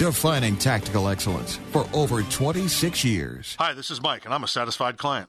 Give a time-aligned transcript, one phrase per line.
[0.00, 3.54] defining tactical excellence for over 26 years.
[3.58, 5.28] Hi, this is Mike, and I'm a satisfied client.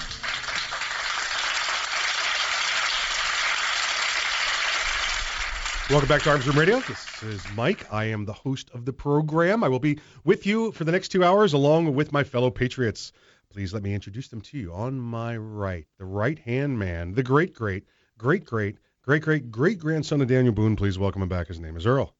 [5.91, 6.79] Welcome back to Arms Room Radio.
[6.79, 7.85] This is Mike.
[7.91, 9.61] I am the host of the program.
[9.61, 13.11] I will be with you for the next two hours along with my fellow Patriots.
[13.49, 14.71] Please let me introduce them to you.
[14.71, 17.83] On my right, the right hand man, the great, great,
[18.17, 20.77] great, great, great, great, great grandson of Daniel Boone.
[20.77, 21.47] Please welcome him back.
[21.47, 22.15] His name is Earl.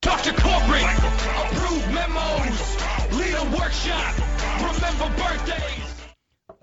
[0.00, 0.30] Dr.
[0.30, 2.76] Corporate, approve memos,
[3.18, 4.14] lead a workshop,
[4.58, 6.04] remember birthdays.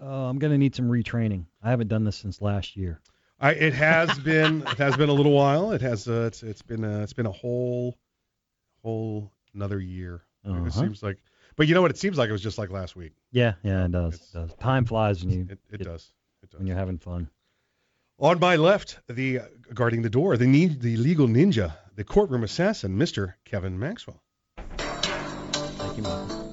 [0.02, 1.48] Uh, I'm gonna need some retraining.
[1.62, 3.02] I haven't done this since last year.
[3.46, 5.72] I, it has been it has been a little while.
[5.72, 7.96] It has uh, it's it's been uh, it's been a whole
[8.82, 10.24] whole another year.
[10.44, 10.66] Uh-huh.
[10.66, 11.20] It seems like,
[11.56, 11.92] but you know what?
[11.92, 13.14] It seems like it was just like last week.
[13.32, 14.16] Yeah, yeah, it does.
[14.16, 14.54] It does.
[14.56, 16.10] Time flies when you It, it does.
[16.42, 16.58] It does.
[16.58, 17.30] when you're having fun.
[18.18, 19.44] On my left, the uh,
[19.76, 23.36] guarding the door, the need, the legal ninja, the courtroom assassin, Mr.
[23.44, 24.24] Kevin Maxwell.
[24.78, 26.45] Thank you, Michael.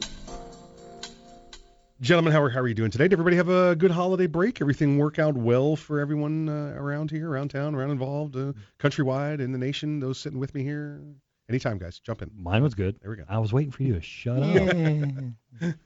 [2.03, 3.05] Gentlemen, how are, how are you doing today?
[3.05, 4.61] Did everybody have a good holiday break?
[4.61, 9.39] Everything work out well for everyone uh, around here, around town, around involved, uh, countrywide,
[9.39, 10.01] in the nation?
[10.01, 11.01] Those sitting with me here,
[11.49, 12.33] anytime, guys, jump in.
[12.37, 12.99] Mine was good.
[13.01, 13.25] There we go.
[13.29, 15.77] I was waiting for you to shut up.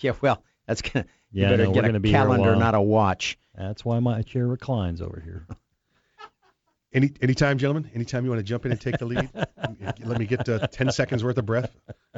[0.00, 1.04] Yeah, well, that's gonna.
[1.30, 2.58] Yeah, you better no, we're get gonna a be here a calendar, while.
[2.58, 3.38] not a watch.
[3.54, 5.46] That's why my chair reclines over here.
[6.92, 9.28] Any anytime, gentlemen, anytime you want to jump in and take the lead,
[10.04, 11.70] let me get uh, 10 seconds worth of breath.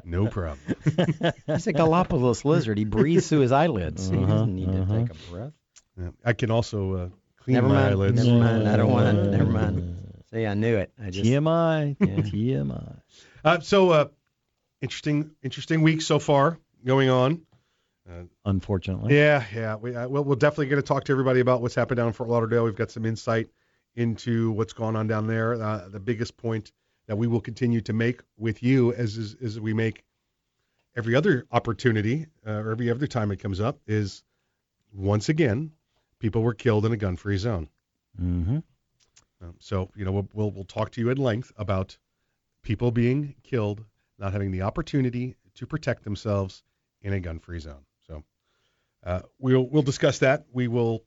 [0.05, 0.61] No problem.
[1.47, 2.79] He's a Galapagos lizard.
[2.79, 4.09] He breathes through his eyelids.
[4.09, 4.95] He Uh-huh, doesn't need uh-huh.
[4.95, 5.53] to take a breath.
[5.99, 7.87] Yeah, I can also uh, clean Never my mind.
[7.89, 8.25] eyelids.
[8.25, 8.69] Never mind.
[8.69, 9.31] I don't want to.
[9.31, 9.97] Never mind.
[10.33, 10.93] See, I knew it.
[11.03, 11.29] I just.
[11.29, 11.97] TMI.
[11.99, 12.07] Yeah.
[12.07, 13.01] TMI.
[13.45, 14.05] Uh, so, uh,
[14.81, 17.43] interesting, interesting week so far going on.
[18.45, 19.17] Unfortunately.
[19.17, 19.77] Yeah, yeah.
[19.77, 22.13] We, uh, well, we're definitely going to talk to everybody about what's happened down in
[22.13, 22.65] Fort Lauderdale.
[22.65, 23.49] We've got some insight
[24.01, 25.63] into what's going on down there.
[25.63, 26.73] Uh, the biggest point
[27.07, 30.05] that we will continue to make with you, as as, as we make
[30.97, 34.25] every other opportunity uh, or every other time it comes up, is
[34.93, 35.71] once again,
[36.19, 37.69] people were killed in a gun-free zone.
[38.21, 38.59] Mm-hmm.
[39.43, 41.99] Um, so, you know, we'll, we'll we'll talk to you at length about
[42.63, 43.85] people being killed,
[44.19, 46.63] not having the opportunity to protect themselves
[47.03, 47.85] in a gun-free zone.
[48.07, 48.23] So,
[49.05, 50.47] uh, we'll we'll discuss that.
[50.53, 51.05] We will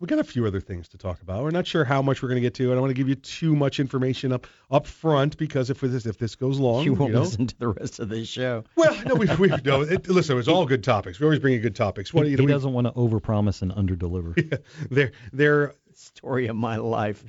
[0.00, 1.42] we got a few other things to talk about.
[1.44, 2.64] We're not sure how much we're going to get to.
[2.70, 6.06] I don't want to give you too much information up up front because if this
[6.06, 8.64] if this goes long, You won't know, listen to the rest of this show.
[8.76, 9.82] well, no, we we no.
[9.82, 11.20] It, listen, it's all good topics.
[11.20, 12.12] We always bring you good topics.
[12.14, 14.62] What he you know, he we- doesn't want to overpromise and underdeliver.
[14.90, 17.22] they're they're Story of my life.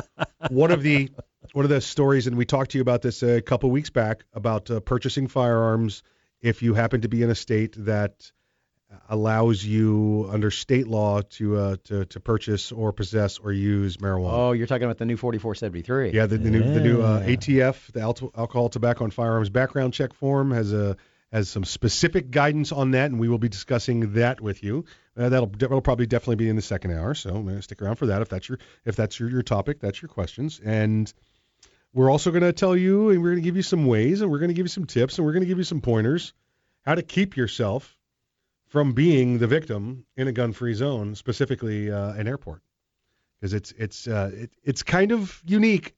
[0.50, 1.10] one of the
[1.52, 4.24] one of the stories, and we talked to you about this a couple weeks back
[4.34, 6.02] about uh, purchasing firearms
[6.40, 8.32] if you happen to be in a state that
[9.08, 14.32] allows you under state law to uh, to to purchase or possess or use marijuana.
[14.32, 16.12] Oh, you're talking about the new 4473.
[16.12, 19.94] Yeah, the, the new the new uh, ATF, the Al- Alcohol, Tobacco, and Firearms Background
[19.94, 20.96] Check Form has a
[21.32, 24.84] has some specific guidance on that, and we will be discussing that with you.
[25.16, 28.06] Uh, that'll that'll probably definitely be in the second hour, so uh, stick around for
[28.06, 31.12] that if that's your if that's your, your topic, that's your questions, and
[31.92, 34.30] we're also going to tell you, and we're going to give you some ways, and
[34.30, 36.34] we're going to give you some tips, and we're going to give you some pointers
[36.84, 37.95] how to keep yourself
[38.68, 42.62] from being the victim in a gun-free zone, specifically uh, an airport,
[43.40, 45.94] because it's it's uh, it, it's kind of unique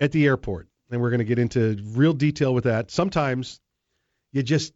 [0.00, 2.90] at the airport, and we're going to get into real detail with that.
[2.90, 3.60] Sometimes
[4.32, 4.72] you just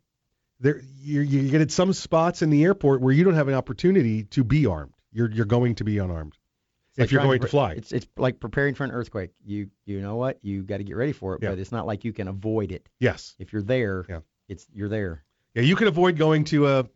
[0.61, 3.55] there you you get at some spots in the airport where you don't have an
[3.55, 4.95] opportunity to be armed.
[5.13, 6.37] You're you're going to be unarmed
[6.91, 7.73] It's like if you're going to pre- fly.
[7.73, 9.31] It's it's like preparing for an earthquake.
[9.45, 10.39] You you know what?
[10.43, 11.51] You got to get ready for it, Yeah.
[11.51, 12.89] but it's not like you can avoid it.
[13.01, 13.35] Yes.
[13.39, 14.21] If you're there, Yeah.
[14.49, 15.25] it's you're there.
[15.55, 16.87] Yeah, you can avoid going to a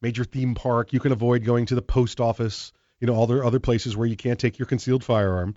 [0.00, 0.92] major theme park.
[0.92, 2.72] You can avoid going to the post office.
[3.00, 5.56] You know, all the other places where you can't take your concealed firearm.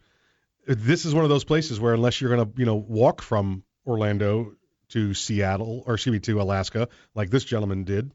[0.66, 3.64] This is one of those places where unless you're going to, you know, walk from
[3.86, 4.56] Orlando
[4.90, 8.12] to Seattle or excuse me to Alaska, like this gentleman did,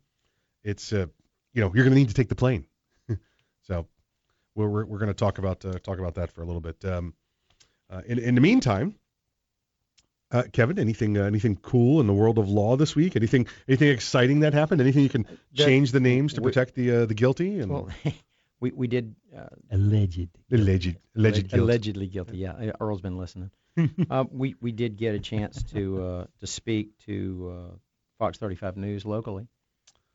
[0.65, 1.07] it's uh,
[1.53, 2.67] you know, you're going to need to take the plane.
[3.63, 3.87] so
[4.55, 6.85] we're we're, going to talk about uh, talk about that for a little bit.
[6.85, 7.15] Um,
[7.89, 8.97] uh, in in the meantime,
[10.33, 13.17] uh, Kevin, anything uh, anything cool in the world of law this week?
[13.17, 14.81] Anything anything exciting that happened?
[14.81, 17.71] Anything you can That- change the names to we- protect the uh, the guilty and
[17.73, 17.89] Well,
[18.61, 20.29] we we did uh, Alleged.
[20.53, 21.63] alleged alleged guilt?
[21.63, 22.39] allegedly guilty.
[22.39, 23.51] Yeah, Earl's been listening.
[24.11, 27.75] uh, we we did get a chance to uh, to speak to uh,
[28.19, 29.47] Fox 35 News locally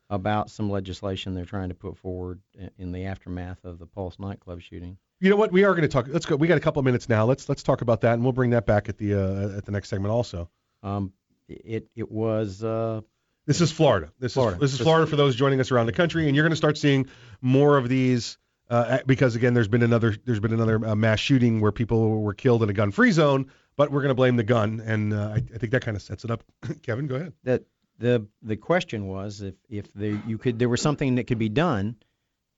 [0.09, 2.39] about some legislation they're trying to put forward
[2.77, 4.97] in the aftermath of the Pulse nightclub shooting.
[5.19, 5.51] You know what?
[5.51, 6.07] We are going to talk.
[6.09, 6.35] Let's go.
[6.35, 7.25] We got a couple of minutes now.
[7.25, 9.71] Let's let's talk about that, and we'll bring that back at the uh, at the
[9.71, 10.49] next segment also.
[10.83, 11.13] Um,
[11.47, 13.01] it it was uh,
[13.45, 14.11] This is Florida.
[14.19, 14.55] This Florida.
[14.55, 16.57] is this is Florida for those joining us around the country, and you're going to
[16.57, 17.07] start seeing
[17.41, 18.37] more of these
[18.69, 22.33] uh, because again, there's been another there's been another uh, mass shooting where people were
[22.33, 25.35] killed in a gun-free zone, but we're going to blame the gun, and uh, I,
[25.35, 26.43] I think that kind of sets it up.
[26.83, 27.33] Kevin, go ahead.
[27.43, 27.63] that
[27.99, 31.47] the the question was if if there you could there was something that could be
[31.49, 31.95] done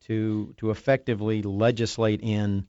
[0.07, 2.65] to to effectively legislate in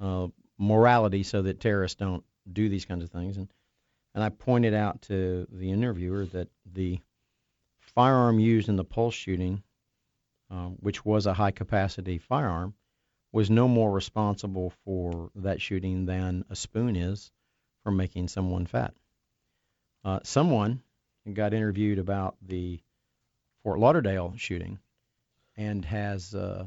[0.00, 0.26] uh,
[0.58, 3.48] morality so that terrorists don't do these kinds of things and
[4.14, 6.98] and I pointed out to the interviewer that the
[7.94, 9.62] firearm used in the pulse shooting,
[10.50, 12.74] um, which was a high capacity firearm,
[13.32, 17.30] was no more responsible for that shooting than a spoon is
[17.84, 18.94] for making someone fat.
[20.04, 20.82] Uh, someone
[21.32, 22.80] got interviewed about the
[23.62, 24.78] Fort Lauderdale shooting
[25.60, 26.64] and has, uh,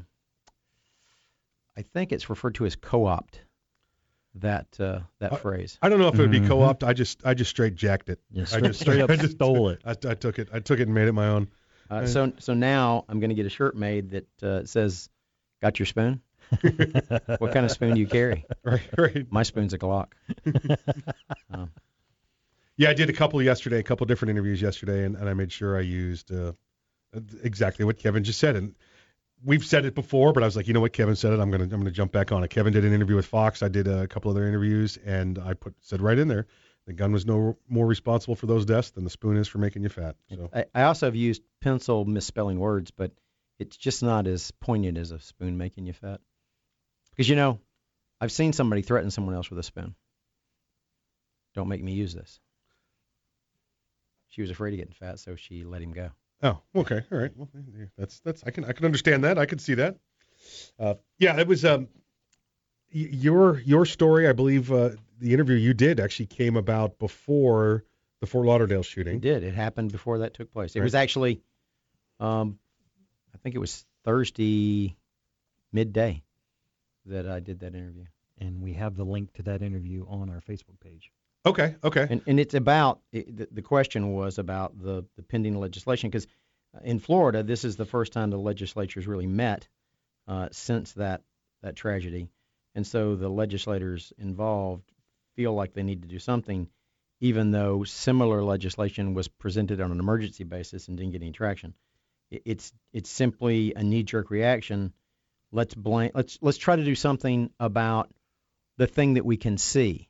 [1.76, 3.40] I think it's referred to as co-opt
[4.36, 5.78] that uh, that Uh, phrase.
[5.82, 6.48] I don't know if it would be Mhm.
[6.48, 6.84] co-opt.
[6.84, 8.20] I just I just straight jacked it.
[8.30, 9.80] Yeah, I just straight up I just stole it.
[9.84, 10.48] I, I took it.
[10.52, 11.48] I took it and made it my own.
[11.90, 15.08] Uh, so so now I'm going to get a shirt made that uh, says,
[15.60, 16.20] "Got your spoon?
[16.60, 18.44] what kind of spoon do you carry?
[18.64, 19.26] Right, right.
[19.32, 20.12] My spoon's a Glock."
[22.76, 25.52] Yeah, I did a couple yesterday, a couple different interviews yesterday, and, and I made
[25.52, 26.52] sure I used uh,
[27.42, 28.56] exactly what Kevin just said.
[28.56, 28.74] And
[29.44, 31.40] we've said it before, but I was like, you know what, Kevin said it.
[31.40, 32.50] I'm gonna I'm gonna jump back on it.
[32.50, 33.62] Kevin did an interview with Fox.
[33.62, 36.46] I did a couple other interviews, and I put said right in there,
[36.86, 39.82] the gun was no more responsible for those deaths than the spoon is for making
[39.82, 40.16] you fat.
[40.30, 43.12] So I, I also have used pencil misspelling words, but
[43.58, 46.20] it's just not as poignant as a spoon making you fat.
[47.10, 47.60] Because you know,
[48.20, 49.94] I've seen somebody threaten someone else with a spoon.
[51.54, 52.40] Don't make me use this.
[54.28, 56.10] She was afraid of getting fat, so she let him go.
[56.44, 57.30] Oh, okay, all right.
[57.34, 57.48] Well,
[57.96, 59.38] that's that's I can I can understand that.
[59.38, 59.96] I can see that.
[60.78, 61.88] Uh, yeah, it was um,
[62.90, 64.28] your your story.
[64.28, 67.84] I believe uh, the interview you did actually came about before
[68.20, 69.16] the Fort Lauderdale shooting.
[69.16, 69.42] It did.
[69.42, 70.76] It happened before that took place.
[70.76, 70.84] It Right.
[70.84, 71.42] was actually,
[72.20, 72.58] um,
[73.34, 74.96] I think it was Thursday
[75.72, 76.22] midday
[77.06, 78.04] that I did that interview.
[78.38, 81.10] And we have the link to that interview on our Facebook page.
[81.46, 82.06] Okay, okay.
[82.08, 86.26] And, and it's about it, the, question was about the, the pending legislation because
[86.82, 89.68] in Florida this is the first time the legislature's really met
[90.26, 91.22] uh, since that
[91.62, 92.28] that tragedy,
[92.74, 94.90] and so the legislators involved
[95.36, 96.68] feel like they need to do something,
[97.20, 101.74] even though similar legislation was presented on an emergency basis and didn't get any traction.
[102.30, 104.92] It, it's it's simply a knee-jerk reaction
[105.54, 106.10] Let's blame.
[106.14, 108.10] Let's let's try to do something about
[108.76, 110.08] the thing that we can see.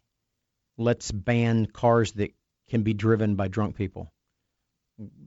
[0.76, 2.32] Let's ban cars that
[2.68, 4.12] can be driven by drunk people.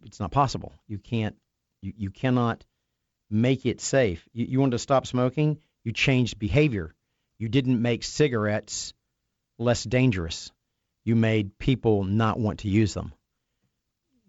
[0.06, 0.74] It's not possible.
[0.88, 1.36] You can't.
[1.82, 2.66] You, you cannot
[3.30, 4.28] make it safe.
[4.34, 5.60] You, you want to stop smoking?
[5.84, 6.94] You changed behavior.
[7.38, 8.94] You didn't make cigarettes
[9.60, 10.52] less dangerous.
[11.04, 13.14] You made people not want to use them.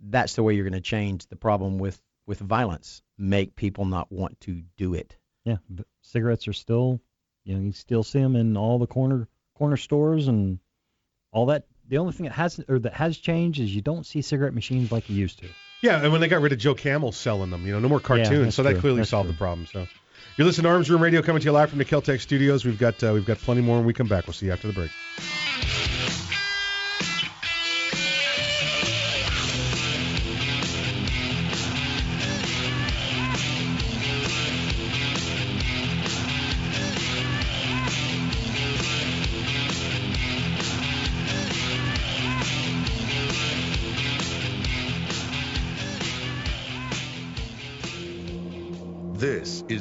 [0.00, 3.02] That's the way you're going to change the problem with with violence.
[3.16, 5.16] Make people not want to do it.
[5.44, 7.00] Yeah, but cigarettes are still,
[7.44, 10.58] you know, you still see them in all the corner corner stores and
[11.32, 11.64] all that.
[11.88, 14.92] The only thing that hasn't or that has changed is you don't see cigarette machines
[14.92, 15.46] like you used to.
[15.80, 18.00] Yeah, and when they got rid of Joe Camel selling them, you know, no more
[18.00, 18.80] cartoons, that's so that true.
[18.80, 19.32] clearly That's solved true.
[19.32, 19.66] the problem.
[19.66, 19.86] So,
[20.36, 22.64] you're listening to Arms Room Radio coming to you live from the Keltec Studios.
[22.64, 24.26] We've got uh, we've got plenty more when we come back.
[24.26, 24.90] We'll see you after the break.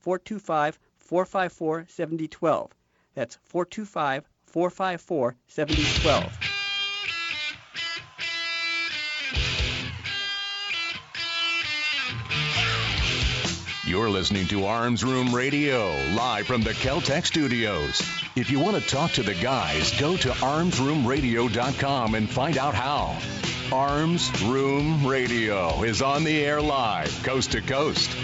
[0.00, 2.70] 425 454 7012.
[3.14, 6.60] That's 425 454 7012.
[13.90, 18.00] You're listening to Arms Room Radio, live from the Keltec studios.
[18.36, 23.18] If you want to talk to the guys, go to armsroomradio.com and find out how.
[23.72, 28.16] Arms Room Radio is on the air live, coast to coast.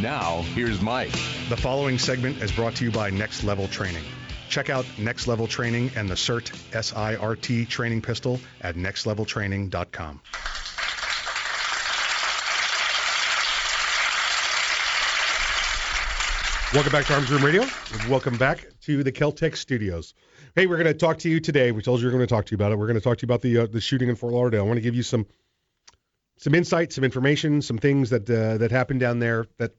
[0.00, 1.12] Now, here's Mike.
[1.48, 4.02] The following segment is brought to you by Next Level Training.
[4.48, 10.20] Check out Next Level Training and the SIRT S-I-R-T training pistol at nextleveltraining.com.
[16.74, 17.64] Welcome back to Arms Room Radio.
[18.08, 20.12] Welcome back to the Keltec Studios.
[20.56, 21.70] Hey, we're going to talk to you today.
[21.70, 22.78] We told you we are going to talk to you about it.
[22.78, 24.64] We're going to talk to you about the uh, the shooting in Fort Lauderdale.
[24.64, 25.24] I want to give you some
[26.38, 29.76] some insight, some information, some things that uh, that happened down there that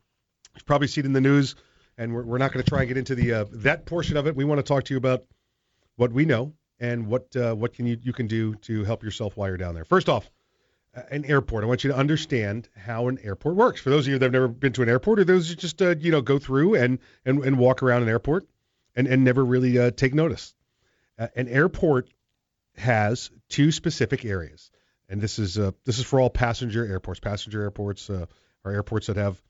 [0.56, 1.56] you've probably seen in the news.
[1.98, 4.28] And we're, we're not going to try and get into the uh, that portion of
[4.28, 4.36] it.
[4.36, 5.24] We want to talk to you about
[5.96, 9.38] what we know and what uh, what can you you can do to help yourself
[9.38, 9.86] while you're down there.
[9.86, 10.30] First off,
[10.96, 11.64] uh, an airport.
[11.64, 13.82] I want you to understand how an airport works.
[13.82, 15.82] For those of you that have never been to an airport, or those who just
[15.82, 18.46] uh, you know go through and, and and walk around an airport
[18.96, 20.54] and and never really uh, take notice.
[21.18, 22.10] Uh, an airport
[22.76, 24.70] has two specific areas,
[25.10, 27.20] and this is uh, this is for all passenger airports.
[27.20, 28.26] Passenger airports uh,
[28.64, 29.42] are airports that have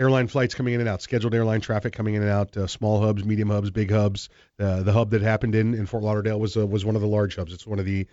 [0.00, 3.00] airline flights coming in and out, scheduled airline traffic coming in and out, uh, small
[3.00, 4.30] hubs, medium hubs, big hubs.
[4.58, 7.08] Uh, the hub that happened in, in Fort Lauderdale was uh, was one of the
[7.08, 7.52] large hubs.
[7.52, 8.06] It's one of the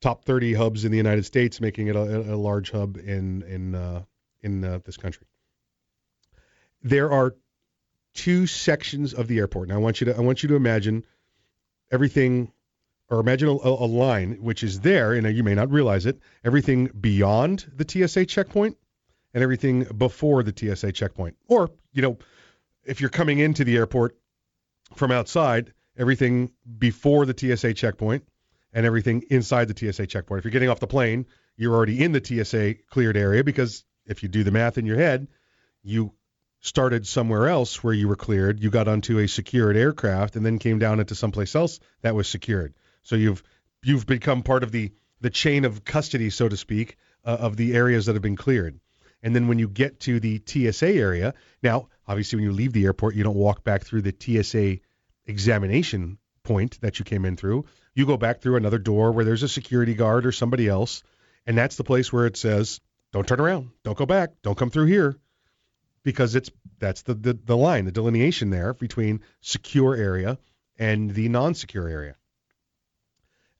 [0.00, 3.74] top 30 hubs in the United States, making it a, a large hub in in
[3.74, 4.02] uh,
[4.42, 5.26] in uh, this country.
[6.82, 7.34] There are
[8.14, 9.68] two sections of the airport.
[9.68, 11.04] Now I want you to I want you to imagine
[11.92, 12.50] everything,
[13.10, 16.18] or imagine a, a line which is there, and you may not realize it.
[16.44, 18.78] Everything beyond the TSA checkpoint
[19.36, 22.16] and everything before the TSA checkpoint, or you know,
[22.86, 24.16] if you're coming into the airport
[24.94, 28.24] from outside, everything before the TSA checkpoint
[28.72, 30.38] and everything inside the TSA checkpoint.
[30.38, 34.22] If you're getting off the plane, you're already in the TSA cleared area because if
[34.22, 35.28] you do the math in your head,
[35.82, 36.14] you
[36.62, 40.58] started somewhere else where you were cleared, you got onto a secured aircraft and then
[40.58, 42.72] came down into someplace else that was secured.
[43.02, 43.42] So you've
[43.82, 47.74] you've become part of the the chain of custody, so to speak, uh, of the
[47.74, 48.80] areas that have been cleared.
[49.26, 52.84] And then when you get to the TSA area, now obviously when you leave the
[52.84, 54.78] airport, you don't walk back through the TSA
[55.26, 57.64] examination point that you came in through.
[57.92, 61.02] You go back through another door where there's a security guard or somebody else,
[61.44, 62.80] and that's the place where it says,
[63.12, 65.16] "Don't turn around, don't go back, don't come through here,"
[66.04, 70.38] because it's that's the the, the line, the delineation there between secure area
[70.78, 72.14] and the non-secure area.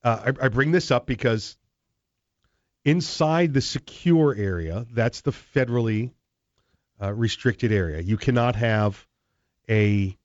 [0.05, 1.57] Uh, I, I bring this up because
[2.87, 6.13] inside the secure area, that's the federally
[7.03, 8.01] uh, restricted area.
[8.01, 9.07] You cannot have
[9.69, 10.17] a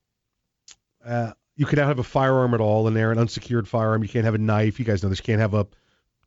[1.04, 4.04] uh, you cannot have a firearm at all in there, an unsecured firearm.
[4.04, 4.80] You can't have a knife.
[4.80, 5.20] You guys know this.
[5.20, 5.68] You can't have a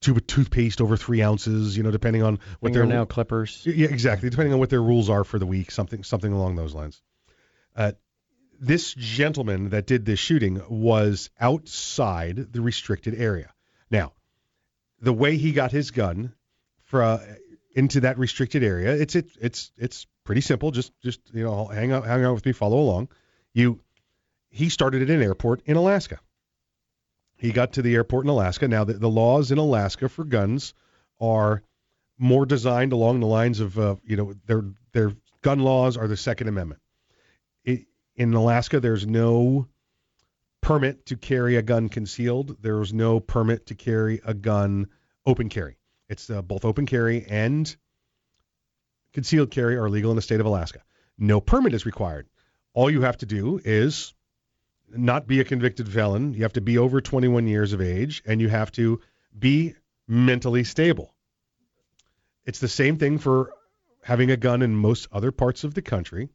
[0.01, 1.77] tube of toothpaste over three ounces.
[1.77, 3.63] You know, depending on what their now clippers.
[3.65, 4.29] yeah, exactly.
[4.29, 7.01] Depending on what their rules are for the week, something something along those lines.
[7.77, 7.93] Uh,
[8.61, 13.53] this gentleman that did this shooting was outside the restricted area.
[13.91, 14.13] Now,
[15.05, 16.35] the way he got his gun
[16.83, 17.21] fra,
[17.75, 20.71] into that restricted area, it's it, it's it's pretty simple.
[20.71, 23.09] Just just you know, hang out hang out with me, follow along.
[23.53, 23.81] You
[24.51, 26.21] he started at an airport in Alaska.
[27.37, 28.69] He got to the airport in Alaska.
[28.69, 30.73] Now, the, the laws in Alaska for guns
[31.21, 31.63] are
[32.17, 35.13] more designed along the lines of, uh, you know, their their
[35.43, 36.81] gun laws are the Second Amendment.
[37.65, 39.67] It, in Alaska, there's no
[40.65, 42.57] permit to carry a gun concealed.
[42.63, 44.87] There's no permit to carry a gun
[45.27, 45.77] open carry.
[46.09, 47.77] It's uh, both open carry and
[49.13, 50.81] concealed carry are legal in the state of Alaska.
[51.19, 52.29] No permit is required.
[52.73, 54.15] All you have to do is
[54.89, 56.33] not be a convicted felon.
[56.33, 59.03] You have to be over 21 years of age, and you have to
[59.39, 59.75] be
[60.09, 61.15] mentally stable.
[62.47, 63.53] It's the same thing for
[64.03, 66.31] having a gun in most other parts of the country.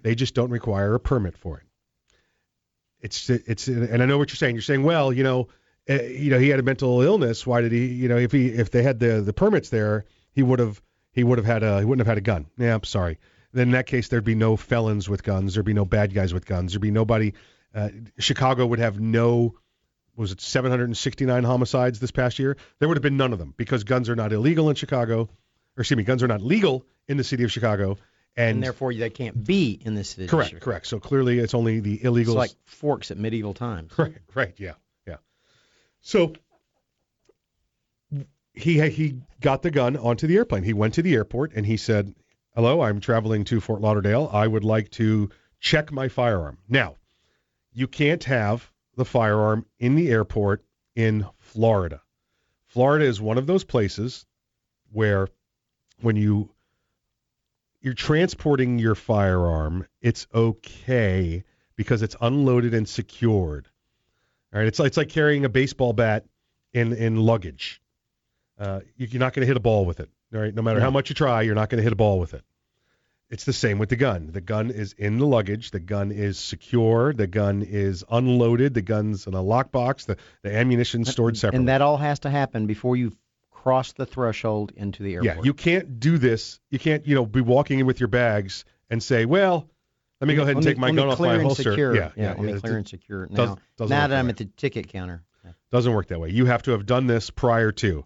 [0.00, 1.65] They just don't require a permit for it.
[3.00, 4.54] It's it's and I know what you're saying.
[4.54, 5.48] You're saying, well, you know,
[5.88, 7.46] uh, you know, he had a mental illness.
[7.46, 7.86] Why did he?
[7.86, 10.80] You know, if he if they had the the permits there, he would have
[11.12, 12.46] he would have had a he wouldn't have had a gun.
[12.58, 13.18] Yeah, I'm sorry.
[13.52, 15.54] Then in that case, there'd be no felons with guns.
[15.54, 16.72] There'd be no bad guys with guns.
[16.72, 17.32] There'd be nobody
[17.76, 19.54] uh, Chicago would have no,
[20.16, 22.56] was it 769 homicides this past year?
[22.78, 25.28] There would have been none of them because guns are not illegal in Chicago,
[25.76, 27.98] or excuse me, guns are not legal in the city of Chicago,
[28.36, 30.28] and, and therefore they can't be in this city.
[30.28, 30.86] Correct, correct.
[30.86, 32.20] So clearly, it's only the illegals.
[32.20, 33.92] It's like forks at medieval times.
[33.98, 34.74] Right, right, yeah,
[35.06, 35.16] yeah.
[36.00, 36.34] So
[38.52, 40.64] he he got the gun onto the airplane.
[40.64, 42.14] He went to the airport and he said,
[42.54, 44.28] "Hello, I'm traveling to Fort Lauderdale.
[44.32, 46.96] I would like to check my firearm." Now,
[47.72, 52.02] you can't have the firearm in the airport in Florida.
[52.66, 54.26] Florida is one of those places
[54.92, 55.28] where
[56.00, 56.50] when you
[57.86, 61.44] you're transporting your firearm, it's okay
[61.76, 63.68] because it's unloaded and secured.
[64.52, 66.24] All right, it's it's like carrying a baseball bat
[66.72, 67.80] in in luggage.
[68.58, 70.10] Uh, you- you're not going to hit a ball with it.
[70.34, 72.18] All right, no matter how much you try, you're not going to hit a ball
[72.18, 72.42] with it.
[73.30, 74.30] It's the same with the gun.
[74.32, 75.70] The gun is in the luggage.
[75.70, 77.12] The gun is secure.
[77.12, 78.74] The gun is unloaded.
[78.74, 80.06] The gun's in a lockbox.
[80.06, 81.58] The the ammunition stored separately.
[81.60, 83.12] And that all has to happen before you
[83.66, 85.38] cross the threshold into the airport.
[85.38, 86.60] Yeah, you can't do this.
[86.70, 89.68] You can't, you know, be walking in with your bags and say, "Well,
[90.20, 91.96] let me go ahead and Let take my gun off my holster." Secure.
[91.96, 93.58] Yeah, yeah, let me clear and secure it does- now.
[93.76, 95.24] doesn't now work that I'm at the ticket counter.
[95.72, 96.30] Doesn't work that way.
[96.30, 98.04] You have to have done this prior to.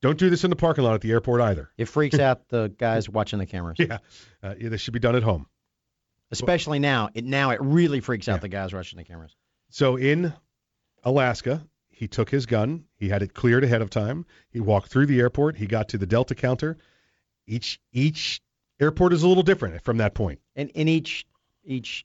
[0.00, 1.70] Don't do this in the parking lot at the airport either.
[1.76, 3.76] It freaks out the guys watching the cameras.
[3.78, 3.98] Yeah,
[4.42, 5.46] uh, yeah, this should be done at home.
[6.30, 7.10] Especially now.
[7.12, 9.36] It now it really freaks out the guys watching the cameras.
[9.68, 10.32] So in
[11.04, 11.66] Alaska,
[11.98, 12.84] he took his gun.
[12.98, 14.26] He had it cleared ahead of time.
[14.50, 15.56] He walked through the airport.
[15.56, 16.76] He got to the Delta counter.
[17.46, 18.42] Each each
[18.78, 20.40] airport is a little different from that point.
[20.54, 21.26] And and each
[21.64, 22.04] each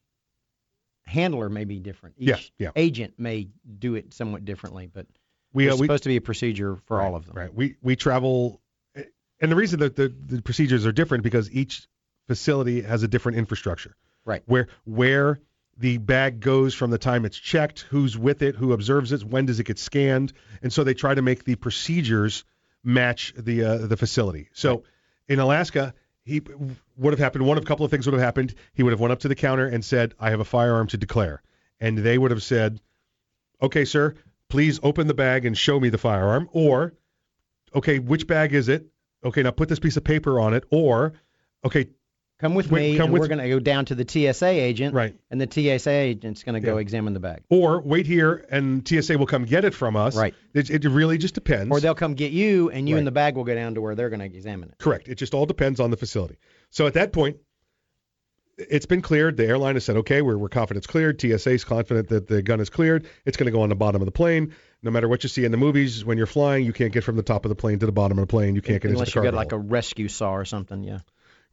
[1.06, 2.16] handler may be different.
[2.18, 2.72] Each Yeah, yeah.
[2.76, 3.50] agent may
[3.80, 5.08] do it somewhat differently, but
[5.54, 7.36] We, uh, we- supposed to be a procedure for all of them.
[7.36, 7.54] Right.
[7.54, 8.62] We we travel,
[8.96, 11.86] and the reason that the, the procedures are different because each
[12.28, 13.96] facility has a different infrastructure.
[14.24, 14.44] Right.
[14.46, 15.42] Where where
[15.78, 19.46] the bag goes from the time it's checked, who's with it, who observes it, when
[19.46, 22.44] does it get scanned, and so they try to make the procedures
[22.84, 24.50] match the uh, the facility.
[24.54, 24.84] So
[25.28, 26.42] in Alaska, he
[26.98, 27.46] would have happened.
[27.46, 28.54] One of a couple of things would have happened.
[28.74, 30.98] He would have went up to the counter and said, "I have a firearm to
[30.98, 31.42] declare,"
[31.80, 32.80] and they would have said,
[33.62, 34.16] "Okay, sir,
[34.50, 36.94] please open the bag and show me the firearm," or
[37.74, 38.88] okay, which bag is it?
[39.24, 40.64] Okay, now put this piece of paper on it.
[40.70, 41.14] Or,
[41.64, 41.90] okay,
[42.42, 44.48] Come with wait, me, come and with, we're going to go down to the TSA
[44.48, 45.16] agent, Right.
[45.30, 46.82] and the TSA agent's going to go Yeah.
[46.82, 47.44] examine the bag.
[47.50, 50.16] or wait here and TSA will come get it from us.
[50.18, 50.34] Right.
[50.54, 51.72] It, it really just depends.
[51.72, 53.00] Or they'll come get you, and you Right.
[53.00, 54.78] and the bag will go down to where they're going to examine it.
[54.80, 55.08] Correct.
[55.08, 56.38] It just all depends on the facility.
[56.72, 57.38] So at that point,
[58.58, 59.38] it's been cleared.
[59.38, 61.20] The airline has said, okay, we're, we're confident it's cleared.
[61.22, 63.08] TSA is confident that the gun is cleared.
[63.26, 64.54] It's going to go on the bottom of the plane.
[64.84, 67.16] No matter what you see in the movies, when you're flying, you can't get from
[67.16, 68.56] the top of the plane to the bottom of the plane.
[68.56, 70.84] You can't get Unless into you the got cargo like a rescue saw or something,
[70.84, 71.00] yeah.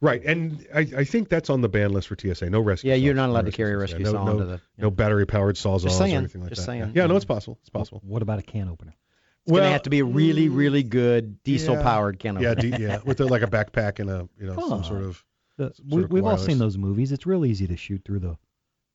[0.01, 2.49] Right, and I, I think that's on the ban list for TSA.
[2.49, 2.89] No rescue.
[2.89, 3.81] Yeah, you're saws, not no allowed to carry a saws.
[3.81, 6.49] rescue Yeah, saw no, onto no, the- no battery powered sawzalls Just or anything like
[6.49, 6.65] just that.
[6.65, 6.91] saying.
[6.95, 7.57] Yeah, no, it's possible.
[7.61, 8.01] It's possible.
[8.05, 8.95] What about a can opener?
[9.43, 10.55] It's going to have to be a really, mm.
[10.55, 12.49] really good diesel powered can opener.
[12.49, 12.55] Yeah.
[12.55, 15.23] D, yeah, with a, like a backpack and a you know some sort of.
[15.57, 17.11] The- some we, we've all seen those movies.
[17.11, 18.37] It's real easy to shoot through the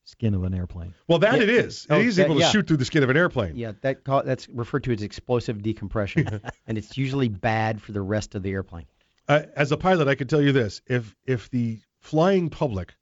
[0.05, 0.95] skin of an airplane.
[1.09, 1.87] Well, that Yeah, it is.
[1.91, 2.51] oh, it is that- able to yeah.
[2.51, 3.57] shoot through the skin of an airplane.
[3.57, 8.03] Yeah, that call, that's referred to as explosive decompression, and it's usually bad for the
[8.03, 8.87] rest of the airplane.
[9.29, 12.95] Uh, as a pilot, I can tell you this: if if the flying public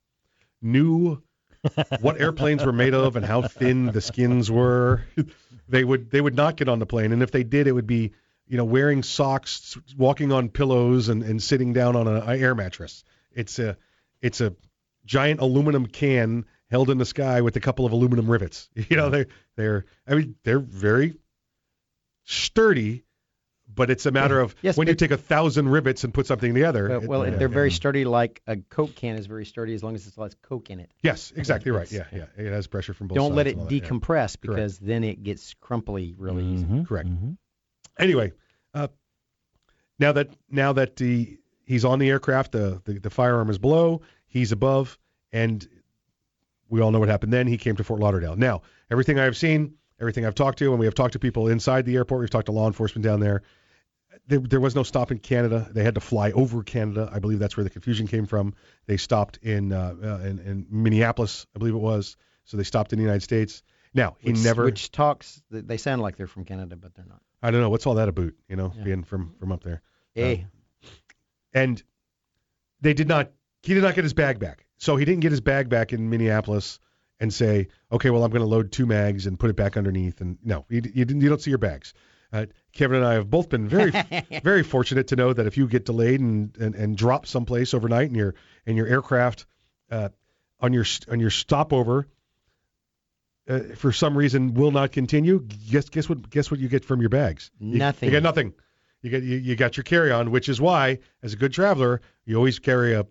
[0.61, 1.23] knew
[2.01, 5.05] what airplanes were made of and how thin the skins were,
[5.69, 7.13] they would they would not get on the plane.
[7.13, 8.13] And if they did, it would be
[8.47, 13.05] you know wearing socks, walking on pillows, and, and sitting down on an air mattress.
[13.33, 13.77] It's a
[14.21, 14.55] it's a
[15.05, 18.69] giant aluminum can held in the sky with a couple of aluminum rivets.
[18.89, 21.17] You know they they're I mean they're very
[22.25, 23.05] sturdy.
[23.75, 26.53] But it's a matter of Yes, when you take a thousand rivets and put something
[26.53, 26.91] together.
[26.91, 27.55] Uh, it- well, yeah, they're yeah.
[27.55, 30.35] very sturdy, like a Coke can is very sturdy as long as it still has
[30.43, 30.91] Coke in it.
[31.03, 31.91] Yes, exactly right.
[31.91, 32.45] It's- Yeah, yeah.
[32.45, 33.81] It has pressure from both Don't let it and all that, yeah.
[33.81, 36.65] decompress because then it gets crumply really easy.
[36.65, 36.83] Mm-hmm.
[36.85, 37.09] Correct.
[37.99, 38.33] Anyway,
[38.75, 38.89] uh,
[39.99, 44.03] now that now that the he's on the aircraft, the, the the firearm is below,
[44.27, 44.99] he's above,
[45.33, 45.67] and
[46.69, 47.47] we all know what happened then.
[47.47, 48.35] He came to Fort Lauderdale.
[48.37, 51.85] Now, everything I've seen, everything I've talked to, and we have talked to people inside
[51.85, 52.21] the airport.
[52.21, 53.43] We've talked to law enforcement down there.
[54.29, 55.69] There, there was no stop in Canada.
[55.73, 57.11] They had to fly over Canada.
[57.13, 58.55] I believe that's where the confusion came from.
[58.87, 62.17] They stopped in uh, uh, in, in Minneapolis, I believe it was.
[62.45, 63.63] So they stopped in the United States.
[63.95, 64.65] Now he Which, never.
[64.65, 67.21] which talks, they sound like they're from Canada, but they're not.
[67.43, 68.33] I don't know what's all that about.
[68.49, 68.85] You know, Yeah.
[68.85, 69.83] being from from up there.
[70.15, 70.47] Hey,
[71.53, 71.83] and
[72.81, 73.31] they did not
[73.63, 76.11] he did not get his bag back so he didn't get his bag back in
[76.11, 76.79] minneapolis
[77.21, 80.21] and say okay well i'm going to load two mags and put it back underneath
[80.21, 81.95] and no you, you, didn't, you don't see your bags
[82.33, 83.91] uh, kevin and i have both been very
[84.43, 88.09] very fortunate to know that if you get delayed and, and, and drop someplace overnight
[88.09, 88.35] and your
[88.67, 89.47] and your aircraft
[89.91, 90.09] uh,
[90.61, 92.09] on your on your stopover
[93.49, 97.01] uh, for some reason will not continue guess guess what guess what you get from
[97.01, 98.09] your bags You- Nothing.
[98.09, 98.55] you, get nothing
[99.03, 102.01] you get you, you got your carry on which is why as a good traveler
[102.25, 103.07] you always carry a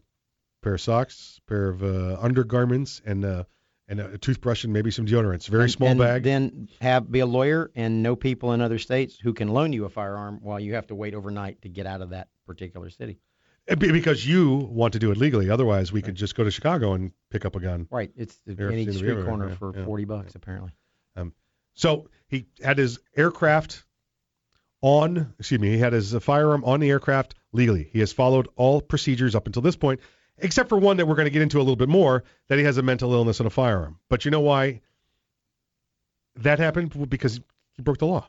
[0.61, 3.43] pair of socks pair of uh, undergarments and uh,
[3.91, 5.35] and a toothbrush and maybe some deodorant.
[5.35, 6.23] It's a very and, small and bag.
[6.23, 9.85] Then have be a lawyer and know people in other states who can loan you
[9.85, 13.19] a firearm while you have to wait overnight to get out of that particular city.
[13.69, 15.49] Uh, be- Because you want to do it legally.
[15.49, 17.87] Otherwise, we could just go to Chicago and pick up a gun.
[17.91, 18.11] Right.
[18.15, 19.85] It's the, any street corner yeah, for yeah.
[19.85, 20.71] 40 bucks apparently.
[21.73, 23.83] So he had his aircraft
[24.81, 27.89] on, excuse me, he had his firearm on the aircraft legally.
[27.91, 30.01] He has followed all procedures up until this point,
[30.41, 32.63] except for one that we're going to get into a little bit more, that he
[32.63, 33.97] has a mental illness and a firearm.
[34.09, 34.81] But you know why
[36.37, 37.09] that happened?
[37.09, 37.39] Because
[37.73, 38.27] he broke the law.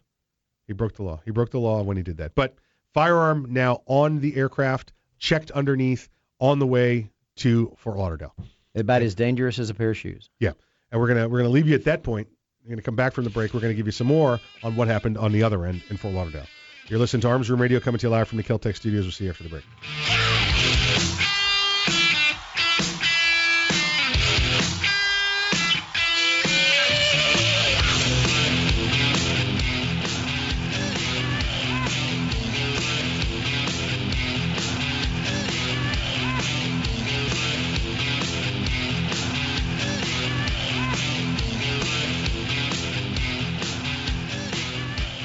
[0.66, 1.20] He broke the law.
[1.25, 2.35] He broke the law when he did that.
[2.35, 2.55] But
[2.94, 6.09] firearm now on the aircraft, checked underneath,
[6.40, 8.35] on the way to Fort Lauderdale.
[8.75, 10.31] About as dangerous as a pair of shoes.
[10.40, 10.53] Yeah,
[10.90, 12.27] and we're gonna we're gonna leave you at that point.
[12.64, 13.55] We're gonna come back from the break.
[13.55, 16.14] We're gonna give you some more on what happened on the other end in Fort
[16.14, 16.46] Lauderdale.
[16.88, 19.05] You're listening to Arms Room Radio coming to you live from the Keltec studios.
[19.05, 20.41] We'll see you after the break.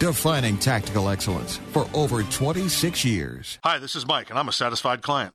[0.00, 3.58] defining tactical excellence for over 26 years.
[3.62, 5.34] Hi, this is Mike, and I'm a satisfied client.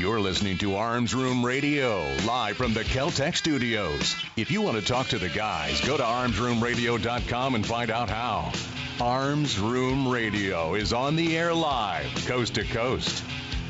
[0.00, 4.16] You're listening to Arms Room Radio, live from the Keltec studios.
[4.34, 8.50] If you want to talk to the guys, go to armsroomradio.com and find out how.
[8.98, 13.22] Arms Room Radio is on the air live, coast to coast.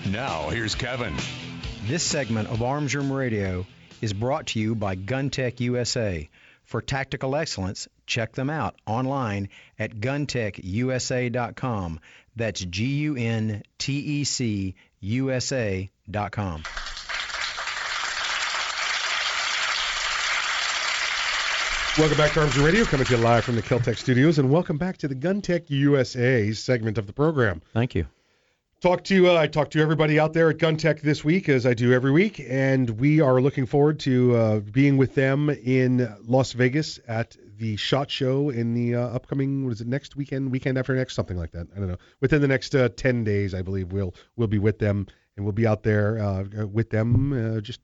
[0.06, 1.16] Now, here's Kevin.
[1.86, 3.66] This segment of Arms Room Radio
[4.00, 6.30] is brought to you by GunTech USA.
[6.62, 9.48] For tactical excellence, check them out online
[9.80, 12.00] at guntechusa.com.
[12.36, 14.76] That's G U N T C
[16.10, 16.62] USA.com.
[21.98, 24.50] Welcome back to Arms Room Radio, coming to you live from the Keltec studios, and
[24.50, 27.60] welcome back to the GunTech USA segment of the program.
[27.74, 28.06] Thank you.
[28.80, 31.74] Talk to uh, I talked to everybody out there at GunTech this week, as I
[31.74, 36.52] do every week, and we are looking forward to uh, being with them in Las
[36.52, 40.78] Vegas at the Shot Show in the uh, upcoming what is it next weekend, weekend
[40.78, 41.66] after next, something like that.
[41.76, 41.98] I don't know.
[42.20, 45.08] Within the next uh, ten days, I believe we'll we'll be with them,
[45.40, 47.80] and we'll be out there uh, with them, uh, just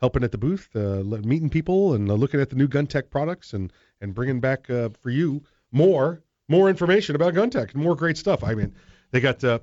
[0.00, 3.54] helping at the booth, uh, meeting people, and uh, looking at the new GunTech products,
[3.54, 8.18] and and bringing back uh, for you more more information about GunTech and more great
[8.18, 8.44] stuff.
[8.44, 8.74] I mean,
[9.12, 9.42] they got.
[9.42, 9.60] Uh,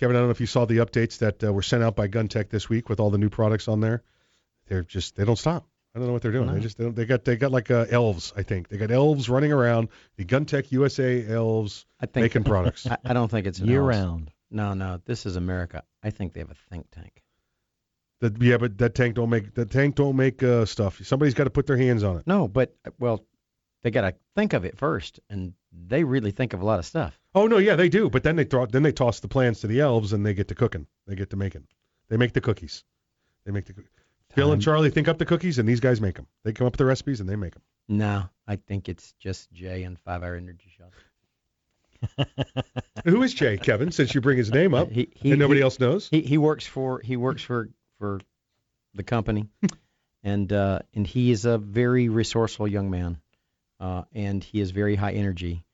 [0.00, 2.08] Kevin, I don't know if you saw the updates that uh, were sent out by
[2.08, 4.02] GunTech this week with all the new products on there.
[4.66, 5.68] They're just they don't stop.
[5.94, 6.52] I don't know what they're doing.
[6.52, 8.32] They just they, don't, they got they got like uh, elves.
[8.36, 9.90] I think they got elves running around.
[10.16, 12.84] The GunTech USA elves I think, making products.
[12.90, 13.96] I, I don't think it's an Year elves.
[13.96, 14.30] round.
[14.50, 15.82] No, no, this is America.
[16.04, 17.22] I think they have a think tank.
[18.20, 21.00] That yeah, but that tank don't make that tank don't make uh, stuff.
[21.02, 22.26] Somebody's got to put their hands on it.
[22.26, 23.24] No, but well,
[23.82, 26.86] they got to think of it first, and they really think of a lot of
[26.86, 27.18] stuff.
[27.34, 28.08] Oh no, yeah, they do.
[28.08, 30.48] But then they throw then they toss the plans to the elves, and they get
[30.48, 30.86] to cooking.
[31.06, 31.66] They get to making.
[32.08, 32.84] They make the cookies.
[33.44, 33.72] They make the.
[33.72, 33.84] coo-
[34.34, 36.26] Bill and Charlie think up the cookies, and these guys make them.
[36.42, 37.62] They come up with the recipes, and they make them.
[37.88, 40.88] No, I think it's just Jay and Five Hour Energy Shot.
[43.04, 43.90] Who is Jay, Kevin?
[43.92, 46.08] Since you bring his name up, He, he, and nobody he- else knows.
[46.08, 48.20] He he works for he works for for
[48.94, 49.48] the company,
[50.22, 53.18] and uh, and he is a very resourceful young man,
[53.80, 55.64] uh, and he is very high energy,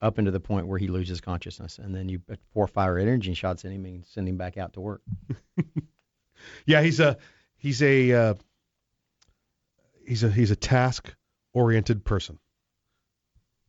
[0.00, 3.34] up into the point where he loses consciousness, and then you put four fire energy
[3.34, 5.02] shots in him and send him back out to work.
[6.66, 7.16] Yeah, he's a
[7.56, 8.34] he's a uh,
[10.06, 11.12] he's a he's a task
[11.54, 12.38] oriented person.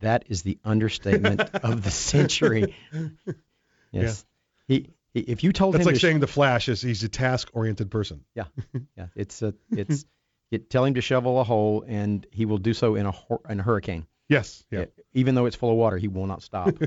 [0.01, 2.75] That is the understatement of the century.
[3.91, 4.25] Yes.
[4.67, 7.03] He, he if you told That's him like to sh- saying the Flash is he's
[7.03, 8.25] a task oriented person.
[8.35, 8.43] Yeah,
[8.97, 9.07] yeah.
[9.15, 10.05] It's a it's
[10.51, 13.13] it, tell him to shovel a hole and he will do so in a
[13.49, 14.05] in a hurricane.
[14.27, 14.85] Yes, yeah.
[15.13, 16.73] Even though it's full of water, he will not stop.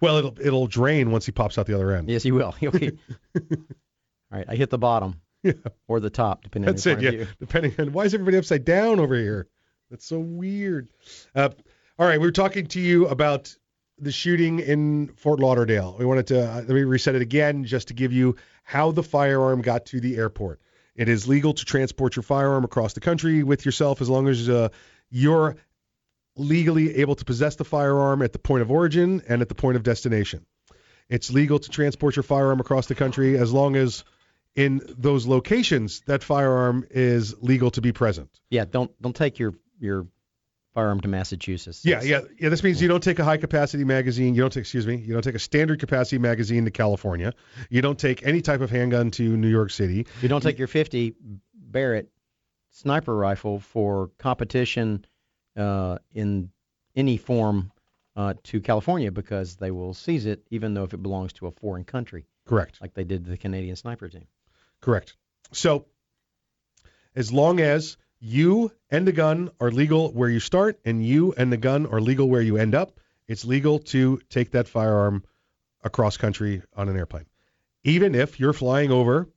[0.00, 2.08] Well, it'll it'll drain once he pops out the other end.
[2.08, 2.54] yes, he will.
[2.62, 2.70] All
[4.30, 5.54] right, I hit the bottom Yeah.
[5.88, 7.02] or the top, depending That's on it.
[7.02, 7.10] Yeah.
[7.10, 7.26] view.
[7.40, 9.48] Depending on why is everybody upside down over here?
[9.90, 10.88] That's so weird.
[11.34, 11.50] Uh,
[11.98, 13.54] all right, we were talking to you about
[13.98, 15.94] the shooting in Fort Lauderdale.
[15.98, 19.02] We wanted to uh, let me reset it again just to give you how the
[19.02, 20.60] firearm got to the airport.
[20.94, 24.48] It is legal to transport your firearm across the country with yourself as long as
[24.48, 24.68] uh,
[25.10, 25.56] you're
[26.36, 29.76] legally able to possess the firearm at the point of origin and at the point
[29.76, 30.46] of destination.
[31.08, 34.04] It's legal to transport your firearm across the country as long as
[34.54, 38.28] in those locations that firearm is legal to be present.
[38.50, 40.06] Yeah, don't don't take your your
[40.74, 41.84] firearm to Massachusetts.
[41.84, 42.48] Yeah, yeah, yeah.
[42.48, 44.34] This means you don't take a high capacity magazine.
[44.34, 47.34] You don't take, excuse me, you don't take a standard capacity magazine to California.
[47.68, 50.06] You don't take any type of handgun to New York City.
[50.20, 51.14] You don't take your 50
[51.54, 52.08] Barrett
[52.70, 55.04] sniper rifle for competition
[55.56, 56.50] uh, in
[56.96, 57.70] any form
[58.16, 61.50] uh, to California because they will seize it, even though if it belongs to a
[61.50, 62.78] foreign country, Correct.
[62.80, 64.26] like they did to the Canadian sniper team.
[64.80, 65.16] Correct.
[65.52, 65.86] So,
[67.14, 71.52] as long as you and the gun are legal where you start and you and
[71.52, 75.24] the gun are legal where you end up, it's legal to take that firearm
[75.82, 77.26] across country on an airplane.
[77.82, 79.28] Even if you're flying over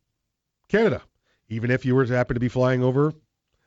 [0.69, 1.01] Canada,
[1.49, 3.11] even if you were to happen to be flying over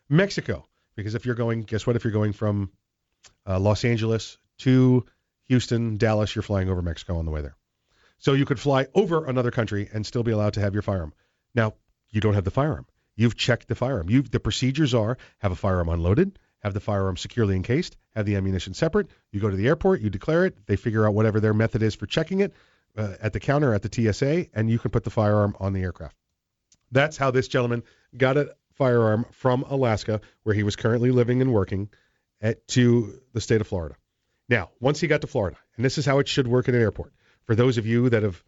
[0.08, 1.96] Mexico, because if you're going, guess what?
[1.96, 2.70] If you're going from
[3.44, 5.04] uh, Los Angeles to
[5.46, 7.56] Houston, Dallas, you're flying over Mexico on the way there.
[8.18, 11.12] So you could fly over another country and still be allowed to have your firearm.
[11.56, 11.74] Now,
[12.10, 12.86] you don't have the firearm.
[13.18, 14.08] You've checked the firearm.
[14.08, 18.36] You the procedures are have a firearm unloaded, have the firearm securely encased, have the
[18.36, 19.08] ammunition separate.
[19.32, 20.66] You go to the airport, you declare it.
[20.66, 22.54] They figure out whatever their method is for checking it
[22.96, 25.82] uh, at the counter at the TSA, and you can put the firearm on the
[25.82, 26.14] aircraft.
[26.92, 27.82] That's how this gentleman
[28.16, 31.90] got a firearm from Alaska, where he was currently living and working,
[32.40, 33.96] at, to the state of Florida.
[34.48, 36.80] Now, once he got to Florida, and this is how it should work in an
[36.80, 37.12] airport.
[37.46, 38.42] For those of you that have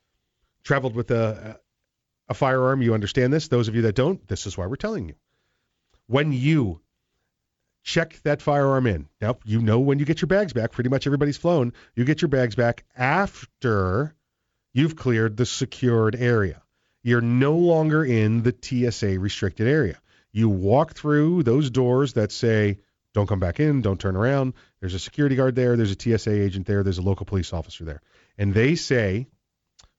[0.62, 1.58] traveled with a,
[2.30, 3.48] a firearm, you understand this.
[3.48, 5.16] Those of you that don't, this is why we're telling you.
[6.06, 6.80] When you
[7.82, 11.06] check that firearm in, now you know when you get your bags back, pretty much
[11.06, 14.14] everybody's flown, you get your bags back after
[14.72, 16.62] you've cleared the secured area.
[17.02, 19.98] You're no longer in the TSA restricted area.
[20.30, 22.78] You walk through those doors that say,
[23.12, 24.54] don't come back in, don't turn around.
[24.78, 27.84] There's a security guard there, there's a TSA agent there, there's a local police officer
[27.84, 28.02] there.
[28.38, 29.26] And they say,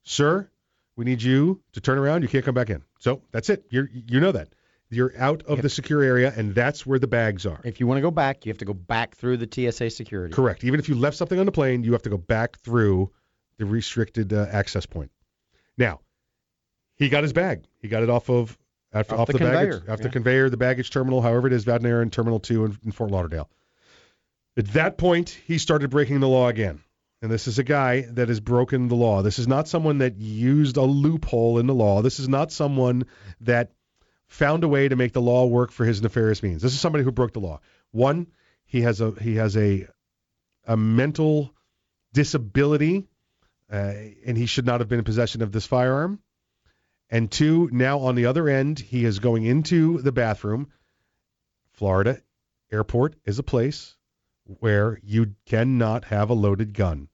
[0.02, 0.48] sir,
[0.96, 2.22] we need you to turn around.
[2.22, 2.82] You can't come back in.
[2.98, 3.64] So that's it.
[3.70, 4.48] You're, you know that.
[4.90, 7.62] You're out of the secure area, and that's where the bags are.
[7.64, 10.34] If you want to go back, you have to go back through the TSA security.
[10.34, 10.64] Correct.
[10.64, 13.10] Even if you left something on the plane, you have to go back through
[13.56, 15.10] the restricted uh, access point.
[15.78, 16.00] Now,
[16.96, 17.64] he got his bag.
[17.78, 18.58] He got it off of
[18.94, 21.54] off, Off off the the, baggage, conveyor, off the conveyor, the baggage terminal, however it
[21.54, 23.48] is, Vadnais and Terminal Two in, in Fort Lauderdale.
[24.58, 26.82] At that point, he started breaking the law again.
[27.22, 29.22] And this is a guy that has broken the law.
[29.22, 32.02] This is not someone that used a loophole in the law.
[32.02, 33.04] This is not someone
[33.42, 33.70] that
[34.26, 36.62] found a way to make the law work for his nefarious means.
[36.62, 37.60] This is somebody who broke the law.
[37.92, 38.26] One,
[38.64, 39.86] he has a he has a
[40.66, 41.54] a mental
[42.12, 43.06] disability,
[43.70, 43.92] uh,
[44.26, 46.18] and he should not have been in possession of this firearm.
[47.08, 50.72] And two, now on the other end, he is going into the bathroom.
[51.74, 52.20] Florida
[52.72, 53.94] airport is a place
[54.44, 57.08] where you cannot have a loaded gun.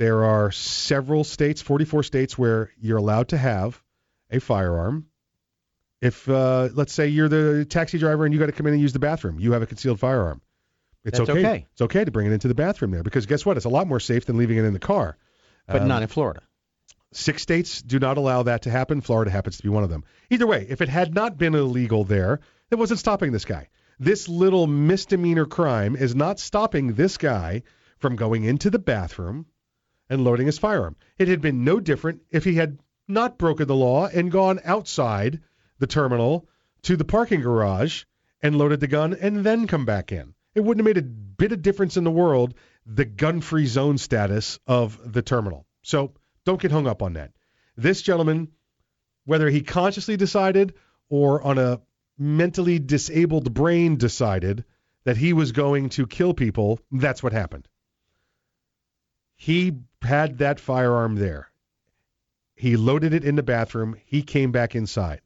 [0.00, 3.82] There are several states, 44 states, where you're allowed to have
[4.30, 5.08] a firearm.
[6.00, 8.80] If, uh, let's say, you're the taxi driver and you got to come in and
[8.80, 10.40] use the bathroom, you have a concealed firearm.
[11.04, 11.40] It's That's okay.
[11.40, 11.66] okay.
[11.72, 13.58] It's okay to bring it into the bathroom there because guess what?
[13.58, 15.18] It's a lot more safe than leaving it in the car.
[15.66, 16.40] But Um, not in Florida.
[17.12, 19.02] Six states do not allow that to happen.
[19.02, 20.04] Florida happens to be one of them.
[20.30, 22.40] Either way, if it had not been illegal there,
[22.70, 23.68] it wasn't stopping this guy.
[23.98, 27.64] This little misdemeanor crime is not stopping this guy
[27.98, 29.44] from going into the bathroom
[30.10, 30.96] and loading his firearm.
[31.16, 35.40] It had been no different if he had not broken the law and gone outside
[35.78, 36.48] the terminal
[36.82, 38.04] to the parking garage
[38.42, 40.34] and loaded the gun and then come back in.
[40.54, 42.54] It wouldn't have made a bit of difference in the world
[42.84, 45.66] the gun-free zone status of the terminal.
[45.82, 46.12] So
[46.44, 47.32] don't get hung up on that.
[47.76, 48.48] This gentleman,
[49.24, 50.74] whether he consciously decided
[51.08, 51.80] or on a
[52.18, 54.64] mentally disabled brain decided
[55.04, 57.68] that he was going to kill people, that's what happened.
[59.40, 59.72] He
[60.02, 61.50] had that firearm there.
[62.56, 63.96] He loaded it in the bathroom.
[64.04, 65.22] He came back inside.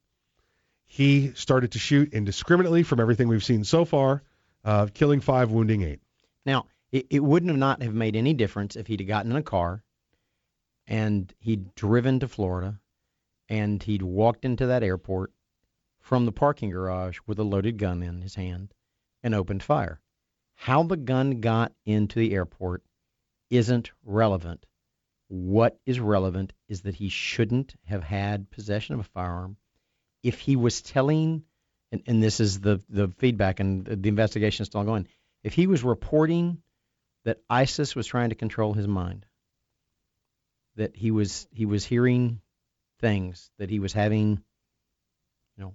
[0.86, 4.22] He started to shoot indiscriminately from everything we've seen so far,
[4.64, 5.98] uh, killing five, wounding eight.
[6.46, 9.36] Now, it, it wouldn't have not have made any difference if he'd have gotten in
[9.36, 9.82] a car
[10.86, 12.78] and he'd driven to Florida
[13.48, 15.32] and he'd walked into that airport
[15.98, 18.74] from the parking garage with a loaded gun in his hand
[19.24, 20.00] and opened fire.
[20.54, 22.84] How the gun got into the airport
[23.50, 24.64] isn't relevant.
[25.28, 29.56] What is relevant is that he shouldn't have had possession of a firearm.
[30.22, 31.44] If he was telling,
[31.92, 35.08] and, and this is the, the feedback and the investigation is still ongoing,
[35.42, 36.62] if he was reporting
[37.24, 39.26] that ISIS was trying to control his mind,
[40.76, 42.40] that he was he was hearing
[43.00, 44.42] things, that he was having,
[45.56, 45.74] you know,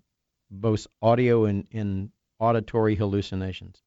[0.51, 3.81] both audio and, and auditory hallucinations.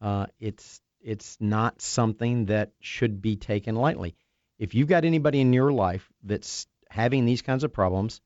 [0.00, 4.16] Uh, it's it's not something that should be taken lightly.
[4.58, 8.20] If you've got anybody in your life that's having these kinds of problems,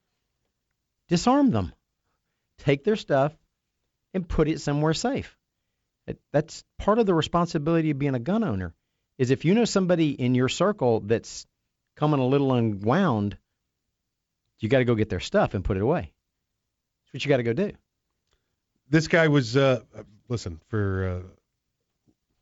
[1.09, 1.73] disarm them.
[2.59, 3.37] Take their stuff
[4.15, 5.37] and put it somewhere safe.
[6.33, 8.75] That's part of the responsibility of being a gun owner.
[9.19, 11.47] Is if you know somebody in your circle that's
[11.97, 13.37] coming a little unwound,
[14.61, 16.13] you got to go get their stuff and put it away.
[17.03, 17.73] That's what you got to go do.
[18.89, 19.81] This guy was, uh,
[20.29, 21.29] listen, for uh,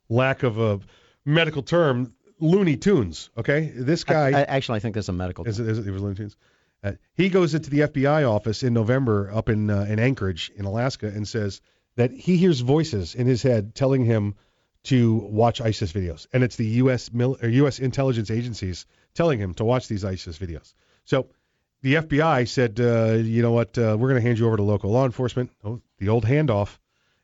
[0.09, 0.79] lack of a
[1.25, 3.29] medical term, Looney Tunes.
[3.37, 4.29] Okay, this guy.
[4.29, 5.45] I, I, actually, I think that's a medical.
[5.45, 6.37] Is it, is it, it was Looney Tunes.
[6.83, 10.65] Uh, he goes into the FBI office in November up in uh, in Anchorage in
[10.65, 11.61] Alaska and says
[11.95, 14.35] that he hears voices in his head telling him
[14.83, 17.11] to watch ISIS videos, and it's the U.S.
[17.11, 17.79] Mil- or U.S.
[17.79, 18.85] intelligence agencies
[19.15, 20.73] telling him to watch these ISIS videos.
[21.03, 21.27] So
[21.81, 24.63] the FBI said, uh, you know what, uh, we're going to hand you over to
[24.63, 25.51] local law enforcement.
[25.63, 26.77] Oh, the old handoff,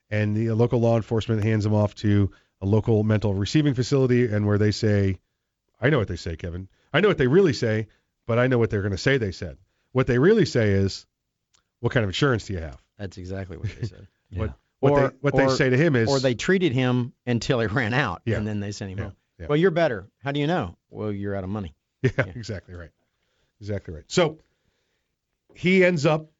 [0.10, 2.32] and the local law enforcement hands him off to
[2.64, 5.20] a local mental receiving facility, and where they say,
[5.80, 6.70] I know what they say, Kevin.
[6.93, 7.88] I know what they really say,
[8.26, 9.18] but I know what they're going to say.
[9.18, 9.57] They said
[9.93, 11.05] what they really say is,
[11.80, 12.82] what kind of insurance do you have?
[12.97, 14.07] That's exactly what they said.
[14.34, 14.53] what, yeah.
[14.80, 17.59] what, or, they, what or, they say to him is, or they treated him until
[17.59, 18.38] he ran out, yeah.
[18.38, 19.03] and then they sent him yeah.
[19.05, 19.16] home.
[19.39, 19.45] Yeah.
[19.49, 20.07] Well, you're better.
[20.24, 20.78] How do you know?
[20.89, 21.76] Well, you're out of money.
[22.03, 22.89] Yeah, yeah, exactly right.
[23.61, 24.03] Exactly right.
[24.07, 24.39] So
[25.55, 26.33] he ends up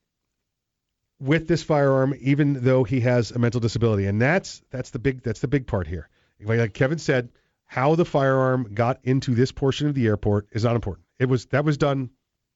[1.24, 5.24] with this firearm, even though he has a mental disability, and that's that's the big
[5.24, 6.10] that's the big part here.
[6.44, 7.30] Like Kevin said,
[7.66, 11.06] how the firearm got into this portion of the airport is not important.
[11.20, 12.10] It was that was done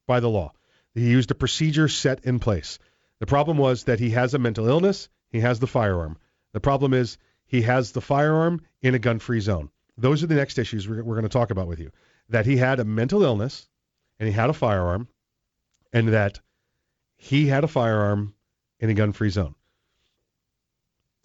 [0.06, 0.54] by the law.
[0.94, 2.80] He used a procedure set in place.
[3.20, 5.10] The problem was that he has a mental illness.
[5.30, 6.18] He has the firearm.
[6.54, 9.70] The problem is he has the firearm in a gun-free zone.
[9.98, 11.92] Those are the next issues we're, we're going to talk about with you.
[12.30, 13.68] That he had a mental illness
[14.20, 15.08] and he had a firearm,
[15.94, 16.40] and that
[17.16, 18.34] he had a firearm
[18.80, 19.56] in a gun-free zone.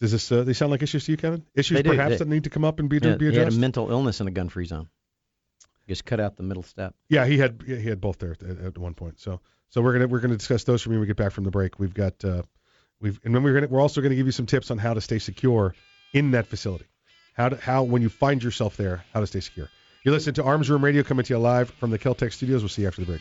[0.00, 1.44] Does this uh, they sound like issues to you, Kevin?
[1.54, 3.34] Issues perhaps they, that need to come up and be, yeah, be addressed.
[3.34, 4.88] He had a mental illness in a gun-free zone.
[5.88, 6.94] Just cut out the middle step.
[7.08, 9.20] Yeah, he had he had both there at, at one point.
[9.20, 11.44] So so we're gonna we're gonna discuss those for me when we get back from
[11.44, 11.78] the break.
[11.78, 12.42] We've got uh,
[13.00, 15.00] we've and then we're gonna we're also gonna give you some tips on how to
[15.00, 15.74] stay secure
[16.12, 16.86] in that facility.
[17.34, 19.68] How to how when you find yourself there, how to stay secure.
[20.04, 22.62] You're listening to Arms Room Radio coming to you live from the Keltec studios.
[22.62, 23.20] We'll see you after the break.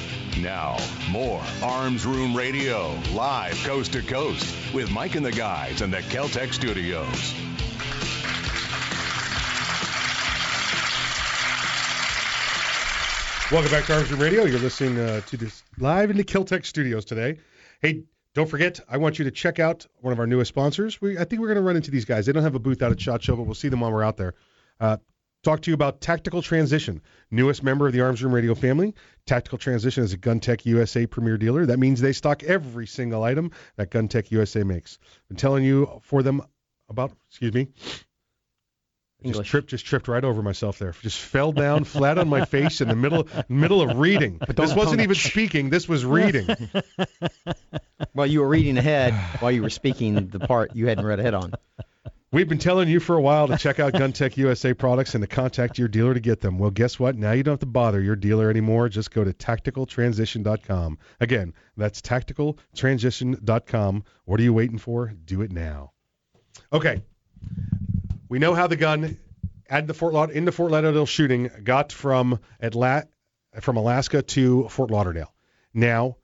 [0.41, 0.77] Now,
[1.11, 5.97] more Arms Room Radio, live coast to coast, with Mike and the guys in the
[5.97, 7.35] Keltec studios.
[13.51, 14.45] Welcome back to Arms Room Radio.
[14.45, 17.37] You're listening uh, to this live in the Keltec studios today.
[17.79, 20.99] Hey, don't forget, I want you to check out one of our newest sponsors.
[20.99, 22.25] We, I think we're going to run into these guys.
[22.25, 24.03] They don't have a booth out at SHOT Show, but we'll see them while we're
[24.03, 24.33] out there.
[24.79, 24.97] Uh,
[25.43, 28.93] talk to you about Tactical Transition, newest member of the Arms Room Radio family.
[29.25, 31.65] Tactical Transition is a GunTec USA premier dealer.
[31.65, 34.99] That means they stock every single item that GunTec USA makes.
[35.29, 36.41] I'm telling you for them
[36.89, 37.69] about, excuse me,
[39.23, 40.93] just tripped, just tripped right over myself there.
[41.01, 44.37] Just fell down flat on my face in the middle, middle of reading.
[44.39, 45.69] But this wasn't even speaking.
[45.69, 46.47] This was reading.
[48.13, 51.33] Well, you were reading ahead while you were speaking the part you hadn't read ahead
[51.33, 51.53] on.
[52.33, 55.27] We've been telling you for a while to check out GunTec USA products and to
[55.27, 56.57] contact your dealer to get them.
[56.57, 57.17] Well, guess what?
[57.17, 58.87] Now you don't have to bother your dealer anymore.
[58.87, 60.97] Just go to tacticaltransition.com.
[61.19, 64.03] Again, that's tacticaltransition.com.
[64.23, 65.13] What are you waiting for?
[65.25, 65.91] Do it now.
[66.71, 67.03] Okay.
[68.29, 69.17] We know how the gun
[69.69, 73.07] at the Fort in the Fort Lauderdale shooting got from Atla-
[73.59, 75.33] from Alaska to Fort Lauderdale.
[75.73, 76.15] Now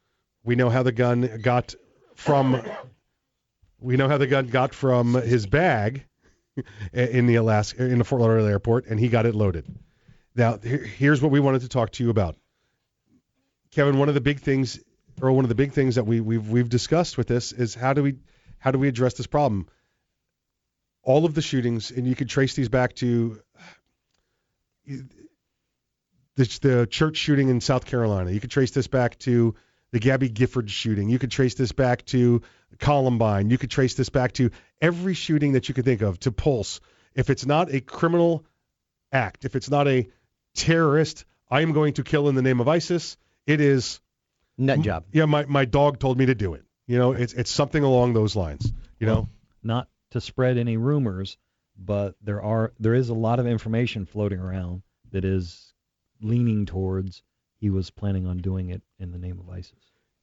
[0.45, 1.75] we know how the gun got
[2.15, 2.61] from
[3.79, 6.05] we know how the gun got from his bag
[6.93, 9.65] in the Alaska in the Fort Lauderdale airport, and he got it loaded.
[10.35, 12.35] Now, here's what we wanted to talk to you about,
[13.71, 13.97] Kevin.
[13.97, 14.79] One of the big things,
[15.21, 17.93] or one of the big things that we we've we've discussed with this is how
[17.93, 18.15] do we
[18.59, 19.67] how do we address this problem?
[21.03, 23.39] All of the shootings, and you could trace these back to
[24.85, 28.31] the, the church shooting in South Carolina.
[28.31, 29.55] You could trace this back to
[29.91, 31.09] the Gabby Gifford shooting.
[31.09, 32.41] You could trace this back to
[32.79, 33.49] Columbine.
[33.49, 34.51] You could trace this back to
[34.81, 36.79] every shooting that you could think of, to Pulse.
[37.15, 38.45] If it's not a criminal
[39.11, 40.07] act, if it's not a
[40.55, 44.01] terrorist, I am going to kill in the name of ISIS, it is
[44.57, 45.05] nut job.
[45.11, 46.63] Yeah, my, my dog told me to do it.
[46.87, 48.71] You know, it's it's something along those lines.
[48.99, 49.29] You know,
[49.61, 51.37] not to spread any rumors,
[51.77, 55.73] but there are there is a lot of information floating around that is
[56.21, 57.23] leaning towards
[57.59, 59.73] he was planning on doing it in the name of ISIS.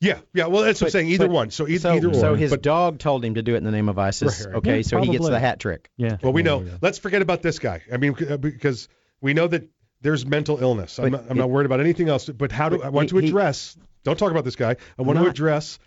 [0.05, 0.47] Yeah, yeah.
[0.47, 1.09] Well, that's what I'm saying.
[1.09, 1.51] Either but- one.
[1.51, 2.37] So either, so, either so or.
[2.37, 4.41] his but, dog told him to do it in the name of ISIS.
[4.41, 4.57] Right, right.
[4.57, 5.91] Okay, Yeah, so he gets the hat trick.
[5.97, 6.19] Yeah.
[6.23, 6.61] well, we know.
[6.61, 6.79] you go.
[6.83, 7.83] Let's forget about this guy.
[7.93, 8.89] I mean, uh, because
[9.21, 9.69] we know that
[10.03, 10.99] there's mental illness.
[10.99, 12.29] I'm, not, I'm not worried about anything else.
[12.29, 13.77] But how do But I want he- to he- address?
[14.05, 14.77] don't talk about this guy.
[14.99, 15.79] I want to address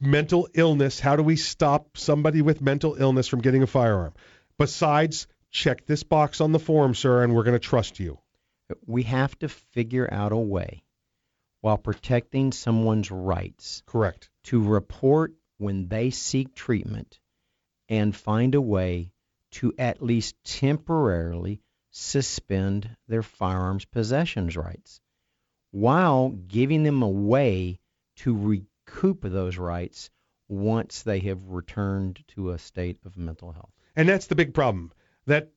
[0.00, 0.98] mental illness.
[0.98, 4.14] How do we stop somebody with mental illness from getting a firearm?
[4.58, 8.18] Besides, check this box on the form, sir, and we're going to trust you.
[8.86, 10.82] We have to figure out a way,
[11.62, 14.28] while protecting someone's rights, Correct.
[14.44, 17.18] to report when they seek treatment
[17.88, 19.12] and find a way
[19.52, 21.60] to at least temporarily
[21.90, 25.00] suspend their firearms possessions rights
[25.70, 27.78] while giving them a way
[28.16, 30.10] to recoup those rights
[30.48, 33.70] once they have returned to a state of mental health.
[33.94, 34.92] And that's the big problem.
[35.26, 35.52] That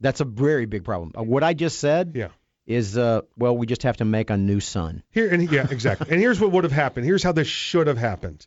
[0.00, 1.12] That's a very big problem.
[1.18, 2.28] Uh, What I just said yeah.
[2.66, 5.02] Is, uh, well, we just have to make a new son.
[5.10, 6.08] Here and yeah, exactly.
[6.10, 7.06] and here's what would have happened.
[7.06, 8.46] Here's how this should have happened.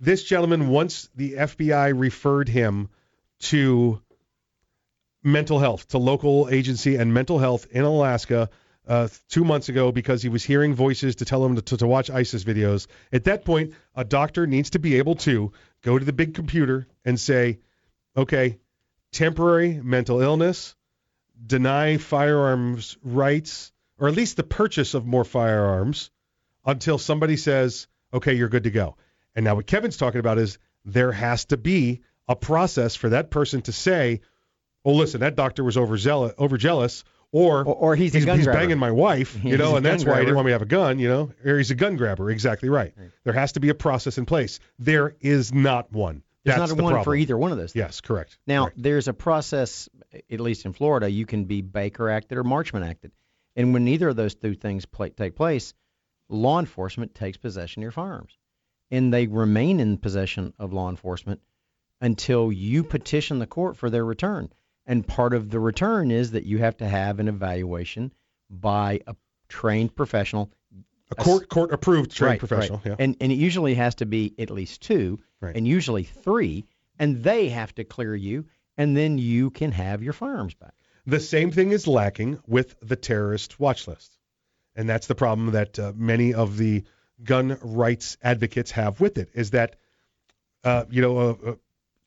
[0.00, 2.88] This gentleman, once the FBI referred him
[3.40, 4.00] to
[5.22, 8.48] mental health, to local agency and mental health in Alaska
[8.86, 11.86] uh, two months ago because he was hearing voices to tell him to, to, to
[11.86, 12.86] watch ISIS videos.
[13.12, 15.52] At that point, a doctor needs to be able to
[15.82, 17.58] go to the big computer and say,
[18.16, 18.58] okay,
[19.12, 20.74] temporary mental illness,
[21.44, 26.10] deny firearms rights, or at least the purchase of more firearms
[26.64, 28.96] until somebody says, okay, you're good to go.
[29.34, 33.30] And now what Kevin's talking about is there has to be a process for that
[33.30, 34.20] person to say,
[34.84, 38.46] oh, listen, that doctor was overzealous, overjealous, or, Or, or he's, he's, a gun he's
[38.46, 40.54] banging my wife, you He's know, and that's gun why he didn't want me to
[40.54, 42.30] have a gun, you know, or he's a gun grabber.
[42.30, 42.94] Exactly right.
[43.24, 44.60] There has to be a process in place.
[44.78, 46.22] There is not one.
[46.44, 47.04] There's That's not the one problem.
[47.04, 47.74] for either one of those.
[47.74, 48.38] Yes, correct.
[48.46, 48.82] Now, Correct.
[48.82, 53.12] there's a process, at least in Florida, you can be Baker acted or Marchman acted.
[53.56, 54.86] And when neither of those two things
[55.16, 55.74] take place,
[56.28, 58.36] law enforcement takes possession of your firearms.
[58.90, 61.40] And they remain in possession of law enforcement
[62.00, 64.50] until you petition the court for their return.
[64.86, 68.12] And part of the return is that you have to have an evaluation
[68.48, 69.14] by a
[69.48, 70.50] trained professional.
[71.10, 72.78] a court court approved trained Right, professional.
[72.78, 72.86] right.
[72.86, 72.96] Yeah.
[72.98, 75.54] And, and it usually has to be at least two, Right.
[75.56, 76.64] and usually three,
[76.98, 78.46] and they have to clear you,
[78.78, 80.72] and then you can have your firearms back.
[81.06, 84.16] The same thing is lacking with the terrorist watch list.
[84.76, 86.84] And that's the problem that uh, many of the
[87.22, 89.76] gun rights advocates have with it is that,
[90.62, 91.54] uh, you know, uh, uh,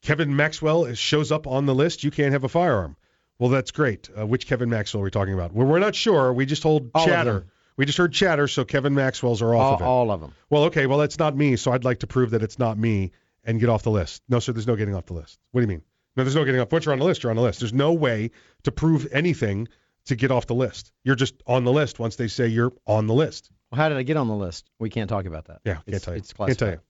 [0.02, 2.04] Kevin Maxwell shows up on the list.
[2.04, 2.96] You can't have a firearm.
[3.38, 4.10] Well, that's great.
[4.18, 5.52] Uh, which Kevin Maxwell are we talking about?
[5.52, 6.32] Well, we're not sure.
[6.32, 7.48] We just hold All chatter.
[7.76, 9.84] We just heard chatter, so Kevin Maxwell's are off All, of it.
[9.84, 10.34] all of them.
[10.50, 10.86] Well, okay.
[10.86, 13.12] Well, that's not me, so I'd like to prove that it's not me
[13.44, 14.22] and get off the list.
[14.30, 15.40] No, sir, there's no getting off the list.
[15.52, 15.82] What do you mean?
[16.16, 16.72] No, there's no getting off.
[16.72, 17.60] Once you're on the list, you're on the list.
[17.60, 18.32] There's no way
[18.64, 19.68] to prove anything
[20.06, 20.92] to get off the list.
[21.04, 23.50] You're just on the list once they say you're on the list.
[23.72, 24.70] Well, how did I get on the list?
[24.80, 25.62] We can't talk about that.
[25.64, 26.18] Yeah, can't it's, tell you.
[26.18, 26.50] It's classified.
[26.50, 26.82] Can't tell you.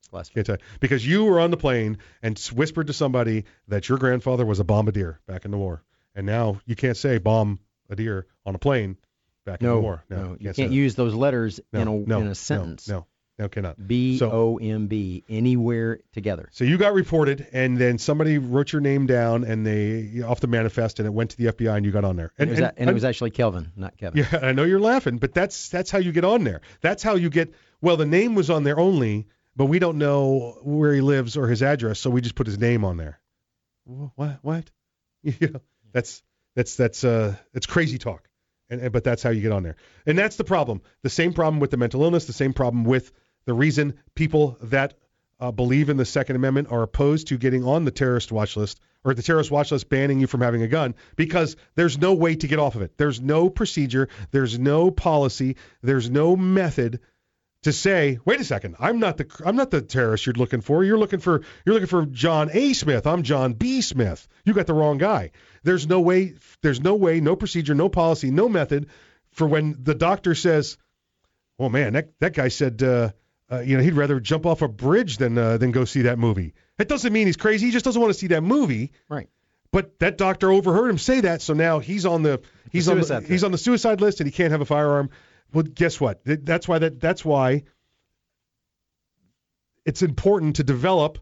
[0.00, 0.34] It's classified.
[0.34, 0.78] Can't tell you.
[0.80, 4.64] Because you were on the plane and whispered to somebody that your grandfather was a
[4.64, 5.82] bombardier back in the war,
[6.14, 8.96] and now you can't say bomb a bombardier on a plane
[9.46, 10.04] back in the war.
[10.10, 12.34] No, no, you can't say can't use those letters no, in a no, in a
[12.34, 12.88] sentence.
[12.88, 13.06] No,
[13.40, 13.86] no, cannot.
[13.88, 16.48] B O M B anywhere together.
[16.52, 20.46] So you got reported, and then somebody wrote your name down, and they off the
[20.46, 22.32] manifest, and it went to the FBI, and you got on there.
[22.38, 24.18] And, it was, a- and it was actually Kelvin, not Kevin.
[24.30, 26.60] yeah, I know you're laughing, but that's that's how you get on there.
[26.82, 27.54] That's how you get.
[27.80, 29.26] Well, the name was on there only,
[29.56, 32.58] but we don't know where he lives or his address, so we just put his
[32.58, 33.18] name on there.
[33.84, 34.38] What?
[34.42, 34.70] What?
[35.22, 35.60] You know,
[35.92, 36.22] that's
[36.56, 38.26] that's that's uh it's crazy talk.
[38.70, 39.76] And, and but that's how you get on there.
[40.06, 40.80] And that's the problem.
[41.02, 42.24] The same problem with the mental illness.
[42.26, 43.12] The same problem with
[43.50, 44.94] the reason people that
[45.40, 48.78] uh, believe in the Second Amendment are opposed to getting on the terrorist watch list
[49.02, 52.36] or the terrorist watch list banning you from having a gun because there's no way
[52.36, 52.96] to get off of it.
[52.96, 54.08] There's no procedure.
[54.30, 55.56] There's no policy.
[55.82, 57.00] There's no method
[57.64, 60.84] to say, wait a second, I'm not the I'm not the terrorist you're looking for.
[60.84, 62.72] You're looking for you're looking for John A.
[62.72, 63.04] Smith.
[63.04, 63.80] I'm John B.
[63.80, 64.28] Smith.
[64.44, 65.32] You got the wrong guy.
[65.64, 66.34] There's no way.
[66.62, 67.18] There's no way.
[67.18, 67.74] No procedure.
[67.74, 68.30] No policy.
[68.30, 68.86] No method
[69.32, 70.78] for when the doctor says,
[71.58, 73.10] "Oh man, that that guy said, uh,
[73.50, 76.18] uh, you know, he'd rather jump off a bridge than uh, than go see that
[76.18, 77.66] movie." That doesn't mean he's crazy.
[77.66, 78.92] He just doesn't want to see that movie.
[79.08, 79.28] Right.
[79.72, 82.40] But that doctor overheard him say that, so now he's on the
[82.72, 85.10] he's on the, suicide he's on the suicide list and he can't have a firearm.
[85.52, 86.20] Well, guess what?
[86.24, 87.64] That's why that that's why
[89.84, 91.18] it's important to develop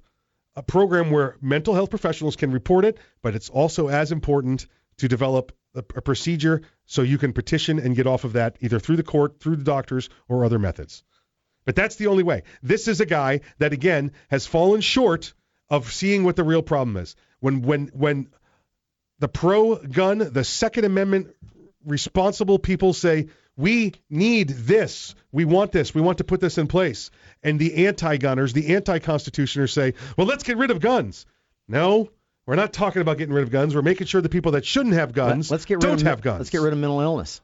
[0.57, 4.67] a program where mental health professionals can report it, but it's also as important
[4.97, 8.81] to develop a, a procedure so you can petition and get off of that either
[8.81, 11.05] through the court, through the doctors, or other methods.
[11.69, 12.45] But that's the only way.
[12.63, 15.35] This is a guy that again has fallen short
[15.69, 17.15] of seeing what the real problem is.
[17.41, 18.29] When when when
[19.19, 21.37] the pro gun, the Second Amendment
[21.85, 25.15] responsible people say we need this.
[25.31, 25.95] We want this.
[25.95, 27.11] We want to put this in place.
[27.43, 31.27] And the anti-gunners, the anti-constitutioners say, well, let's get rid of guns.
[31.69, 32.09] No,
[32.47, 33.75] we're not talking about getting rid of guns.
[33.75, 36.23] We're making sure the people that shouldn't have guns Let's get rid don't of, have
[36.23, 36.39] guns.
[36.39, 37.43] Let's get rid of mental illness.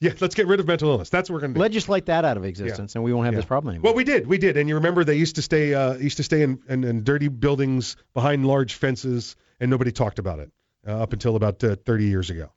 [0.00, 1.08] Yeah, let's get rid of mental illness.
[1.08, 1.62] That's what we're going to do.
[1.62, 3.38] Legislate that out of existence, and we won't have Yeah.
[3.38, 3.90] this problem anymore.
[3.90, 6.22] Well, we did, we did, and you remember they used to stay, uh, used to
[6.22, 10.50] stay in, in, in dirty buildings behind large fences, and nobody talked about it
[10.86, 12.50] uh, up until about uh, 30 years ago.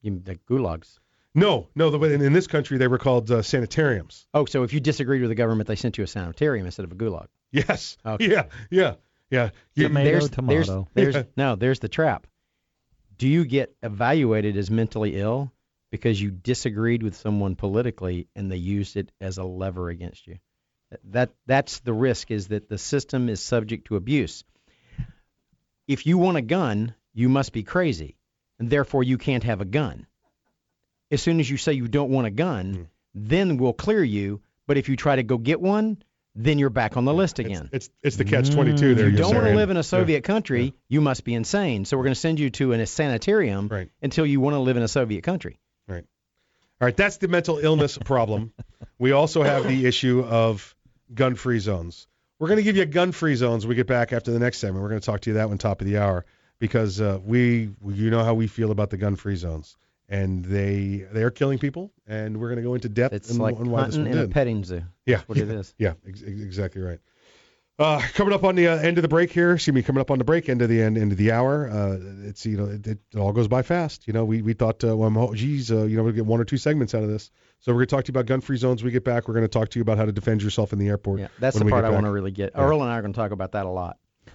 [0.00, 0.98] You, the gulags.
[1.34, 4.26] No, no, the, in, in this country they were called uh, sanitariums.
[4.34, 6.92] Oh, so if you disagreed with the government, they sent you a sanitarium instead of
[6.92, 7.26] a gulag.
[7.52, 7.98] Yes.
[8.06, 8.30] Okay.
[8.30, 8.94] Yeah, yeah,
[9.30, 9.50] yeah.
[9.74, 11.22] You- Tomato, there's, there's, there's, Yeah.
[11.36, 12.26] no, there's the trap.
[13.18, 15.52] Do you get evaluated as mentally ill
[15.92, 20.38] because you disagreed with someone politically and they used it as a lever against you?
[21.10, 24.42] That that's the risk is that the system is subject to abuse.
[25.86, 28.16] If you want a gun, you must be crazy,
[28.58, 30.06] and therefore you can't have a gun.
[31.10, 32.82] As soon as you say you don't want a gun, Hmm.
[33.14, 34.40] then we'll clear you.
[34.66, 36.02] But if you try to go get one,
[36.34, 37.68] then you're back on the list again.
[37.72, 39.06] It's it's the catch 22 there.
[39.08, 39.82] If you don't want to live in a Yeah.
[39.82, 41.84] Soviet country, you must be insane.
[41.84, 43.90] So we're going to send you to an, a sanitarium Right.
[44.00, 45.58] until you want to live in a Soviet country.
[45.88, 46.04] Right.
[46.80, 48.52] All right, that's the mental illness problem.
[48.98, 50.74] We also have the issue of
[51.14, 52.08] gun-free zones.
[52.38, 54.82] We're going to give you gun-free zones when we get back after the next segment.
[54.82, 56.24] We're going to talk to you that one top of the hour
[56.58, 59.76] because uh, we, you know how we feel about the gun-free zones,
[60.08, 63.38] and they they are killing people, and we're going to go into depth It's and,
[63.38, 64.82] like and why this hunting one in a petting zoo.
[65.06, 65.74] Yeah, That's what it is.
[65.78, 66.98] Yeah, ex- exactly right.
[67.82, 70.10] Uh, coming up on the uh, end of the break here, excuse me, coming up
[70.12, 71.68] on the break, end of the end, end of the hour.
[71.68, 74.06] Uh, it's you know, it, it, all goes by fast.
[74.06, 76.40] You know, we we thought, uh, well, oh, geez, uh, you know, we'll get one
[76.40, 77.30] or two segments out of this.
[77.58, 78.82] So we're gonna talk to you about gun-free zones.
[78.82, 80.78] When we get back, we're gonna talk to you about how to defend yourself in
[80.78, 81.20] the airport.
[81.20, 82.52] Yeah, that's the part I want to really get.
[82.54, 82.62] Yeah.
[82.62, 83.98] Earl and I are going to talk about that a lot.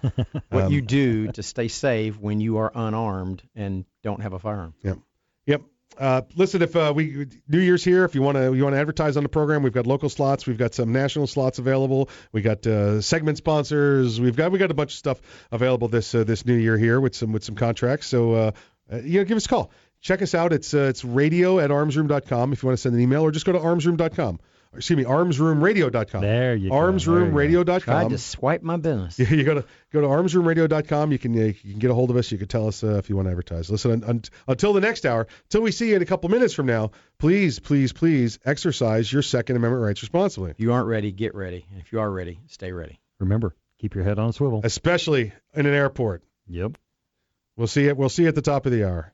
[0.50, 4.38] what Um, you do to stay safe when you are unarmed and don't have a
[4.38, 4.74] firearm.
[4.82, 4.98] Yep.
[5.46, 5.62] Yep.
[5.96, 8.80] Uh, listen, if uh, we New Year's here, if you want to you want to
[8.80, 12.40] advertise on the program, we've got local slots, we've got some national slots available, we
[12.40, 15.20] got uh, segment sponsors, we've got we got a bunch of stuff
[15.50, 18.06] available this uh, this new year here with some with some contracts.
[18.06, 18.50] So uh,
[18.92, 19.72] uh, you know, give us a call.
[20.00, 20.52] Check us out.
[20.52, 23.52] It's it's radio at armsroom.com if you want to send an email, or just go
[23.52, 24.38] to armsroom.com.
[24.72, 26.20] Or, excuse me, armsroomradio.com.
[26.20, 26.74] There you go.
[26.74, 27.02] There you go.
[27.64, 27.94] Armsroomradio.com.
[27.96, 29.18] I just swipe my business.
[29.18, 31.12] Yeah, you go to go to armsroomradio.com.
[31.12, 32.30] You can uh, you can get a hold of us.
[32.30, 33.70] You can tell us uh, if you want to advertise.
[33.70, 36.54] Listen, un, un, until the next hour, until we see you in a couple minutes
[36.54, 41.12] from now, please, please, please exercise your Second Amendment rights responsibly, If you aren't ready,
[41.12, 41.64] get ready.
[41.70, 43.00] And if you are ready, stay ready.
[43.20, 44.60] Remember, keep your head on a swivel.
[44.64, 46.22] especially in an airport.
[46.46, 46.78] Yep.
[47.56, 47.96] We'll see it.
[47.96, 49.12] We'll see you at the top of the hour.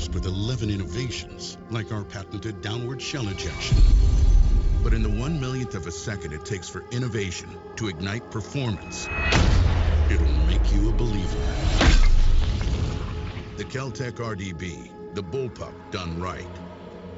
[0.00, 3.76] Impressed with 11 innovations, like our patented downward shell ejection.
[4.82, 9.08] But in the one millionth of a second it takes for innovation to ignite performance,
[10.10, 11.40] it'll make you a believer.
[13.56, 16.48] The Keltec RDB, the bullpup done right.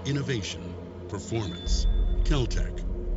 [0.05, 0.75] Innovation,
[1.09, 1.87] performance,
[2.25, 2.92] Keltec.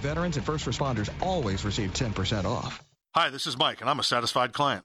[0.00, 2.82] veterans and first responders always receive 10% off.
[3.14, 4.84] Hi, this is Mike, and I'm a satisfied client.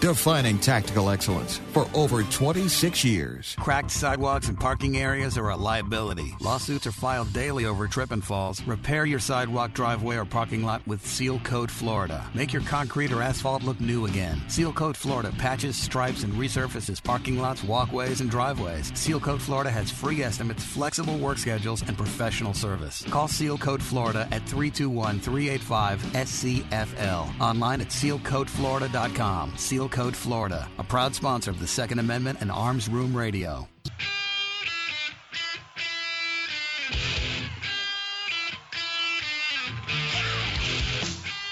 [0.00, 3.54] defining tactical excellence for over 26 years.
[3.58, 6.34] Cracked sidewalks and parking areas are a liability.
[6.40, 8.62] Lawsuits are filed daily over trip and falls.
[8.62, 12.24] Repair your sidewalk, driveway, or parking lot with Seal Coat Florida.
[12.32, 14.40] Make your concrete or asphalt look new again.
[14.48, 18.90] Seal Coat Florida patches, stripes, and resurfaces parking lots, walkways, and driveways.
[18.98, 23.04] Seal Coat Florida has free estimates, flexible work schedules, and professional service.
[23.10, 27.40] Call Seal Coat Florida at 321 385 SCFL.
[27.40, 29.56] Online at sealcoatflorida.com.
[29.56, 33.68] Seal Coat Florida, a proud sponsor of the Second Amendment and Arms Room Radio.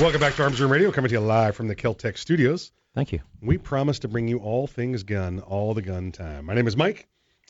[0.00, 2.70] Welcome back to Arms Room Radio, coming to you live from the Keltec studios.
[2.94, 3.20] Thank you.
[3.40, 6.44] We promise to bring you all things gun, all the gun time.
[6.44, 7.08] My name is Mike.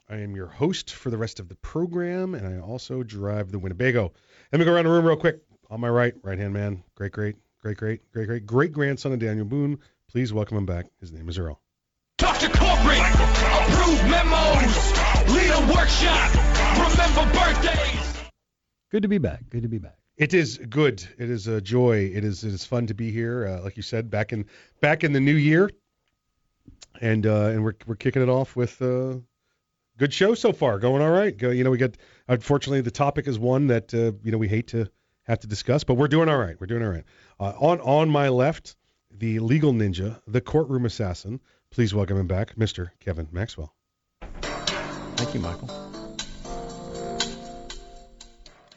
[0.09, 3.59] I am your host for the rest of the program, and I also drive the
[3.59, 4.12] Winnebago.
[4.53, 5.40] Let me go around the room real quick.
[5.70, 9.18] On my right, right hand man, great, great, great, great, great, great, great grandson of
[9.18, 9.80] Daniel Boone.
[10.09, 10.86] Please welcome him back.
[11.01, 11.61] His name is Earl.
[12.16, 14.92] Talk to corporate, approve memos,
[15.34, 16.32] lead a workshop,
[16.78, 18.30] remember birthdays.
[18.92, 19.51] Good to be back.
[19.51, 19.99] Good to be back.
[20.17, 21.07] It is good.
[21.19, 22.11] It is a joy.
[22.14, 23.47] It is it is fun to be here.
[23.47, 24.47] Uh, like you said, back in
[24.81, 25.71] back in the new year,
[27.01, 29.21] and uh, and we're we're kicking it off with a
[29.99, 30.79] good show so far.
[30.79, 31.37] Going all right.
[31.37, 31.99] Go, you know, we got
[32.29, 34.89] unfortunately the topic is one that uh, you know we hate to
[35.25, 36.59] have to discuss, but we're doing all right.
[36.59, 37.05] We're doing all right.
[37.39, 38.75] Uh, on on my left,
[39.11, 41.41] the legal ninja, the courtroom assassin.
[41.71, 42.89] Please welcome him back, Mr.
[43.01, 43.75] Kevin Maxwell.
[44.41, 45.69] Thank you, Michael.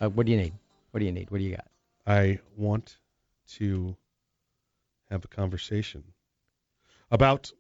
[0.02, 0.54] Uh, what do you need?
[0.92, 1.30] What do you need?
[1.32, 1.68] What do you got?
[2.08, 2.98] I want
[3.56, 3.96] to
[5.12, 6.04] have a conversation
[7.12, 7.52] about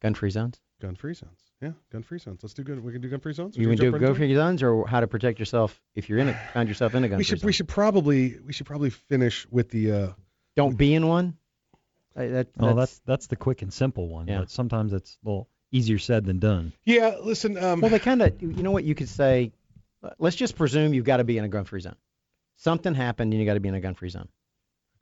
[0.00, 0.60] Gun-free zones.
[0.82, 1.38] gun-free zones.
[1.62, 2.40] Yeah, gun-free zones.
[2.42, 2.82] Let's do good.
[2.84, 3.56] We can do gun-free zones.
[3.56, 4.08] You can do jump right into it?
[4.18, 7.08] gun-free zones, or how to protect yourself if you're in a find yourself in a
[7.08, 7.46] gun-free We should zone.
[7.46, 10.08] we should probably we should probably finish with the uh
[10.56, 11.38] Don't be in one.
[12.16, 14.28] Uh, that, Oh, that's that's the quick and simple one.
[14.28, 14.40] Yeah.
[14.40, 16.74] But sometimes it's a little easier said than done.
[16.84, 19.52] Yeah, listen, um well, they kind of, you know what you could say.
[20.18, 21.96] Let's just presume you've got to be in a gun-free zone.
[22.56, 24.28] Something happened, and you got to be in a gun-free zone.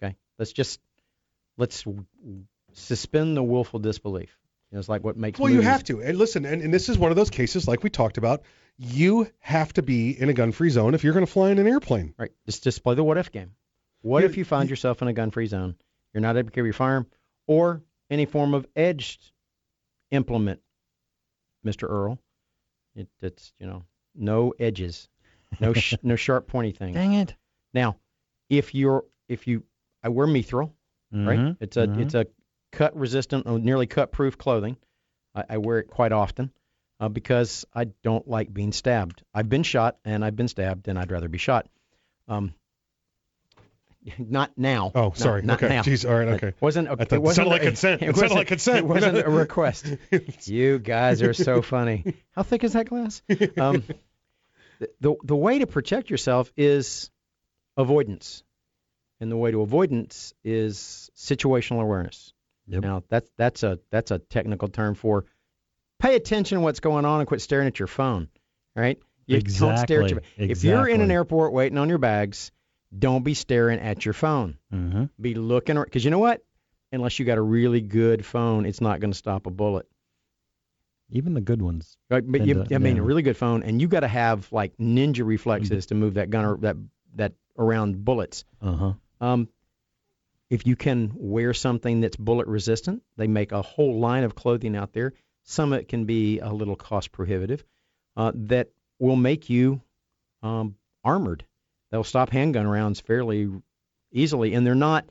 [0.03, 0.81] Okay, let's just
[1.57, 1.85] let's
[2.73, 4.37] suspend the willful disbelief.
[4.71, 5.39] You know, it's like what makes.
[5.39, 6.03] Well, you have to.
[6.03, 8.43] And listen, and, and this is one of those cases like we talked about.
[8.79, 11.67] You have to be in a gun-free zone if you're going to fly in an
[11.67, 12.15] airplane.
[12.17, 12.31] Right.
[12.47, 13.53] Just just play the what if game.
[14.01, 15.77] What if you find yourself in a gun-free zone?
[16.13, 17.07] You're not able to carry your firearm
[17.47, 19.31] or any form of edged
[20.11, 20.61] implement,
[21.65, 21.89] Mr.
[21.89, 22.19] Earl.
[22.97, 23.85] It, it's you know
[24.15, 25.09] no edges,
[25.61, 26.95] no sh- no sharp pointy things.
[26.95, 27.35] Dang it.
[27.75, 27.97] Now,
[28.49, 29.65] if you're if you
[30.03, 30.73] I wear mithril,
[31.13, 31.39] right?
[31.39, 32.01] Mhm, It's a mhm.
[32.01, 32.27] it's a
[32.73, 34.77] cut resistant, or nearly cut proof clothing.
[35.35, 36.53] I, I wear it quite often
[37.01, 39.23] uh, because I don't like being stabbed.
[39.35, 41.69] I've been shot and I've been stabbed, and I'd rather be shot.
[42.29, 42.55] Um,
[44.19, 44.91] not now.
[44.95, 45.43] Oh, sorry.
[45.43, 45.75] not okay.
[45.75, 45.83] now.
[45.83, 46.09] Jeez.
[46.09, 46.29] All right.
[46.29, 46.53] It Okay.
[46.61, 46.89] wasn't.
[46.89, 48.03] I Okay, thought it it wasn't sounded like a- consent.
[48.03, 48.79] It, It sounded like consent.
[48.79, 49.87] It wasn't a request.
[50.47, 52.15] you guys are so funny.
[52.33, 53.23] How thick is that glass?
[53.57, 53.85] Um,
[55.01, 57.11] the, the way to protect yourself is
[57.77, 58.43] avoidance,
[59.21, 62.33] and the way to avoidance is situational awareness.
[62.67, 62.83] Yep.
[62.83, 65.25] Now that's that's a that's a technical term for
[66.01, 68.29] pay attention to what's going on and quit staring at your phone.
[68.75, 68.99] Right?
[69.27, 72.51] You don't stare at your Exactly, If you're in an airport waiting on your bags,
[72.97, 74.59] don't be staring at your phone.
[74.73, 75.05] Mm-hmm.
[75.21, 76.43] Be looking because you know what?
[76.93, 79.87] Unless you got a really good phone, it's not going to stop a bullet.
[81.11, 81.97] Even the good ones.
[82.11, 83.03] Right, but you, to- I mean, yeah.
[83.03, 86.31] a really good phone, and you got to have like ninja reflexes to move that
[86.31, 86.77] gun or that
[87.15, 88.45] that around bullets.
[88.61, 88.93] Uh huh.
[89.21, 89.49] Um,
[90.51, 94.77] if you can wear something that's bullet resistant, they make a whole line of clothing
[94.77, 95.15] out there.
[95.45, 97.65] Some of it can be a little cost prohibitive.
[98.17, 98.69] Uh, that
[98.99, 99.81] will make you
[100.43, 101.45] um, armored.
[101.93, 103.49] They'll stop handgun rounds fairly
[104.11, 105.05] easily, and they're not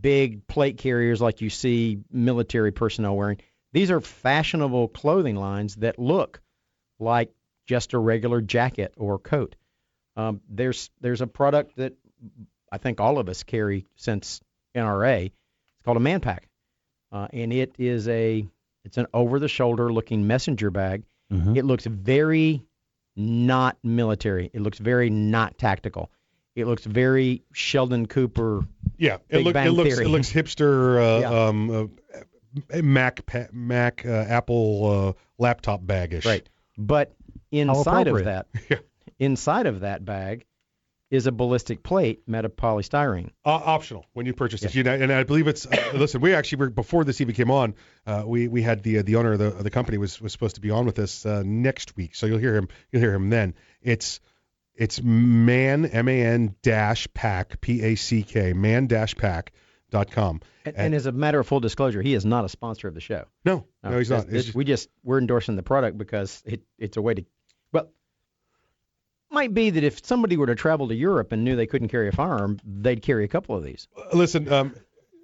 [0.00, 3.38] big plate carriers like you see military personnel wearing.
[3.72, 6.40] These are fashionable clothing lines that look
[6.98, 7.32] like
[7.66, 9.56] just a regular jacket or coat.
[10.16, 11.94] Um, there's there's a product that
[12.72, 14.40] I think all of us carry since
[14.76, 15.26] NRA.
[15.26, 16.48] It's called a man pack,
[17.12, 18.46] uh, and it is a
[18.84, 21.02] it's an over-the-shoulder looking messenger bag.
[21.32, 21.56] Mhm.
[21.56, 22.62] It looks very
[23.16, 24.50] not military.
[24.52, 26.10] It looks very not tactical.
[26.56, 28.66] It looks very Sheldon Cooper.
[28.98, 30.04] Yeah, it, Big look, Bang it looks Theory.
[30.04, 30.98] it looks hipster.
[30.98, 31.46] Uh, Yeah.
[31.46, 31.70] um,
[32.72, 33.20] uh, Mac
[33.52, 36.24] Mac uh, Apple uh, laptop bagish.
[36.26, 36.48] Right.
[36.76, 37.14] But
[37.52, 38.46] inside of appropriate.
[38.68, 38.84] that,
[39.18, 40.46] inside of that bag,
[41.10, 43.30] is a ballistic plate made of polystyrene.
[43.44, 44.74] Uh, optional when you purchase it.
[44.74, 45.66] You know, and I believe it's.
[45.66, 47.74] Uh, listen, we actually were before this even came on.
[48.06, 50.32] Uh, we we had the uh, the owner of the, of the company was was
[50.32, 52.68] supposed to be on with us uh, next week, so you'll hear him.
[52.90, 53.54] You'll hear him then.
[53.82, 54.20] It's
[54.80, 59.52] it's man m a n dash pack p a c k man dash pack
[59.90, 60.40] dot com.
[60.64, 63.00] And, and as a matter of full disclosure, he is not a sponsor of the
[63.00, 63.24] show.
[63.44, 64.20] No, no, he's not.
[64.20, 67.24] It's- It's it's- we just we're endorsing the product because it, it's a way to.
[67.72, 67.90] Well,
[69.30, 72.08] might be that if somebody were to travel to Europe and knew they couldn't carry
[72.08, 73.86] a firearm, they'd carry a couple of these.
[74.12, 74.74] Listen, um,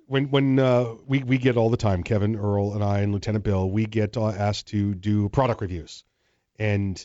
[0.07, 3.45] when when uh, we we get all the time, Kevin, Earl, and I, and Lieutenant
[3.45, 6.05] Bill, we get uh, asked to do product reviews,
[6.59, 7.05] and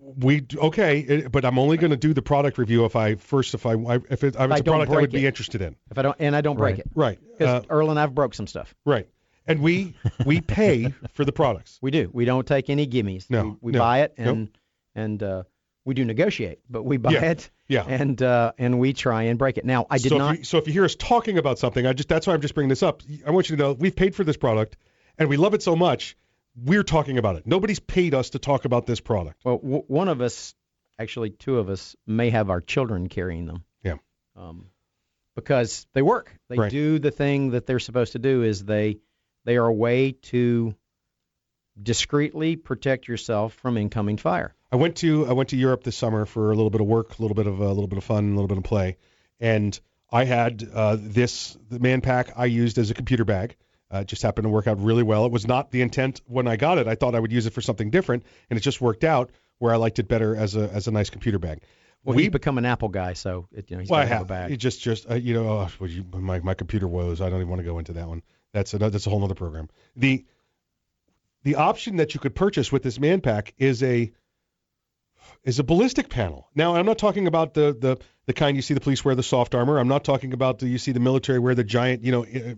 [0.00, 3.54] we okay, it- but I'm only going to do the product review if I first
[3.54, 5.76] if I if it, if I it's a product I would break be interested in.
[5.90, 6.80] If I don't and I don't break Right.
[6.80, 7.18] it, Right.
[7.38, 8.74] Because Uh, Earl and I've broke some stuff.
[8.84, 9.08] Right.
[9.46, 9.94] And we
[10.26, 11.78] we pay for the products.
[11.82, 12.10] We do.
[12.12, 13.28] We don't take any gimmies.
[13.30, 14.28] No, We, we no, buy it nope.
[14.28, 14.48] and
[14.94, 15.42] and uh,
[15.84, 17.50] we do negotiate, but we buy Yeah, it.
[17.66, 17.84] yeah.
[17.86, 19.64] And uh, and we try and break it.
[19.64, 20.32] Now I did so not.
[20.34, 22.40] If you, so if you hear us talking about something, I just that's why I'm
[22.42, 23.02] just bringing this up.
[23.26, 24.76] I want you to know we've paid for this product,
[25.18, 26.16] and we love it so much.
[26.64, 27.46] We're talking about it.
[27.46, 29.44] Nobody's paid us to talk about this product.
[29.44, 30.54] Well, w- one of us,
[30.98, 33.64] actually two of us, may have our children carrying them.
[33.82, 33.94] Yeah.
[34.36, 34.66] Um,
[35.36, 36.34] because they work.
[36.48, 36.70] They Right.
[36.70, 38.42] do the thing that they're supposed to do.
[38.42, 38.98] Is they
[39.44, 40.74] they are a way to
[41.80, 44.54] discreetly protect yourself from incoming fire.
[44.72, 47.18] I went to I went to Europe this summer for a little bit of work,
[47.18, 48.96] a little bit of a little bit of fun, a little bit of play,
[49.38, 49.78] and
[50.10, 53.56] I had uh, this the man pack I used as a computer bag.
[53.92, 55.24] Uh, it just happened to work out really well.
[55.24, 56.86] It was not the intent when I got it.
[56.86, 59.72] I thought I would use it for something different, and it just worked out where
[59.72, 61.62] I liked it better as a as a nice computer bag.
[62.04, 64.08] Well, we he's become an Apple guy, so it, you know he's well, I got
[64.08, 64.52] to have a bag.
[64.52, 67.20] It just, just uh, you know, oh, you, my my computer woes.
[67.20, 68.22] I don't even want to go into that one.
[68.52, 69.68] That's a that's a whole other program.
[69.96, 70.24] The
[71.42, 74.12] the option that you could purchase with this man pack is a
[75.44, 76.48] is a ballistic panel.
[76.54, 79.22] Now, I'm not talking about the the the kind you see the police wear the
[79.22, 79.78] soft armor.
[79.78, 82.56] I'm not talking about the you see the military wear the giant, you know, i-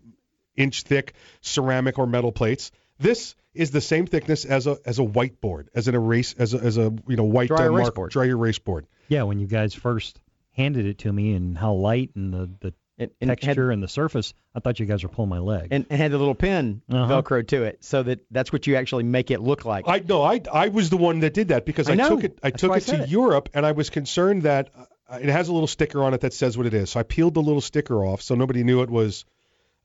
[0.56, 2.70] inch thick ceramic or metal plates.
[2.98, 6.58] This is the same thickness as a as a whiteboard, as an erase, as a
[6.58, 8.10] as a you know white Dry uh, erase mark- board.
[8.10, 8.86] dry erase board.
[9.08, 10.20] Yeah, when you guys first
[10.52, 13.88] handed it to me and how light and the, the and had- texture and the
[13.88, 15.68] surface, I thought you guys were pulling my leg.
[15.70, 17.22] and, and had the little pin Uh-huh.
[17.22, 19.86] velcro to it, so that that's what you actually make it look like.
[19.88, 22.38] I no, I I was the one that did that because I I, took it
[22.42, 23.08] I That's took why I it to it.
[23.08, 24.68] Europe and I was concerned that
[25.08, 26.90] uh, it has a little sticker on it that says what it is.
[26.90, 29.24] So I peeled the little sticker off so nobody knew it was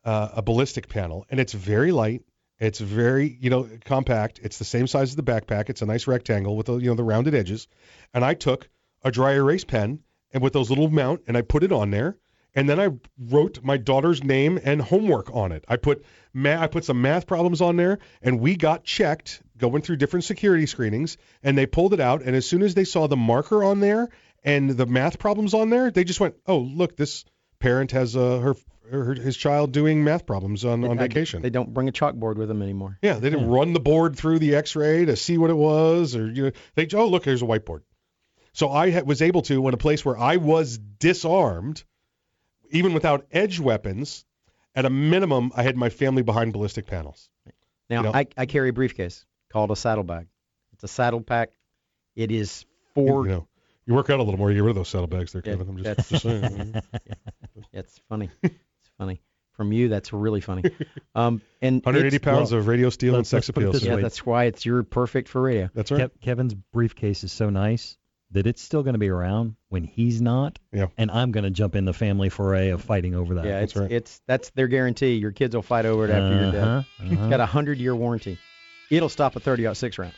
[0.06, 2.24] uh, a ballistic panel and it's very light.
[2.58, 4.39] It's very, you know, compact.
[4.41, 5.70] It's the same size as the backpack.
[5.70, 7.68] It's a nice rectangle with the, you know, the rounded edges.
[8.14, 8.70] And I took
[9.03, 9.99] a dry erase pen
[10.32, 12.18] and with those little mount and I put it on there.
[12.56, 15.66] And then I wrote my daughter's name and homework on it.
[15.68, 19.82] I put ma- I put some math problems on there, and we got checked going
[19.82, 22.22] through different security screenings, and they pulled it out.
[22.22, 24.08] And as soon as they saw the marker on there
[24.41, 27.26] and the math problems on there, they just went, "Oh, look, this
[27.60, 28.56] parent has uh, her,
[28.92, 32.36] her his child doing math problems on, on I- vacation." They don't bring a chalkboard
[32.36, 32.98] with them anymore.
[33.02, 36.28] Yeah, they didn't run the board through the X-ray to see what it was, or
[36.32, 37.82] you know, they oh look, here's a whiteboard.
[38.54, 41.84] So I ha- was able to, in a place where I was disarmed,
[42.70, 44.24] even without edge weapons,
[44.74, 47.30] at a minimum, I had my family behind ballistic panels.
[47.90, 50.28] Now You know- I, I carry a briefcase called a saddlebag.
[50.74, 51.52] It's a saddle pack.
[52.16, 53.26] It is four.
[53.26, 53.48] You know,
[53.86, 55.70] you work out a little more, you get rid of those saddlebags there, Yeah, Kevin.
[55.70, 56.76] I'm just, just saying.
[57.74, 58.30] It's funny.
[59.66, 59.72] It's funny.
[59.72, 60.63] From you, that's really funny.
[61.18, 63.88] Um, and 180 pounds well, of radio steel and let's- sex let's put it appeal.
[63.88, 64.01] Yeah, way.
[64.01, 65.70] that's why it's you're perfect for radio.
[65.74, 66.01] That's right.
[66.01, 67.95] Kev- Kevin's briefcase is so nice
[68.32, 70.59] that it's still going to be around when he's not.
[70.74, 70.88] Yeah.
[70.97, 73.45] And I'm going to jump in the family foray of fighting over that.
[73.45, 73.89] yeah, it's right.
[73.91, 75.13] it's that's their guarantee.
[75.13, 76.63] Your kids will fight over it after you're dead.
[76.63, 77.30] Uh-huh, uh-huh.
[77.30, 78.38] got a hundred year warranty.
[78.90, 80.14] It'll stop a 30-06 round.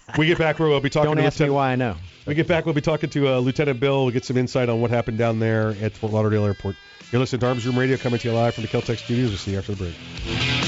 [0.18, 1.96] we get back, we'll be talking Don't to ask me Lieutenant- why I know.
[2.26, 4.04] We get back, we'll be talking to uh, Lieutenant Bill.
[4.04, 6.76] We'll get some insight on what happened down there at Fort Lauderdale Airport.
[7.10, 9.30] You're listening to Arms Room Radio coming to you live from the Keltec studios.
[9.30, 10.67] We'll see you after the break.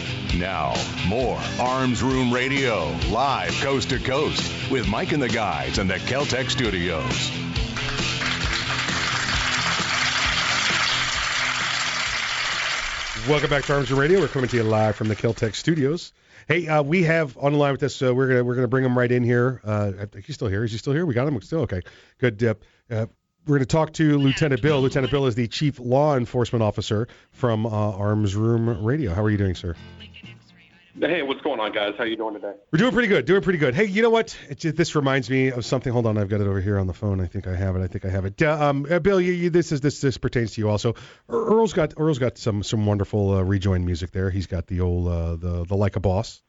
[0.37, 0.75] Now,
[1.07, 5.95] more Arms Room Radio, live coast to coast, with Mike and the guys in the
[5.95, 7.31] Keltec studios.
[13.27, 14.21] Welcome back to Arms Room Radio.
[14.21, 16.13] We're coming to you live from the Keltec studios.
[16.47, 18.01] Hey, uh, we have on the line with us.
[18.01, 19.61] Uh, we're gonna we're gonna bring him right in here.
[19.65, 19.91] Uh,
[20.25, 20.63] he's still here.
[20.63, 21.05] Is he still here?
[21.05, 21.41] We got him.
[21.41, 21.81] Still okay.
[22.19, 22.41] Good.
[22.41, 22.55] Uh,
[23.47, 24.79] we're going to talk to Lieutenant Bill.
[24.81, 29.15] Lieutenant Bill is the Chief Law Enforcement Officer from uh, Arms Room Radio.
[29.15, 29.75] How are you doing, sir?
[30.99, 31.93] Hey, what's going on, guys?
[31.97, 32.53] How you doing today?
[32.71, 33.25] We're doing pretty good.
[33.25, 33.73] Doing pretty good.
[33.73, 34.37] Hey, you know what?
[34.49, 35.91] It, this reminds me of something.
[35.91, 37.21] Hold on, I've got it over here on the phone.
[37.21, 37.81] I think I have it.
[37.81, 38.41] I think I have it.
[38.41, 40.95] Uh, um, uh, Bill, you, you, this is this this pertains to you also.
[41.29, 44.29] Ear- Earl's got Earl's got some some wonderful uh, rejoin music there.
[44.29, 46.41] He's got the old uh, the the like a boss.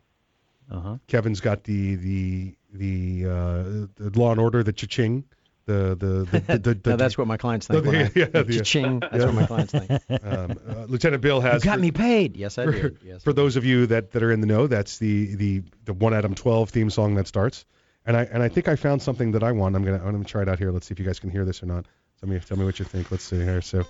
[0.70, 0.97] Uh huh.
[1.06, 3.62] Kevin's got the the the, uh,
[3.97, 7.26] the Law and Order, the cha-ching, the the the, the, the, the no, that's what
[7.26, 7.86] my clients think.
[7.86, 9.24] I, yeah, the- Cha-ching, that's yeah.
[9.26, 9.90] what my clients think.
[10.24, 12.36] Um, uh, Lieutenant Bill You has got for- me paid.
[12.36, 12.98] Yes, I for, did.
[13.05, 13.22] Yes.
[13.22, 16.14] for those of you that, that are in the know, that's the, the the one
[16.14, 17.64] Adam 12 theme song that starts.
[18.05, 19.76] And I and I think I found something that I want.
[19.76, 20.72] I'm gonna I'm gonna try it out here.
[20.72, 21.86] Let's see if you guys can hear this or not.
[22.20, 23.10] Tell me tell me what you think.
[23.10, 23.60] Let's see here.
[23.62, 23.84] So.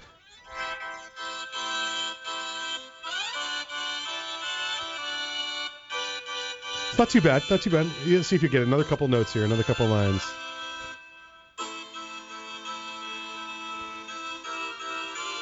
[6.91, 7.43] It's not too bad.
[7.51, 7.87] Not too bad.
[8.25, 10.23] See if you get another couple notes here, another couple lines.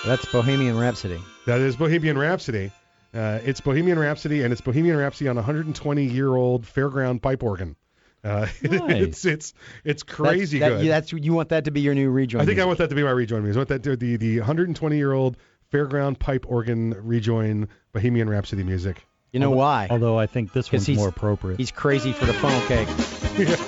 [0.04, 1.20] That's Bohemian Rhapsody.
[1.46, 2.72] That is Bohemian Rhapsody.
[3.12, 7.76] Uh, it's Bohemian Rhapsody, and it's Bohemian Rhapsody on a 120-year-old fairground pipe organ.
[8.22, 9.54] Uh, it's it's
[9.84, 10.86] it's crazy that's, that- good.
[10.86, 12.42] yeah, That's you want that to be your new rejoin.
[12.42, 13.56] I think I want that to be my rejoin music.
[13.56, 15.36] I want that to the the 120-year-old
[15.72, 19.06] fairground pipe organ rejoin Bohemian Rhapsody music.
[19.32, 19.86] You know why?
[19.90, 21.58] Although I think this one's more appropriate.
[21.58, 22.88] He's crazy for the funnel cake.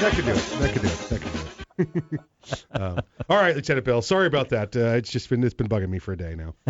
[0.00, 0.36] That could do it.
[0.60, 0.98] That could do it.
[1.10, 1.39] That could do it.
[2.72, 4.02] Um, all right, Lieutenant Bill.
[4.02, 4.74] Sorry about that.
[4.76, 6.54] Uh, it's just been it's been bugging me for a day now.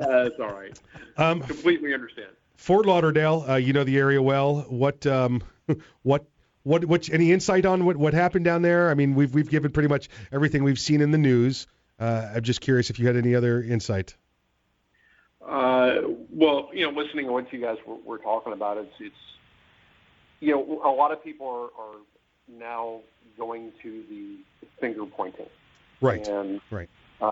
[0.00, 0.78] Uh, it's all right.
[1.16, 2.30] Um, Completely understand.
[2.56, 4.62] Fort Lauderdale, uh, you know the area well.
[4.68, 5.42] What, um,
[6.02, 6.26] what,
[6.62, 7.08] what, what?
[7.10, 8.90] Any insight on what, what happened down there?
[8.90, 11.66] I mean, we've we've given pretty much everything we've seen in the news.
[11.98, 14.14] Uh, I'm just curious if you had any other insight.
[15.40, 15.96] Uh,
[16.30, 19.16] well, you know, listening to what you guys were, were talking about, it's it's
[20.40, 22.00] you know, a lot of people are, are
[22.48, 23.00] now
[23.36, 25.46] going to the finger pointing.
[26.00, 26.26] Right.
[26.26, 26.88] And Right.
[27.20, 27.30] uh,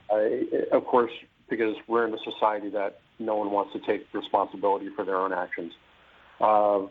[0.73, 1.13] of course,
[1.49, 5.33] because we're in a society that no one wants to take responsibility for their own
[5.33, 5.73] actions.
[6.41, 6.87] Uh,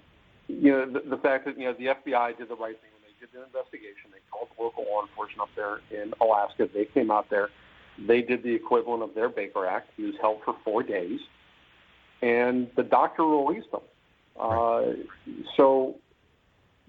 [0.47, 3.01] you know, the, the fact that you know the FBI did the right thing when
[3.03, 4.11] they did their investigation.
[4.11, 6.69] They called the local law enforcement up there in Alaska.
[6.73, 7.49] They came out there.
[8.07, 9.89] They did the equivalent of their Baker Act.
[9.97, 11.19] He was held for four days,
[12.21, 13.81] and the doctor released him.
[14.39, 14.81] Uh,
[15.57, 15.95] so,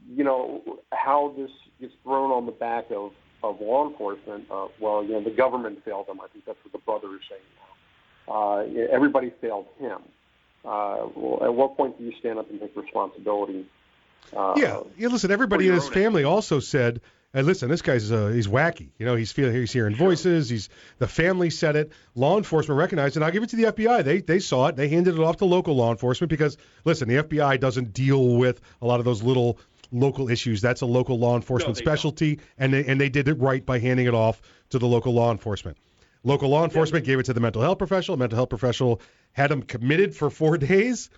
[0.09, 0.63] you know,
[0.93, 1.51] how this
[1.83, 5.85] gets thrown on the back of, of law enforcement, uh, well, you know, the government
[5.85, 6.21] failed them.
[6.21, 8.35] I think that's what the brother is saying now.
[8.35, 9.99] Uh, everybody failed him.
[10.65, 13.67] Uh, well, at what point do you stand up and take responsibility?
[14.35, 15.09] Uh, yeah, yeah.
[15.09, 17.01] Listen, everybody in his family also said,
[17.33, 18.91] "Hey, listen, this guy's uh, he's wacky.
[18.97, 20.49] You know, he's feeling he's hearing voices.
[20.49, 20.69] He's
[20.99, 21.91] the family said it.
[22.15, 23.19] Law enforcement recognized it.
[23.19, 24.05] And I'll give it to the FBI.
[24.05, 24.77] They they saw it.
[24.77, 28.61] They handed it off to local law enforcement because listen, the FBI doesn't deal with
[28.81, 29.59] a lot of those little
[29.93, 30.61] local issues.
[30.61, 33.79] That's a local law enforcement they specialty, and they and they did it right by
[33.79, 35.77] handing it off to the local law enforcement.
[36.25, 38.17] Local law enforcement gave it to the mental health professional.
[38.17, 39.01] Mental health professional
[39.33, 41.11] had him committed for four days.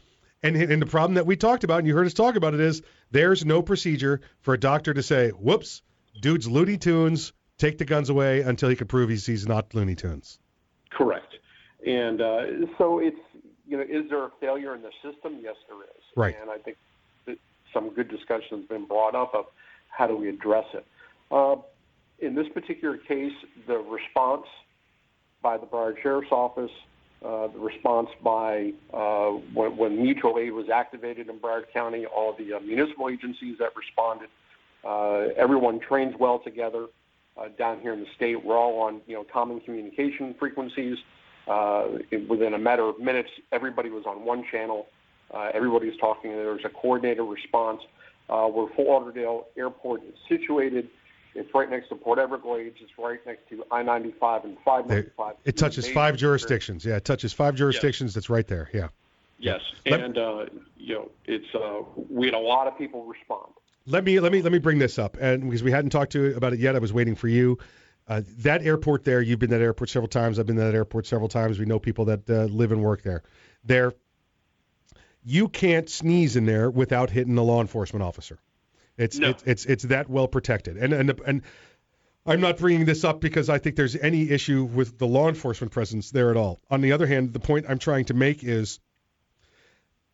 [0.42, 2.60] And, and the problem that we talked about, and you heard us talk about it,
[2.60, 5.80] is there's no procedure for a doctor to say, whoops,
[6.20, 9.94] dude's Looney Tunes, take the guns away until he can prove he's, he's not Looney
[9.94, 10.38] Tunes.
[10.90, 11.34] Correct.
[11.86, 13.16] And uh, so it's,
[13.66, 15.38] you know, is there a failure in the system?
[15.42, 16.02] Yes, there is.
[16.14, 16.36] Right.
[16.40, 16.76] And I think
[17.74, 19.46] some good discussion has been brought up of
[19.90, 20.86] how do we address it.
[21.30, 21.56] Uh,
[22.20, 23.32] in this particular case,
[23.66, 24.46] the response
[25.42, 26.70] by the Broward Sheriff's Office,
[27.24, 32.34] uh, the response by uh, when, when mutual aid was activated in Broward County, all
[32.36, 34.28] the uh, municipal agencies that responded,
[34.84, 36.86] uh, everyone trains well together
[37.36, 38.44] uh, down here in the state.
[38.44, 40.98] We're all on you know common communication frequencies.
[42.10, 44.86] In- within a matter of minutes, everybody was on one channel.
[45.32, 46.30] Uh, everybody was talking.
[46.30, 47.80] There was a coordinated response.
[48.26, 50.88] Uh, where Fort Lauderdale Airport is situated,
[51.34, 52.76] it's right next to Port Everglades.
[52.80, 55.36] It's right next to I-95 and 595.
[55.44, 56.86] It touches five jurisdictions.
[56.86, 58.14] Yeah, it touches five jurisdictions.
[58.14, 58.70] That's right there.
[58.72, 58.88] Yeah.
[59.38, 60.46] Yes, Let- and uh,
[60.78, 63.52] you know it's uh, we had a lot of people respond.
[63.86, 66.34] Let me let me let me bring this up, and because we hadn't talked to
[66.36, 67.58] about it yet, I was waiting for you.
[68.06, 70.38] Uh, that airport there, you've been to that airport several times.
[70.38, 71.58] I've been to that airport several times.
[71.58, 73.22] We know people that uh, live and work there.
[73.64, 73.92] There,
[75.24, 78.38] you can't sneeze in there without hitting a law enforcement officer.
[78.96, 79.30] It's No.
[79.30, 80.76] it's it's it's that well protected.
[80.76, 81.42] And and and
[82.26, 85.72] I'm not bringing this up because I think there's any issue with the law enforcement
[85.72, 86.60] presence there at all.
[86.70, 88.80] On the other hand, the point I'm trying to make is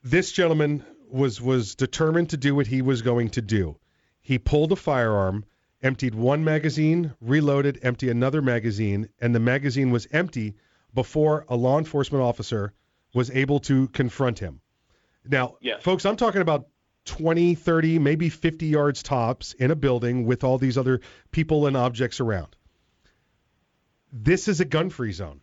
[0.03, 3.77] this gentleman was was determined to do what he was going to do.
[4.23, 5.45] He pulled a firearm,
[5.83, 10.55] emptied one magazine, reloaded, emptied another magazine, and the magazine was empty
[10.95, 12.73] before a law enforcement officer
[13.13, 14.61] was able to confront him.
[15.29, 15.83] Now, Yes.
[15.83, 16.67] folks, I'm talking about
[17.05, 21.77] 20, 30, maybe 50 yards tops in a building with all these other people and
[21.77, 22.57] objects around.
[24.13, 25.41] This is a gun-free zone.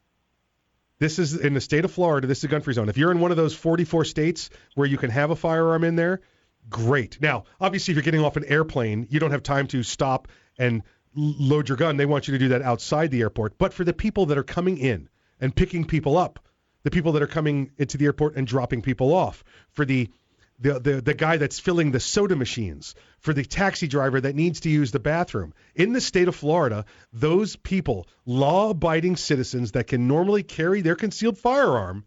[1.00, 2.28] This is in the state of Florida.
[2.28, 2.90] This is a gun-free zone.
[2.90, 5.96] If you're in one of those 44 states where you can have a firearm in
[5.96, 6.22] there,
[6.70, 7.22] great.
[7.22, 10.28] Now, obviously, if you're getting off an airplane, you don't have time to stop
[10.58, 10.84] and
[11.16, 11.98] load your gun.
[11.98, 13.58] They want you to do that outside the airport.
[13.58, 15.08] But for the people that are coming in
[15.40, 16.40] and picking people up,
[16.88, 20.10] the people that are coming into the airport and dropping people off, for the
[20.58, 24.62] the, the the guy that's filling the soda machines, for the taxi driver that needs
[24.62, 25.54] to use the bathroom.
[25.76, 31.38] In the state of Florida, those people, law-abiding citizens that can normally carry their concealed
[31.38, 32.06] firearm,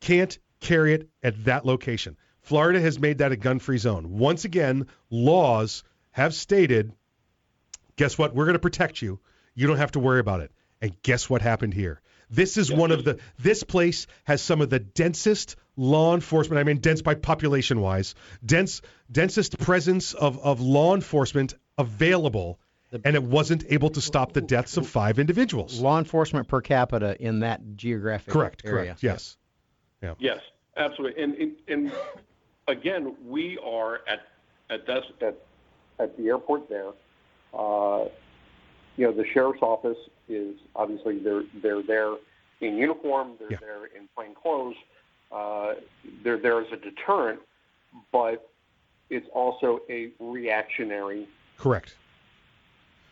[0.00, 2.18] can't carry it at that location.
[2.42, 4.18] Florida has made that a gun-free zone.
[4.18, 6.92] Once again, laws have stated,
[7.96, 8.34] guess what?
[8.34, 9.20] We're going to protect you.
[9.54, 10.52] You don't have to worry about it.
[10.82, 12.02] And guess what happened here?
[12.30, 16.64] This is one of the this place has some of the densest law enforcement, I
[16.64, 18.14] mean dense by population wise,
[18.44, 22.58] dense densest presence of, of law enforcement available
[23.04, 25.78] and it wasn't able to stop the deaths of five individuals.
[25.80, 28.84] Law enforcement per capita in that geographic Correct, area.
[28.84, 29.02] correct.
[29.02, 29.36] Yes.
[30.02, 30.14] Yeah.
[30.18, 30.40] Yes,
[30.76, 31.22] absolutely.
[31.22, 31.92] And, and and
[32.66, 34.20] again, we are at
[34.70, 35.36] at this at
[35.98, 36.90] at the airport there.
[37.52, 38.06] Uh,
[38.98, 39.96] you know, the sheriff's office
[40.28, 42.14] is obviously they're they're there
[42.60, 43.58] in uniform, they're Yeah.
[43.60, 44.74] there in plain clothes.
[45.32, 45.74] Uh,
[46.22, 47.40] they're there as a deterrent,
[48.12, 48.46] but
[49.08, 51.94] it's also a reactionary Correct.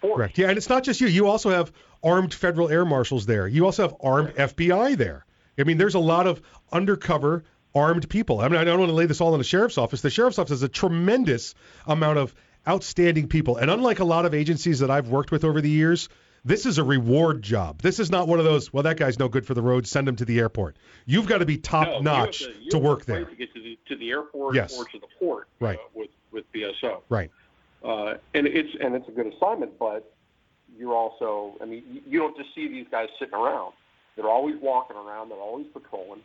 [0.00, 0.16] force.
[0.16, 0.38] Correct.
[0.38, 1.06] Yeah, and it's not just you.
[1.06, 1.72] You also have
[2.02, 3.46] armed federal air marshals there.
[3.46, 5.24] You also have armed FBI there.
[5.58, 6.42] I mean, there's a lot of
[6.72, 7.44] undercover
[7.74, 8.40] armed people.
[8.40, 10.00] I mean, I don't want to lay this all on the sheriff's office.
[10.00, 11.54] The sheriff's office has a tremendous
[11.86, 12.34] amount of
[12.68, 13.56] outstanding people.
[13.56, 16.08] And unlike a lot of agencies that I've worked with over the years,
[16.44, 17.80] this is a reward job.
[17.82, 20.08] This is not one of those, well, that guy's no good for the road, send
[20.08, 20.76] him to the airport.
[21.04, 23.24] You've got to be top No, notch to work to fight there.
[23.24, 24.76] to get to the to the airport Yes.
[24.78, 25.78] or to the port Right.
[25.78, 27.02] uh, with with BSO.
[27.08, 27.30] Right.
[27.84, 30.12] Uh, and it's and it's a good assignment, but
[30.78, 33.72] you're also I mean you, you don't just see these guys sitting around.
[34.16, 35.28] They're always walking around.
[35.30, 36.20] They're always patrolling.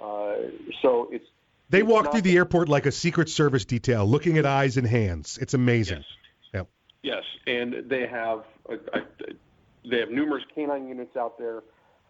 [0.00, 0.50] Uh,
[0.82, 1.26] so it's
[1.68, 4.86] They it's walk through the airport like a Secret Service detail, looking at eyes and
[4.86, 5.38] hands.
[5.40, 6.04] It's amazing.
[6.54, 6.68] Yep.
[7.02, 9.02] Yes, and they have a, a,
[9.88, 11.62] they have numerous canine units out there,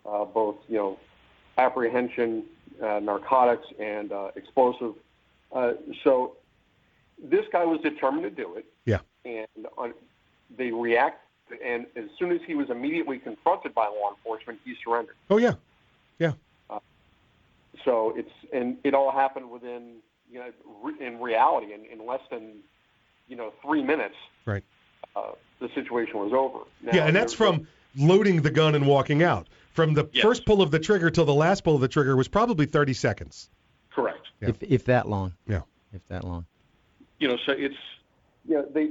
[0.04, 0.98] uh, both you know,
[1.58, 2.44] apprehension,
[2.82, 4.94] uh, narcotics, and uh, explosive.
[5.52, 5.72] Uh,
[6.04, 6.36] so
[7.22, 8.98] this guy was determined to do it, Yeah.
[9.24, 9.46] and
[9.78, 9.94] on,
[10.56, 11.22] they react.
[11.64, 15.14] And as soon as he was immediately confronted by law enforcement, he surrendered.
[15.30, 15.54] Oh yeah.
[16.18, 16.32] Yeah.
[17.84, 19.96] So it's and it all happened within
[20.30, 20.50] you know
[20.82, 22.58] re- in reality in, in less than
[23.28, 24.14] you know three minutes.
[24.44, 24.64] Right.
[25.14, 26.64] Uh, the situation was over.
[26.82, 27.66] Now, yeah, and that's from
[27.96, 29.48] loading the gun and walking out.
[29.72, 30.22] From the Yes.
[30.22, 32.92] first pull of the trigger till the last pull of the trigger was probably 30
[32.94, 33.50] seconds.
[33.90, 34.26] correct.
[34.40, 34.48] Yeah.
[34.50, 35.32] If if that long.
[35.48, 35.62] Yeah.
[35.92, 36.44] If that long.
[37.18, 37.74] You know, so it's
[38.46, 38.90] Yeah, they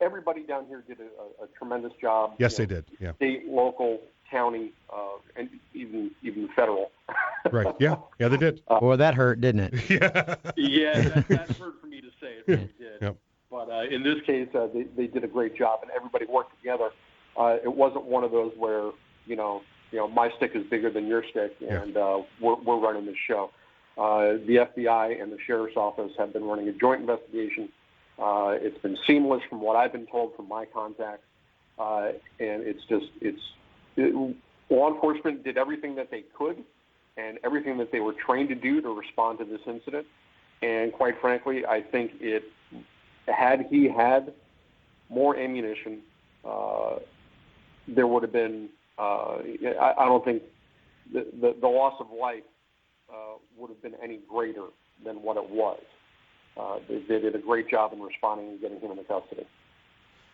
[0.00, 2.34] everybody down here did a, a, a tremendous job.
[2.38, 2.84] Yes, you they did.
[3.00, 3.12] Yeah.
[3.14, 4.00] State, local,
[4.30, 6.90] county, uh, and even even federal.
[7.50, 7.74] Right.
[7.80, 7.96] Yeah.
[8.18, 8.60] Yeah, they did.
[8.66, 9.90] Boy, that hurt, didn't it?
[9.90, 10.34] yeah.
[10.56, 12.34] yeah, that, that's hard for me to say.
[12.36, 13.00] It really did.
[13.00, 13.16] Yep.
[13.50, 16.54] But uh, in this case, uh, they, they did a great job, and everybody worked
[16.58, 16.90] together.
[17.38, 18.90] Uh, it wasn't one of those where
[19.24, 21.80] you know, you know, my stick is bigger than your stick, Yeah.
[21.82, 23.50] and uh, we're, we're running this show.
[23.96, 27.68] Uh, the FBI and the sheriff's office have been running a joint investigation.
[28.18, 31.24] Uh, it's been seamless, from what I've been told from my contacts,
[31.78, 32.08] uh,
[32.38, 33.40] and it's just it's
[33.96, 36.62] law enforcement did everything that they could
[37.16, 40.06] and everything that they were trained to do to respond to this incident.
[40.62, 42.44] And quite frankly, I think it
[43.26, 44.32] had he had
[45.08, 46.00] more ammunition,
[46.44, 46.96] uh,
[47.88, 48.68] there would have been.
[48.98, 49.38] Uh,
[49.80, 50.42] I, I don't think
[51.12, 52.42] the, the, the loss of life
[53.10, 54.64] uh, would have been any greater
[55.04, 55.80] than what it was.
[56.56, 59.46] Uh, they, they did a great job in responding and getting him into custody.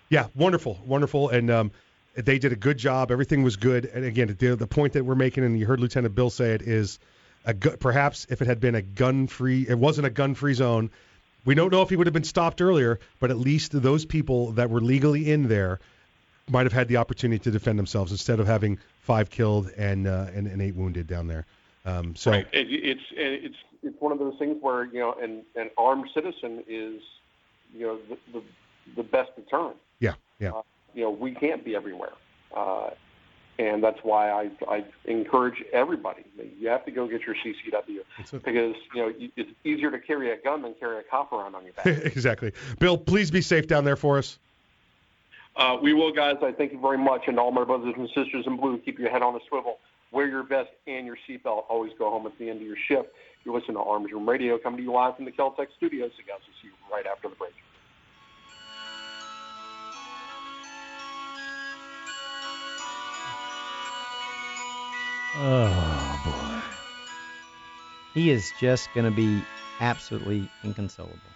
[0.08, 1.72] Yeah, wonderful, wonderful, and um,
[2.16, 3.10] they did a good job.
[3.10, 3.84] Everything was good.
[3.84, 6.62] And again, the, the point that we're making, and you heard Lieutenant Bill say it,
[6.62, 6.98] is
[7.44, 10.90] a gu- perhaps if it had been a gun-free, it wasn't a gun-free zone.
[11.44, 14.52] We don't know if he would have been stopped earlier, but at least those people
[14.52, 15.78] that were legally in there
[16.48, 20.26] might have had the opportunity to defend themselves instead of having five killed and uh,
[20.34, 21.46] and, and eight wounded down there.
[21.84, 22.46] Um, so right.
[22.52, 26.64] It, it's it's It's one of those things where you know, an, an armed citizen
[26.66, 27.00] is,
[27.72, 28.42] you know, the the,
[28.96, 29.76] the best deterrent.
[30.00, 30.50] yeah, yeah.
[30.50, 30.62] Uh,
[30.96, 32.12] you know, we can't be everywhere.
[32.56, 32.90] Uh,
[33.58, 36.24] and that's why I, I encourage everybody.
[36.58, 38.00] You have to go get your CCW
[38.32, 41.64] because you know it's easier to carry a gun than carry a cop around on
[41.64, 41.86] your back.
[41.86, 42.52] exactly.
[42.78, 44.38] Bill, please be safe down there for us.
[45.56, 46.36] uh, we will, guys.
[46.42, 48.78] I thank you very much, and all my brothers and sisters in blue.
[48.78, 49.78] Keep your head on a swivel.
[50.12, 51.64] wear your vest and your seatbelt.
[51.70, 53.08] Always go home at the end of your shift.
[53.44, 56.10] You're listening to Arms Room Radio, coming to you live from the Keltec studios.
[56.16, 57.54] So guys, we'll see you right after the break.
[65.38, 66.62] Oh boy.
[68.14, 69.44] He is just going to be
[69.80, 71.35] absolutely inconsolable.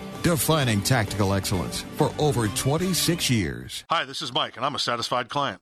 [0.23, 3.85] defining tactical excellence for over 26 years.
[3.89, 5.61] Hi, this is Mike, and I'm a satisfied client.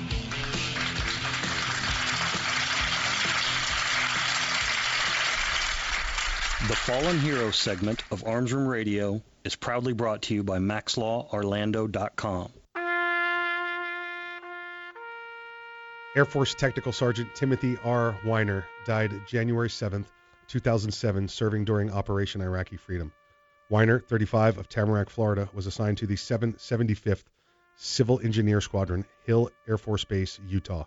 [6.67, 12.51] The Fallen Hero segment of Arms Room Radio is proudly brought to you by MaxLawOrlando.com.
[16.15, 18.15] Air Force Technical Sergeant Timothy R.
[18.23, 20.05] Weiner died January 7th,
[20.49, 23.11] 2007, serving during Operation Iraqi Freedom.
[23.71, 27.23] Weiner, 35, of Tamarac, Florida, was assigned to the 775th
[27.75, 30.85] Civil Engineer Squadron, Hill Air Force Base, Utah.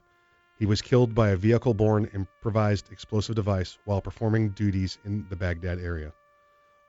[0.56, 5.34] He was killed by a vehicle borne improvised explosive device while performing duties in the
[5.34, 6.12] Baghdad area.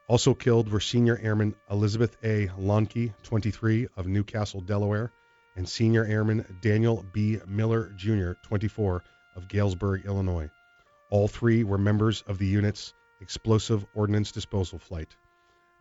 [0.08, 2.48] Also killed were Senior Airman Elizabeth A.
[2.60, 5.12] Loncki, 23, of Newcastle, Delaware,
[5.56, 7.40] and Senior Airman Daniel B.
[7.48, 9.04] Miller, Jr., 24,
[9.36, 10.52] of Galesburg, Illinois.
[11.10, 15.16] All three were members of the unit's Explosive Ordnance Disposal Flight.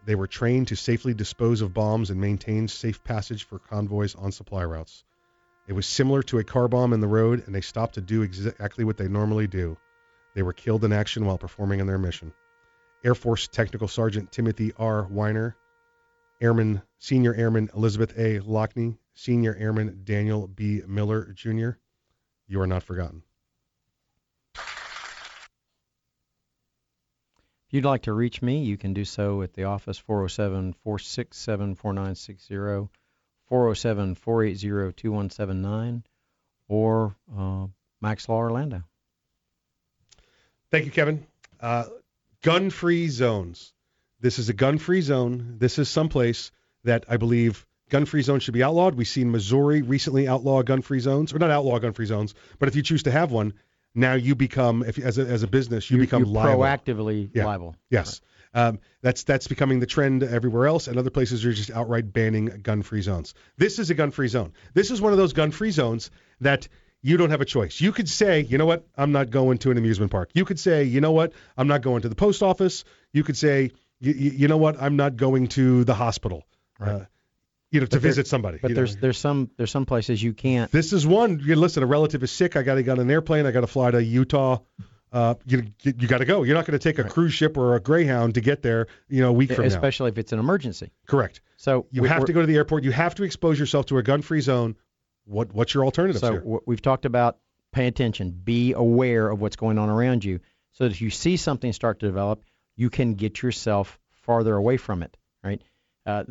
[0.07, 4.33] They were trained to safely dispose of bombs and maintain safe passage for convoys on
[4.33, 5.05] supply routes.
[5.67, 8.21] It was similar to a car bomb in the road, and they stopped to do
[8.23, 9.79] exactly what they normally do.
[10.35, 12.35] They were killed in action while performing in their mission.
[13.03, 15.05] Air Force Technical Sergeant Timothy R.
[15.05, 15.57] Weiner,
[16.41, 18.41] Airman Senior Airman Elizabeth A.
[18.41, 20.83] Loncki, Senior Airman Daniel B.
[20.87, 21.71] Miller, Jr.
[22.47, 23.23] You are not forgotten.
[27.67, 31.75] If you'd like to reach me, you can do so at the office 407 467
[31.77, 32.89] 4960,
[33.49, 36.05] 407 480 2179,
[36.69, 37.67] or uh,
[38.01, 38.83] Max Law Orlando.
[40.71, 41.27] Thank you, Kevin.
[41.61, 41.85] Uh,
[42.43, 43.73] gun free zones.
[44.21, 45.57] This is a gun free zone.
[45.59, 46.51] This is someplace
[46.85, 48.95] that I believe gun free zones should be outlawed.
[48.95, 52.69] We've seen Missouri recently outlaw gun free zones, or not outlaw gun free zones, but
[52.69, 53.55] if you choose to have one,
[53.95, 56.63] now you become, if as a, as a business, you, You- become you're liable.
[56.63, 57.47] proactively Yeah.
[57.47, 57.77] liable.
[57.91, 58.21] Yes.
[58.57, 62.47] Um, that's that's becoming the trend everywhere else, and other places are just outright banning
[62.63, 63.35] gun-free zones.
[63.57, 64.53] This is a gun-free zone.
[64.75, 66.11] This is one of those gun-free zones
[66.41, 66.69] that
[67.03, 67.81] you don't have a choice.
[67.81, 70.31] You could say, you know what, I'm not going to an amusement park.
[70.35, 72.85] You could say, you know what, I'm not going to the post office.
[73.13, 76.45] You could say, you, you, you know what, I'm not going to the hospital.
[76.81, 77.01] Uh,
[77.75, 78.59] you know, to But there- visit somebody.
[78.63, 78.79] But you know.
[78.81, 80.71] there's there's some there's some places you can't.
[80.71, 81.41] This is one.
[81.45, 82.57] You listen, a relative is sick.
[82.57, 83.45] I got to get on an airplane.
[83.47, 84.59] I got to fly to Utah.
[85.13, 86.43] Uh, you you got to go.
[86.45, 88.87] You're not going to take a cruise ship or a Greyhound to get there.
[89.09, 89.69] You know, a week from now.
[89.69, 90.93] especially if it's an emergency.
[91.07, 91.41] Correct.
[91.57, 92.85] So You have to go to the airport.
[92.85, 94.77] You have to expose yourself to a gun-free zone.
[95.25, 96.59] What what's your alternatives So here?
[96.67, 97.39] we've talked about
[97.73, 100.39] pay attention, be aware of what's going on around you,
[100.73, 102.43] so that if you see something start to develop,
[102.77, 105.17] you can get yourself farther away from it.
[105.43, 105.63] Right?
[106.07, 106.25] Uh,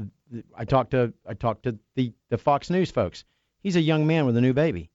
[0.55, 3.23] I talked to I talked to the the Fox News folks.
[3.61, 4.89] He's a young man with a new baby.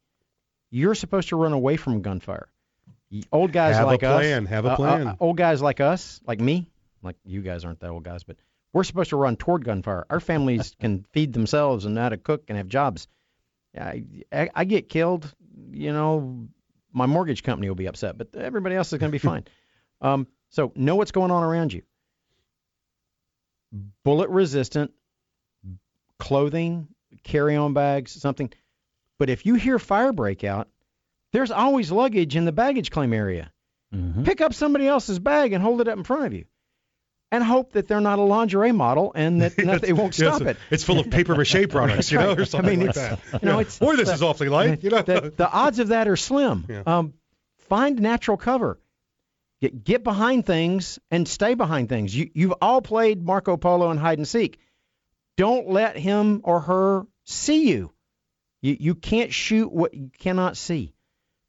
[0.70, 2.48] You're supposed to run away from gunfire.
[3.32, 5.16] Old guys Have a like plan, us, have a uh, uh, plan.
[5.18, 6.70] old guys like us, like me,
[7.02, 8.36] like you guys aren't that old guys, but
[8.74, 10.04] we're supposed to run toward gunfire.
[10.10, 13.08] Our families can feed themselves and know how to cook and have jobs.
[13.78, 15.32] I, I, I get killed,
[15.70, 16.48] you know,
[16.92, 19.44] my mortgage company will be upset, but everybody else is going to be fine.
[20.02, 21.82] um, so know what's going on around you.
[24.04, 24.92] Bullet resistant
[26.18, 26.88] clothing,
[27.24, 28.50] carry on bags, something.
[29.18, 30.68] But if you hear fire break out,
[31.32, 33.52] there's always luggage in the baggage claim area.
[33.94, 34.24] Mm-hmm.
[34.24, 36.44] Pick up somebody else's bag and hold it up in front of you.
[37.30, 40.46] And hope that they're not a lingerie model and that, that they won't Yes, stop
[40.48, 40.56] it.
[40.70, 43.42] It's full of paper mache products, you know, or something I mean, like it's, that.
[43.42, 43.60] You know, Yeah.
[43.60, 44.82] it's Boy, this is awfully light.
[44.82, 46.64] You know, the, the odds of that are slim.
[46.68, 46.82] Yeah.
[46.86, 47.12] Um,
[47.68, 48.80] find natural cover.
[49.60, 52.16] Get, get behind things and stay behind things.
[52.16, 54.58] You, you've all played Marco Polo and hide and seek.
[55.38, 57.92] Don't let him or her see you.
[58.60, 60.94] You, you can't shoot what you cannot see.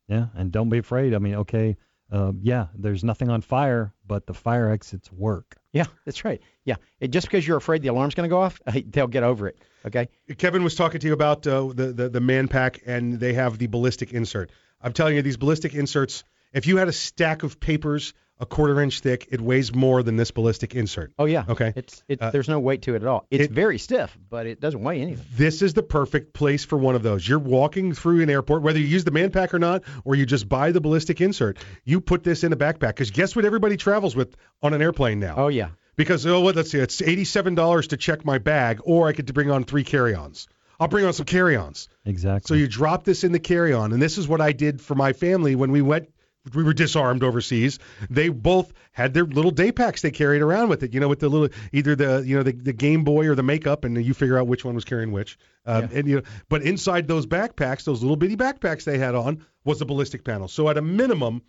[0.07, 1.15] Yeah, and don't be afraid.
[1.15, 1.75] I mean, okay,
[2.11, 5.55] uh, yeah, there's nothing on fire, but the fire exits work.
[5.73, 6.39] Yeah, that's right.
[6.65, 8.61] Yeah, it, just because you're afraid the alarm's going to go off,
[8.91, 9.57] they'll get over it.
[9.83, 10.09] Okay.
[10.37, 13.57] Kevin was talking to you about uh, the, the the man pack, and they have
[13.57, 14.51] the ballistic insert.
[14.81, 16.23] I'm telling you, these ballistic inserts.
[16.53, 20.15] If you had a stack of papers a quarter inch thick, it weighs more than
[20.15, 21.11] this ballistic insert.
[21.19, 21.43] Oh yeah.
[21.49, 21.73] Okay.
[21.75, 23.25] It's it, Uh, there's no weight to it at all.
[23.29, 25.25] It's it- very stiff, but it doesn't weigh anything.
[25.35, 27.27] This is the perfect place for one of those.
[27.27, 30.25] You're walking through an airport, whether you use the man pack or not, or you
[30.25, 31.57] just buy the ballistic insert.
[31.83, 35.19] You put this in a backpack because guess what everybody travels with on an airplane
[35.19, 35.35] now?
[35.37, 35.69] Oh yeah.
[35.95, 36.55] Because oh, what?
[36.55, 39.65] Let's see, it's eighty-seven dollars to check my bag, or I get to bring on
[39.65, 40.47] three carry-ons.
[40.79, 41.89] I'll bring on some carry-ons.
[42.05, 42.47] Exactly.
[42.47, 45.11] So you drop this in the carry-on, and this is what I did for my
[45.11, 46.07] family when we went.
[46.53, 47.79] We were disarmed overseas.
[48.09, 50.93] They both had their little day packs they carried around with it.
[50.93, 53.43] You know, with the little either the you know the, the Game Boy or the
[53.43, 55.37] makeup, and you figure out which one was carrying which.
[55.65, 59.45] Um, And you know, but inside those backpacks, those little bitty backpacks they had on
[59.65, 60.47] was the ballistic panel.
[60.47, 61.41] So at a minimum,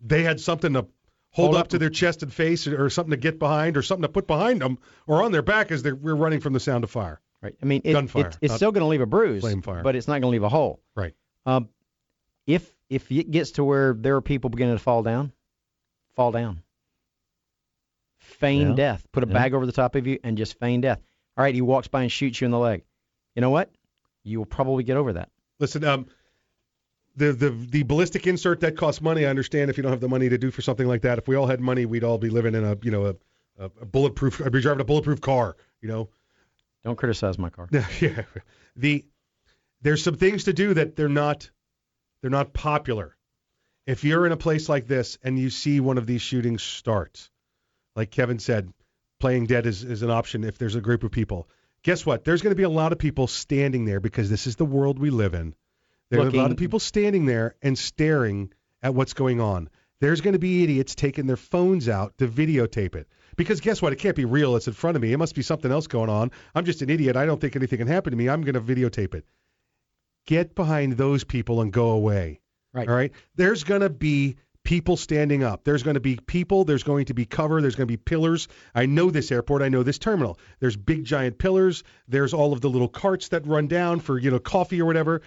[0.00, 1.68] they had something to hold, Hold up, up.
[1.68, 4.26] to their chest and face, or, or something to get behind, or something to put
[4.28, 4.78] behind them,
[5.08, 7.20] or on their back as they're we're running from the sound of fire.
[7.42, 7.54] Right.
[7.60, 9.82] I mean, it, Gunfire, it- it's still going to leave a bruise, flame fire.
[9.82, 10.80] but it's not going to leave a hole.
[10.94, 11.14] Right.
[11.44, 11.68] Um,
[12.46, 15.32] if if it gets to where there are people beginning to fall down,
[16.14, 16.62] fall down.
[18.18, 18.74] Feign Yeah.
[18.74, 19.06] death.
[19.12, 19.32] Put a Yeah.
[19.34, 21.00] bag over the top of you and just feign death.
[21.36, 22.84] All right, he walks by and shoots you in the leg.
[23.34, 23.70] You know what?
[24.24, 25.30] You will probably get over that.
[25.60, 26.06] Listen, um,
[27.16, 29.24] the the the ballistic insert that costs money.
[29.24, 31.18] I understand if you don't have the money to do for something like that.
[31.18, 33.14] If we all had money, we'd all be living in a you know a,
[33.58, 34.40] a, a bulletproof.
[34.44, 35.56] I'd be driving a bulletproof car.
[35.80, 36.08] You know.
[36.84, 37.68] Don't criticize my car.
[38.00, 38.22] yeah.
[38.76, 39.04] The
[39.82, 41.50] there's some things to do that they're not
[42.20, 43.16] they're not popular.
[43.86, 47.30] If you're in a place like this and you see one of these shootings start,
[47.96, 48.72] like Kevin said,
[49.18, 51.48] playing dead is, is an option if there's a group of people.
[51.82, 52.24] Guess what?
[52.24, 54.98] There's going to be a lot of people standing there because this is the world
[54.98, 55.54] we live in.
[56.10, 59.68] There are a lot of people standing there and staring at what's going on.
[60.00, 63.08] There's going to be idiots taking their phones out to videotape it.
[63.36, 63.92] Because guess what?
[63.92, 64.56] It can't be real.
[64.56, 65.12] It's in front of me.
[65.12, 66.30] It must be something else going on.
[66.54, 67.16] I'm just an idiot.
[67.16, 68.28] I don't think anything can happen to me.
[68.28, 69.24] I'm going to videotape it.
[70.28, 72.40] Get behind those people and go away.
[72.74, 72.86] Right.
[72.86, 73.12] All right.
[73.36, 75.64] There's going to be people standing up.
[75.64, 76.64] There's going to be people.
[76.64, 77.62] There's going to be cover.
[77.62, 78.46] There's going to be pillars.
[78.74, 79.62] I know this airport.
[79.62, 80.38] I know this terminal.
[80.60, 81.82] There's big giant pillars.
[82.08, 85.22] There's all of the little carts that run down for you know coffee or whatever.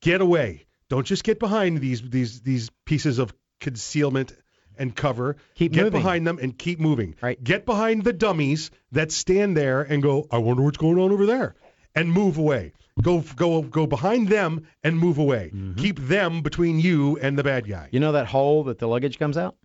[0.00, 0.66] Get away.
[0.88, 4.36] Don't just get behind these these these pieces of concealment
[4.78, 5.34] and cover.
[5.56, 6.00] Keep get moving.
[6.00, 7.16] behind them and keep moving.
[7.20, 7.42] Right.
[7.42, 11.26] Get behind the dummies that stand there and go, I wonder what's going on over
[11.26, 11.56] there,
[11.96, 12.72] and move away.
[13.02, 15.50] Go go go behind them and move away.
[15.54, 15.74] Mm-hmm.
[15.80, 17.88] Keep them between you and the bad guy.
[17.90, 19.56] You know that hole that the luggage comes out?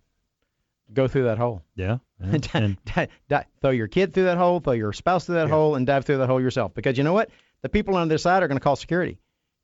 [0.92, 1.62] Go through that hole.
[1.76, 2.00] Yeah.
[2.20, 2.38] yeah.
[2.56, 5.54] and Di- di- throw your kid through that hole, throw your spouse through that Yeah.
[5.54, 6.74] hole, and dive through that hole yourself.
[6.74, 7.30] Because you know what?
[7.62, 9.20] The people on the other side are going to call security,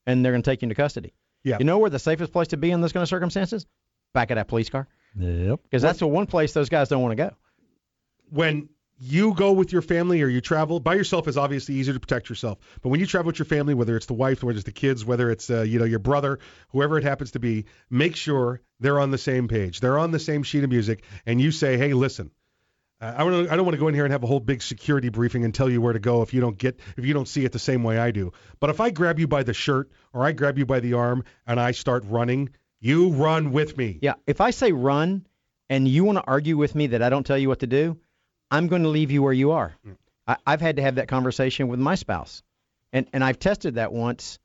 [0.06, 1.14] and they're going to take you into custody.
[1.44, 1.58] Yeah.
[1.58, 3.66] You know where the safest place to be in those kind of circumstances?
[4.14, 4.88] Back of that police car.
[5.18, 5.60] yep.
[5.64, 7.32] Because that's the one place those guys don't want to go.
[8.30, 12.00] when you go with your family or you travel by yourself is obviously easier to
[12.00, 12.60] protect yourself.
[12.82, 15.04] But when you travel with your family, whether it's the wife, whether it's the kids,
[15.04, 16.40] whether it's uh, you know your brother,
[16.70, 19.80] whoever it happens to be, make sure they're on the same page.
[19.80, 22.32] They're on the same sheet of music, and you say, "Hey, listen,
[23.02, 24.62] uh, I, wanna, I don't want to go in here and have a whole big
[24.62, 27.28] security briefing and tell you where to go if you don't get if you don't
[27.28, 28.32] see it the same way I do.
[28.60, 31.26] But if I grab you by the shirt or I grab you by the arm
[31.46, 32.50] and I start running,
[32.80, 34.00] you run with me.
[34.02, 35.28] Yeah, if I say run
[35.70, 37.98] and you want to argue with me that I don't tell you what to do,
[38.52, 39.74] I'm going to leave you where you are.
[40.28, 42.44] I, I've had to have that conversation with my spouse,
[42.94, 44.40] and and I've tested that once,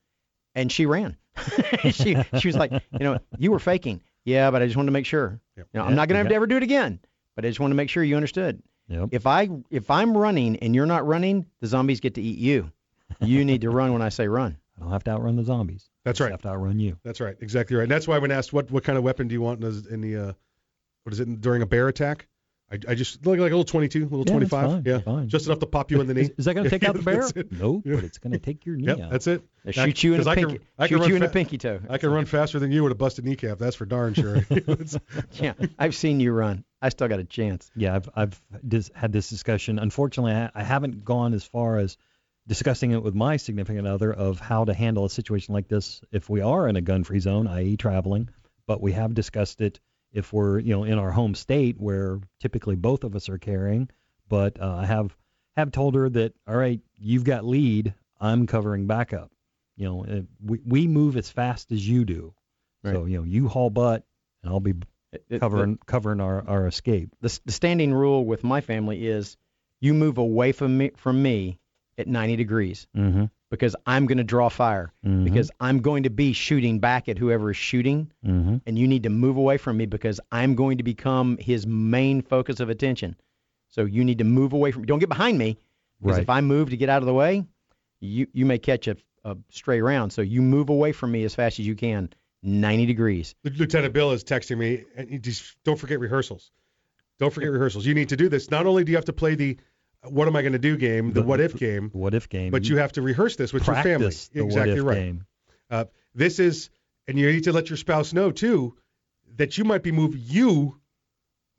[0.54, 1.16] and she ran.
[1.90, 4.02] she she was like, you know, you were faking.
[4.24, 5.40] Yeah, but I just wanted to make sure.
[5.56, 6.30] You know, I'm not going to have yeah.
[6.30, 7.00] to ever do it again,
[7.36, 8.62] but I just want to make sure you understood.
[8.88, 9.10] Yep.
[9.12, 12.70] If I if I'm running and you're not running, the zombies get to eat you.
[13.20, 14.56] You need to run when I say run.
[14.76, 15.88] I don't have to outrun the zombies.
[16.04, 16.30] That's I right.
[16.30, 16.96] have to outrun you.
[17.04, 17.36] That's right.
[17.40, 17.82] Exactly right.
[17.82, 19.94] And that's why when asked what what kind of weapon do you want in the,
[19.94, 20.32] in the uh,
[21.04, 22.26] what is it during a bear attack?
[22.72, 24.70] I, I just look like a little 22, a little Yeah, 25.
[24.70, 25.28] fine, yeah, fine.
[25.28, 26.20] just enough to pop you in the knee.
[26.22, 27.16] Is, is that going to take out the bear?
[27.16, 27.50] That's it.
[27.52, 27.96] No, Yeah.
[27.96, 29.10] but it's going to take your knee Yep, out.
[29.10, 29.42] that's it.
[29.64, 31.28] They shoot you in 'cause the I pinky- can, I shoot run you in the
[31.28, 31.80] fa- pinky toe.
[31.88, 33.58] I can run faster than you with a busted kneecap.
[33.58, 34.44] That's for darn sure.
[35.32, 36.64] Yeah, I've seen you run.
[36.80, 37.70] I still got a chance.
[37.76, 39.78] Yeah, I've I've dis- had this discussion.
[39.78, 41.96] Unfortunately, I, I haven't gone as far as
[42.46, 46.30] discussing it with my significant other of how to handle a situation like this if
[46.30, 48.28] we are in a gun-free zone, i.e., traveling.
[48.66, 49.78] But we have discussed it
[50.12, 53.88] if we're you know in our home state where typically both of us are carrying.
[54.28, 55.16] But uh, I have
[55.56, 59.30] have told her that all right, you've got lead, I'm covering backup.
[59.76, 62.34] You know, we we move as fast as you do.
[62.84, 62.94] right.
[62.94, 64.04] So you know, you haul butt,
[64.42, 64.74] and I'll be
[65.12, 67.10] it- covering covering our our escape.
[67.20, 69.36] The, the standing rule with my family is
[69.80, 71.58] you move away from me from me
[71.98, 73.24] at 90 degrees Mm-hmm.
[73.50, 75.24] because I'm going to draw fire Mhm.
[75.24, 78.56] because I'm going to be shooting back at whoever is shooting Mm-hmm.
[78.66, 82.22] and you need to move away from me because I'm going to become his main
[82.22, 83.16] focus of attention.
[83.68, 84.86] So you need to move away from me.
[84.86, 85.58] Don't get behind me
[86.00, 86.22] because Right.
[86.22, 87.44] if I move to get out of the way,
[88.00, 90.12] you you may catch a, a stray round.
[90.12, 92.08] So you move away from me as fast as you can,
[92.42, 93.34] 90 degrees.
[93.44, 96.50] Lieutenant Bill is texting me, and you just don't forget rehearsals.
[97.18, 97.84] Don't forget rehearsals.
[97.84, 98.50] You need to do this.
[98.50, 99.58] Not only do you have to play the
[100.04, 102.50] "What am I going to do" game, the, The- what if game, What if game?
[102.50, 104.06] but you have to rehearse this with your family.
[104.06, 105.14] practice the what exactly right.
[105.70, 106.70] Uh, this is,
[107.06, 108.76] and you need to let your spouse know too
[109.36, 110.80] that you might be move you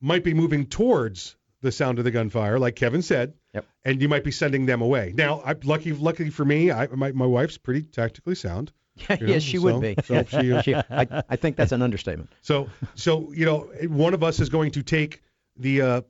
[0.01, 3.33] might be moving towards the sound of the gunfire, like Kevin said.
[3.53, 3.65] Yep.
[3.85, 5.13] And you might be sending them away.
[5.15, 8.71] Now, I, lucky, luckily for me, I, my, my wife's pretty tactically sound.
[8.95, 9.95] you know, yes, she so- would be.
[10.03, 12.29] So she, uh, She- I, I think that's an understatement.
[12.41, 15.21] so, so you know, one of us is going to take
[15.57, 16.01] the uh,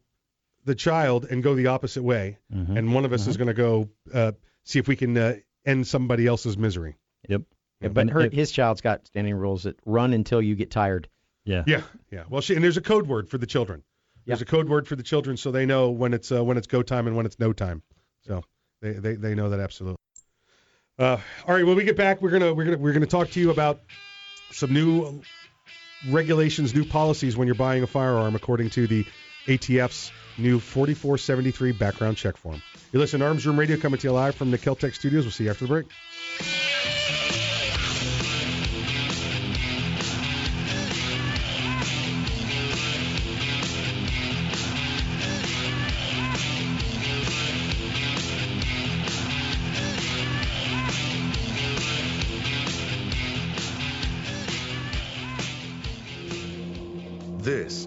[0.65, 2.77] the child and go the opposite way, Mhm.
[2.77, 4.31] and one of us is going to go uh,
[4.63, 5.35] see if we can uh,
[5.65, 6.97] end somebody else's misery.
[7.27, 7.41] Yep.
[7.81, 11.07] Yeah, but her, his child's got standing rules that run until you get tired.
[11.45, 11.63] Yeah.
[11.65, 11.81] Yeah,
[12.11, 12.23] yeah.
[12.29, 13.81] Well, she, and there's a code word for the children.
[14.27, 16.67] There's a code word for the children, so they know when it's uh, when it's
[16.67, 17.81] go time and when it's no time.
[18.27, 18.43] So
[18.81, 19.97] they they, they know that absolutely.
[20.99, 21.17] Uh,
[21.47, 23.49] all right, when we get back, we're gonna we're gonna we're gonna talk to you
[23.49, 23.81] about
[24.51, 25.23] some new
[26.09, 29.05] regulations, new policies when you're buying a firearm, according to the
[29.47, 32.61] ATF's new 4473 background check form.
[32.91, 35.23] You listen to Arms Room Radio coming to you live from the Keltec studios.
[35.23, 36.70] We'll see you after the break.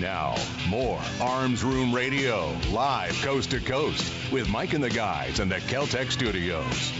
[0.00, 0.36] Now,
[0.68, 5.56] more Arms Room Radio, live coast to coast, with Mike and the guys in the
[5.56, 6.92] Keltec studios.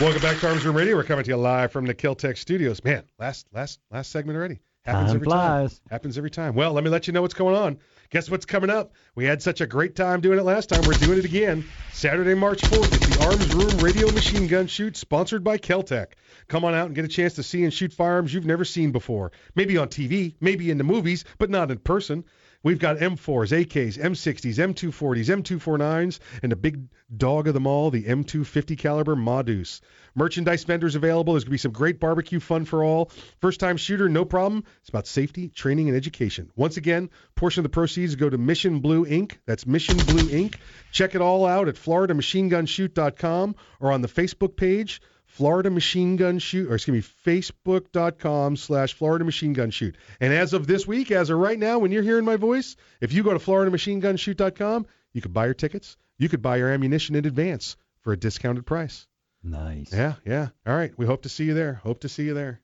[0.00, 0.96] Welcome back to Arms Room Radio.
[0.96, 2.82] We're coming to you live from the Keltec studios.
[2.82, 4.58] Man, last last last segment already.
[4.84, 5.78] Happens Time every flies.
[5.78, 5.86] time.
[5.90, 6.54] Happens every time.
[6.54, 7.78] Well, let me let you know what's going on.
[8.10, 8.92] Guess what's coming up?
[9.14, 10.84] We had such a great time doing it last time.
[10.84, 11.70] We're doing it again.
[11.92, 16.14] Saturday, March 4th at the Arms Room Radio Machine Gun Shoot, sponsored by Keltec.
[16.48, 18.90] Come on out and get a chance to see and shoot firearms you've never seen
[18.90, 19.30] before.
[19.54, 22.24] Maybe on TV, maybe in the movies, but not in person.
[22.62, 28.04] We've got M4s, AKs, M60s, M240s, M249s, and the big dog of them all, the
[28.04, 29.80] M250 caliber Ma Deuce.
[30.14, 31.32] Merchandise vendors available.
[31.32, 33.12] There's going to be some great barbecue fun for all.
[33.40, 34.64] First time shooter, no problem.
[34.80, 36.50] It's about safety, training, and education.
[36.54, 39.38] Once again, portion of the proceeds go to Mission Blue Inc.
[39.46, 40.56] That's Mission Blue Inc.
[40.92, 45.00] Check it all out at FloridaMachineGunShoot.com or on the Facebook page.
[45.40, 49.96] Florida Machine Gun Shoot, or excuse me, Facebook.com slash Florida Machine Gun Shoot.
[50.20, 53.14] And as of this week, as of right now, when you're hearing my voice, if
[53.14, 55.96] you go to FloridaMachineGunShoot.com, you could buy your tickets.
[56.18, 59.06] You could buy your ammunition in advance for a discounted price.
[59.42, 59.94] Nice.
[59.94, 60.48] Yeah, yeah.
[60.66, 60.92] All right.
[60.98, 61.72] We hope to see you there.
[61.72, 62.60] Hope to see you there.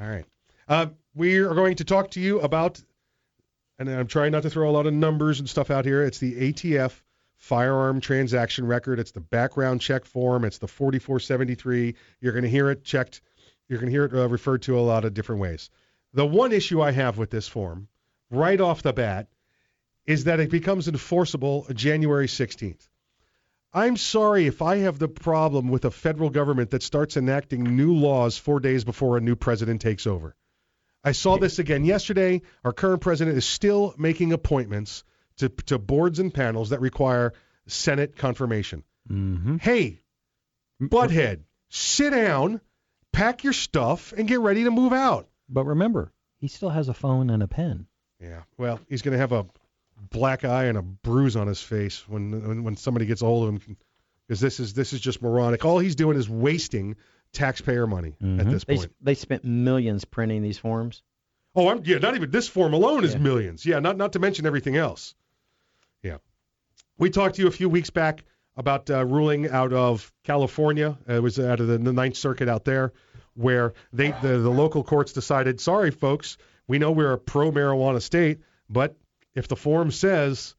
[0.00, 0.24] All right.
[0.66, 2.82] Uh, we are going to talk to you about,
[3.78, 6.02] and I'm trying not to throw a lot of numbers and stuff out here.
[6.02, 6.98] It's the ATF
[7.36, 8.98] firearm transaction record.
[8.98, 10.44] It's the background check form.
[10.44, 11.94] It's the 4473.
[12.20, 13.20] You're going to hear it checked.
[13.68, 15.70] You're going to hear it uh, referred to a lot of different ways.
[16.14, 17.88] The one issue I have with this form,
[18.30, 19.28] right off the bat,
[20.06, 22.88] is that it becomes enforceable January 16th.
[23.72, 27.94] I'm sorry if I have the problem with a federal government that starts enacting new
[27.94, 30.34] laws four days before a new president takes over.
[31.04, 32.42] I saw this again yesterday.
[32.64, 35.04] Our current president is still making appointments
[35.38, 37.32] to, to boards and panels that require
[37.66, 38.82] Senate confirmation.
[39.10, 39.56] Mm-hmm.
[39.58, 40.00] Hey,
[40.80, 42.60] butthead, sit down,
[43.12, 45.28] pack your stuff, and get ready to move out.
[45.48, 47.86] But remember, he still has a phone and a pen.
[48.20, 49.46] Yeah, well, he's going to have a
[50.10, 53.48] black eye and a bruise on his face when when, when somebody gets a hold
[53.48, 53.76] of him
[54.26, 55.64] because this is this is just moronic.
[55.64, 56.96] All he's doing is wasting
[57.32, 58.80] taxpayer money at this point.
[58.80, 61.02] s- they spent millions printing these forms.
[61.54, 63.64] Oh, I'm yeah, not even this form alone is millions.
[63.64, 65.14] Yeah, not not to mention everything else.
[66.98, 68.24] We talked to you a few weeks back
[68.56, 70.96] about uh, ruling out of California.
[71.06, 72.92] It was out of the, the Ninth Circuit out there,
[73.34, 78.00] where they the, the local courts decided, sorry folks, we know we're a pro marijuana
[78.00, 78.96] state, but
[79.34, 80.54] if the form says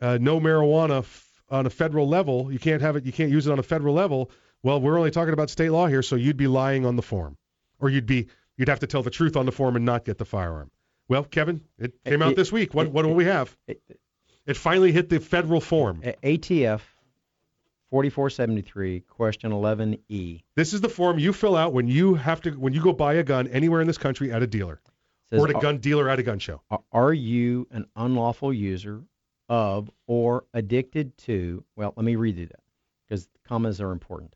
[0.00, 3.46] uh, no marijuana f- on a federal level, you can't have it, you can't use
[3.46, 4.30] it on a federal level.
[4.62, 7.36] Well, we're only talking about state law here, so you'd be lying on the form,
[7.78, 8.26] or you'd be
[8.56, 10.70] you'd have to tell the truth on the form and not get the firearm.
[11.08, 12.74] Well, Kevin, it came out this week.
[12.74, 13.56] What what do we have?
[14.46, 16.02] It finally hit the federal form.
[16.02, 16.80] ATF
[17.90, 20.42] 4473, question 11E.
[20.54, 23.14] This is the form you fill out when you have to when you go buy
[23.14, 24.80] a gun anywhere in this country at a dealer
[25.30, 26.62] Says, or at a gun dealer at a gun show.
[26.92, 29.02] Are- you an unlawful user
[29.48, 31.64] of or addicted to?
[31.74, 32.60] Well, let me read you that
[33.08, 34.34] because commas are important.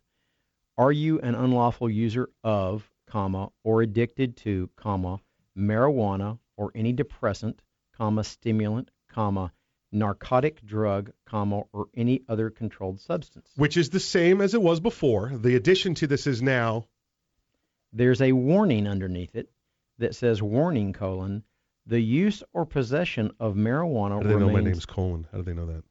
[0.79, 5.21] Are you an unlawful user of, comma, or addicted to, comma,
[5.57, 7.61] marijuana or any depressant,
[7.97, 9.53] comma, stimulant, comma,
[9.93, 13.51] narcotic drug, comma, or any other controlled substance?
[13.57, 15.33] Which is the same as it was before.
[15.35, 16.87] The addition to this is now
[17.93, 19.51] There's a warning underneath it
[19.99, 21.43] that says warning colon
[21.87, 25.27] the use or possession of marijuana How do they know remains my name's Colin?
[25.33, 25.83] How do they know that?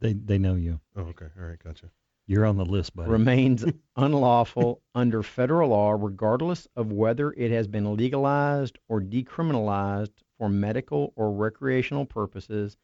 [0.00, 0.80] They they know you.
[0.96, 1.26] Oh, okay.
[1.38, 1.90] All right, gotcha.
[2.26, 3.10] You're on the list, buddy.
[3.10, 3.64] remains
[3.96, 11.12] unlawful under federal law regardless of whether it has been legalized or decriminalized for medical
[11.16, 12.78] or recreational purposes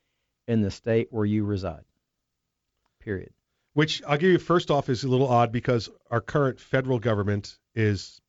[0.46, 1.86] in the state where you reside.
[3.00, 3.32] Period.
[3.72, 7.56] Which I'll give you first off is a little odd because our current federal government
[7.74, 8.20] is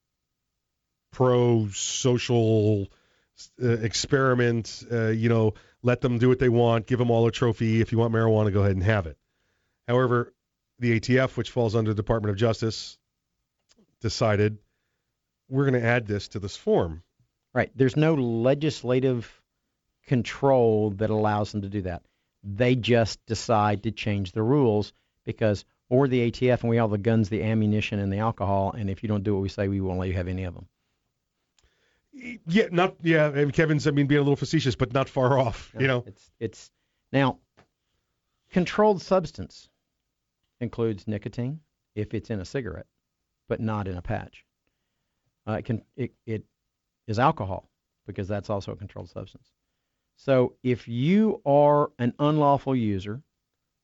[1.11, 2.87] pro social
[3.61, 4.81] uh, experiment.
[4.89, 7.81] Uh, you know, let them do what they want, give them all a trophy.
[7.81, 9.17] If you want marijuana, go ahead and have it.
[9.89, 10.33] However,
[10.79, 12.97] the ATF, which falls under the Department of Justice,
[13.99, 14.57] decided
[15.49, 17.03] we're going to add this to this form.
[17.57, 17.71] Right.
[17.75, 19.41] There's no legislative
[20.05, 22.03] control that allows them to do that.
[22.43, 24.93] They just decide to change the rules
[25.25, 28.75] because or the ATF and we all the guns, the ammunition, and the alcohol.
[28.77, 30.53] And if you don't do what we say, we won't let you have any of
[30.53, 30.67] them.
[32.45, 33.27] Yeah, not yeah.
[33.27, 35.73] And Kevin's, I mean, being a little facetious, but not far off.
[35.79, 36.71] You know, it's it's
[37.11, 37.39] now
[38.51, 39.67] controlled substance
[40.59, 41.61] includes nicotine
[41.95, 42.85] if it's in a cigarette,
[43.47, 44.45] but not in a patch.
[45.47, 46.43] Uh, it can it, it
[47.07, 47.69] is alcohol
[48.05, 49.47] because that's also a controlled substance.
[50.17, 53.21] So if you are an unlawful user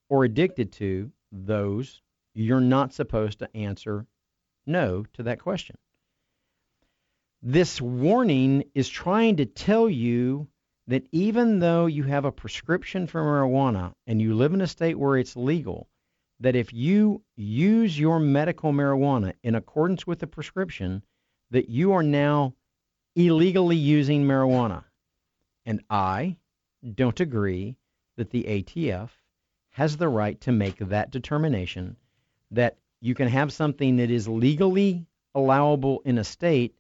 [0.10, 2.02] or addicted to those,
[2.34, 4.06] you're not supposed to answer
[4.66, 5.78] no to that question.
[7.42, 10.48] This warning is trying to tell you
[10.88, 14.98] that even though you have a prescription for marijuana and you live in a state
[14.98, 15.88] where it's legal,
[16.40, 21.04] that if you use your medical marijuana in accordance with the prescription,
[21.52, 22.54] that you are now
[23.16, 24.84] illegally using marijuana.
[25.66, 26.38] And I
[26.96, 27.78] don't agree
[28.18, 29.10] that the ATF
[29.72, 31.96] has the right to make that determination
[32.52, 36.76] that you can have something that is legally allowable in a state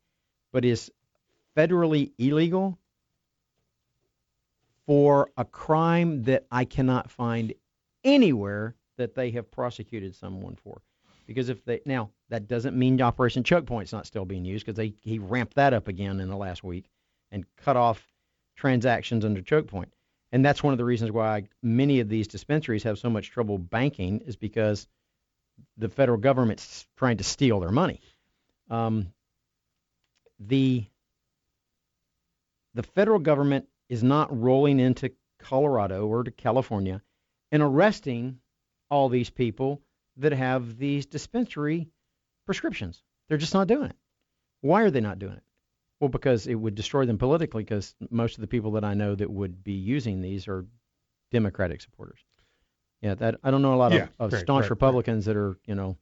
[0.51, 0.91] but is
[1.57, 2.77] federally illegal
[4.85, 7.53] for a crime that I cannot find
[8.03, 10.81] anywhere that they have prosecuted someone for.
[11.25, 14.75] Because if they now that doesn't mean Operation Choke Point's not still being used because
[14.75, 16.89] they he ramped that up again in the last week
[17.31, 18.03] and cut off
[18.55, 19.93] transactions under Choke Point.
[20.31, 23.59] And that's one of the reasons why many of these dispensaries have so much trouble
[23.59, 24.87] banking is because
[25.77, 28.01] the federal government's trying to steal their money.
[28.67, 29.13] Um,
[30.39, 30.85] the
[32.73, 36.99] the federal government is not rolling into Colorado or to California
[37.51, 38.39] and arresting
[38.89, 39.83] all these people
[40.17, 41.91] that have these dispensary
[42.45, 43.03] prescriptions.
[43.27, 43.95] They're just not doing it.
[44.61, 45.43] Why are they not doing it?
[45.99, 47.63] Well, because it would destroy them politically.
[47.63, 50.65] Because most of the people that I know that would be using these are
[51.31, 52.19] Democratic supporters.
[53.01, 55.35] Yeah, that I don't know a lot Yeah, of, of right, staunch right, Republicans that
[55.35, 55.97] are, you know,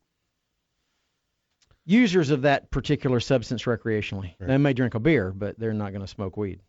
[1.86, 4.36] users of that particular substance recreationally.
[4.40, 6.62] They may drink a beer, but they're not going to smoke weed.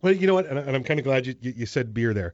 [0.00, 2.32] Well, you know what, and, I'm kind of glad you, you said beer there.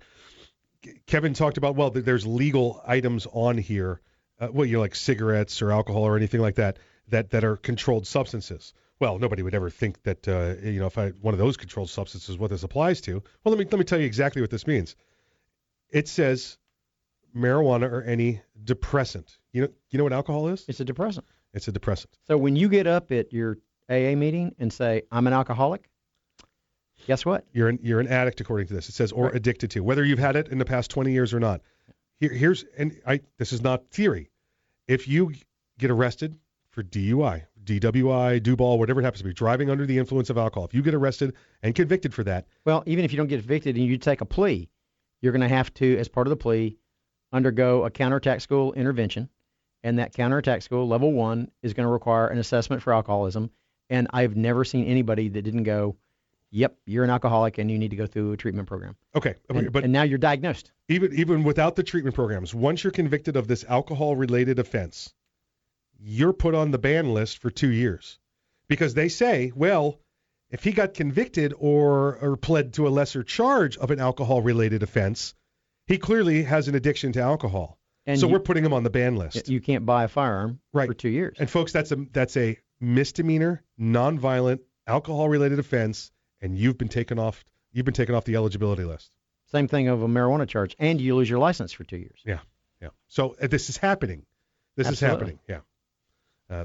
[1.07, 4.01] Kevin talked about well, there's legal items on here,
[4.41, 6.79] uh, well, you know, like cigarettes or alcohol or anything like that,
[7.09, 8.73] that that are controlled substances.
[9.01, 11.91] Well, nobody would ever think that uh, you know if I one of those controlled
[11.91, 13.23] substances what this applies to.
[13.45, 14.97] Well, let me let me tell you exactly what this means.
[15.91, 16.59] It says
[17.37, 19.37] marijuana or any depressant.
[19.53, 20.65] You know you know what alcohol is?
[20.69, 21.27] It's a depressant.
[21.53, 22.17] It's a depressant.
[22.27, 23.59] So when you get up at your
[23.89, 25.89] AA meeting and say, "I'm an alcoholic,"
[27.07, 27.45] guess what?
[27.53, 28.89] You're an you're an addict according to this.
[28.89, 31.41] It says or addicted to, whether you've had it in the past 20 years or
[31.41, 31.61] not.
[32.21, 34.31] Here, here's and I this is not theory.
[34.87, 35.33] If you
[35.79, 36.39] get arrested
[36.71, 40.67] for DUI, DWI, DUBAL, whatever it happens to be, driving under the influence of alcohol,
[40.67, 43.77] if you get arrested and convicted for that, Well, even if you don't get convicted
[43.77, 44.69] and you take a plea,
[45.21, 46.77] you're going to have to, as part of the plea,
[47.33, 49.29] undergo a counterattack school intervention.
[49.83, 53.51] And that counterattack school, level one, is going to require an assessment for alcoholism.
[53.91, 55.97] And I've never seen anybody that didn't go,
[56.55, 58.97] yep, you're an alcoholic and you need to go through a treatment program.
[59.15, 60.71] okay, And, but and now you're diagnosed.
[60.89, 65.13] even even without the treatment programs, once you're convicted of this alcohol related offense,
[66.01, 68.19] you're put on the ban list for two years.
[68.69, 70.01] Because they say, well,
[70.51, 74.83] if he got convicted or or pled to a lesser charge of an alcohol related
[74.83, 75.35] offense,
[75.87, 77.79] he clearly has an addiction to alcohol.
[78.07, 79.49] And so you- we're putting him on the ban list.
[79.49, 80.87] You can't buy a firearm right.
[80.89, 81.37] for two years.
[81.39, 86.11] And folks, that's a that's a misdemeanor, nonviolent, alcohol related offense,
[86.45, 89.11] and you've been taken off you've been taken off the eligibility list.
[89.51, 92.21] Same thing of a marijuana charge, and you lose your license for two years.
[92.25, 92.39] Yeah,
[92.81, 92.89] yeah.
[93.09, 94.25] So uh, this is happening.
[94.77, 94.95] This Absolutely.
[94.95, 95.39] is happening.
[96.51, 96.57] Yeah.
[96.57, 96.65] Uh,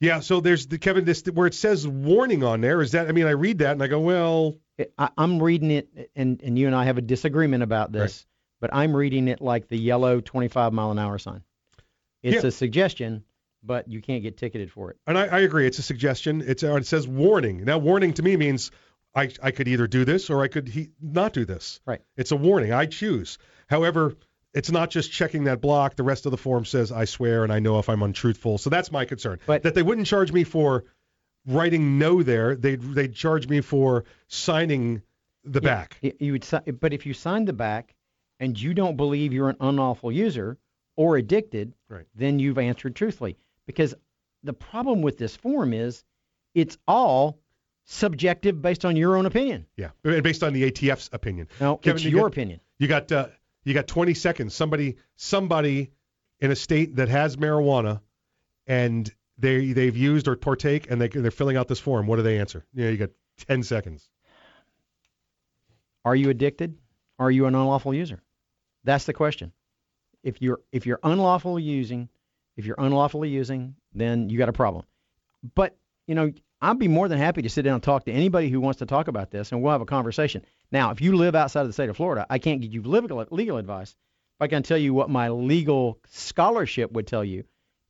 [0.00, 0.20] yeah.
[0.20, 2.80] So there's the Kevin this where it says warning on there.
[2.82, 3.08] Is that?
[3.08, 6.40] I mean, I read that and I go, well, It- I, I'm reading it, and
[6.42, 8.26] and you and I have a disagreement about this,
[8.60, 11.42] but I'm reading it like the yellow 25 mile an hour sign.
[12.22, 12.48] It's Yeah.
[12.48, 13.24] a suggestion,
[13.62, 14.96] but you can't get ticketed for it.
[15.06, 15.66] and I, I agree.
[15.66, 16.42] It's a suggestion.
[16.46, 17.64] It's uh, it says warning.
[17.64, 18.70] Now, warning to me means
[19.14, 21.80] I I could either do this or I could he, not do this.
[21.86, 22.00] Right.
[22.16, 22.72] It's a warning.
[22.72, 23.38] I choose.
[23.68, 24.14] However,
[24.52, 25.96] it's not just checking that block.
[25.96, 28.58] The rest of the form says I swear and I know if I'm untruthful.
[28.58, 29.38] So that's my concern.
[29.46, 30.84] But- that they wouldn't charge me for
[31.46, 32.56] writing no there.
[32.56, 35.02] They'd they'd charge me for signing
[35.44, 35.98] the Yeah, back.
[36.18, 37.94] You would, but if you sign the back,
[38.40, 40.58] and you don't believe you're an unlawful user
[40.96, 42.06] or addicted, Right.
[42.14, 43.36] then you've answered truthfully.
[43.66, 43.94] Because
[44.42, 46.02] the problem with this form is,
[46.54, 47.38] it's all
[47.84, 49.66] subjective based on your own opinion.
[49.76, 51.48] Yeah, and based on the ATF's opinion.
[51.60, 52.60] No, Kevin, it's you your got- opinion.
[52.78, 53.28] You got uh,
[53.64, 54.54] you got 20 seconds.
[54.54, 55.90] Somebody somebody
[56.40, 58.00] in a state that has marijuana
[58.66, 62.06] and they they've used or partake and they they're filling out this form.
[62.06, 62.64] What do they answer?
[62.74, 63.10] Yeah, you got
[63.46, 64.08] 10 seconds.
[66.04, 66.76] Are you addicted?
[67.18, 68.22] Are you an unlawful user?
[68.84, 69.52] That's the question.
[70.22, 72.08] If you're if you're unlawfully using,
[72.56, 74.84] if you're unlawfully using, then you got a problem.
[75.54, 76.32] But you know,
[76.64, 78.86] I'd be more than happy to sit down and talk to anybody who wants to
[78.86, 80.44] talk about this, and we'll have a conversation.
[80.72, 83.26] Now, if you live outside of the state of Florida, I can't give you legal
[83.30, 83.94] legal advice,
[84.38, 87.44] but I can tell you what my legal scholarship would tell you.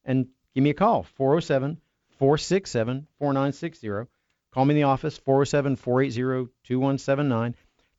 [0.05, 1.81] And give me a call 407
[2.19, 4.11] 467 4960.
[4.53, 7.55] Call me in the office 407 480 2179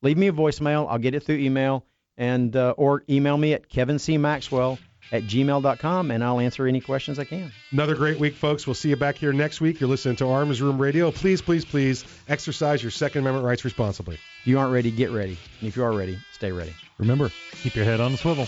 [0.05, 0.87] leave me a voicemail.
[0.89, 1.85] I'll get it through email
[2.17, 4.77] and uh, or email me at kevincmaxwell
[5.11, 7.51] at gmail.com and I'll answer any questions I can.
[7.71, 8.65] Another great week, folks.
[8.65, 9.79] We'll see you back here next week.
[9.79, 11.11] You're listening to Arms Room Radio.
[11.11, 14.15] Please, please, please exercise your Second Amendment rights responsibly.
[14.15, 15.37] If you aren't ready, get ready.
[15.59, 16.73] And if you are ready, stay ready.
[16.97, 18.47] Remember, keep your head on the swivel.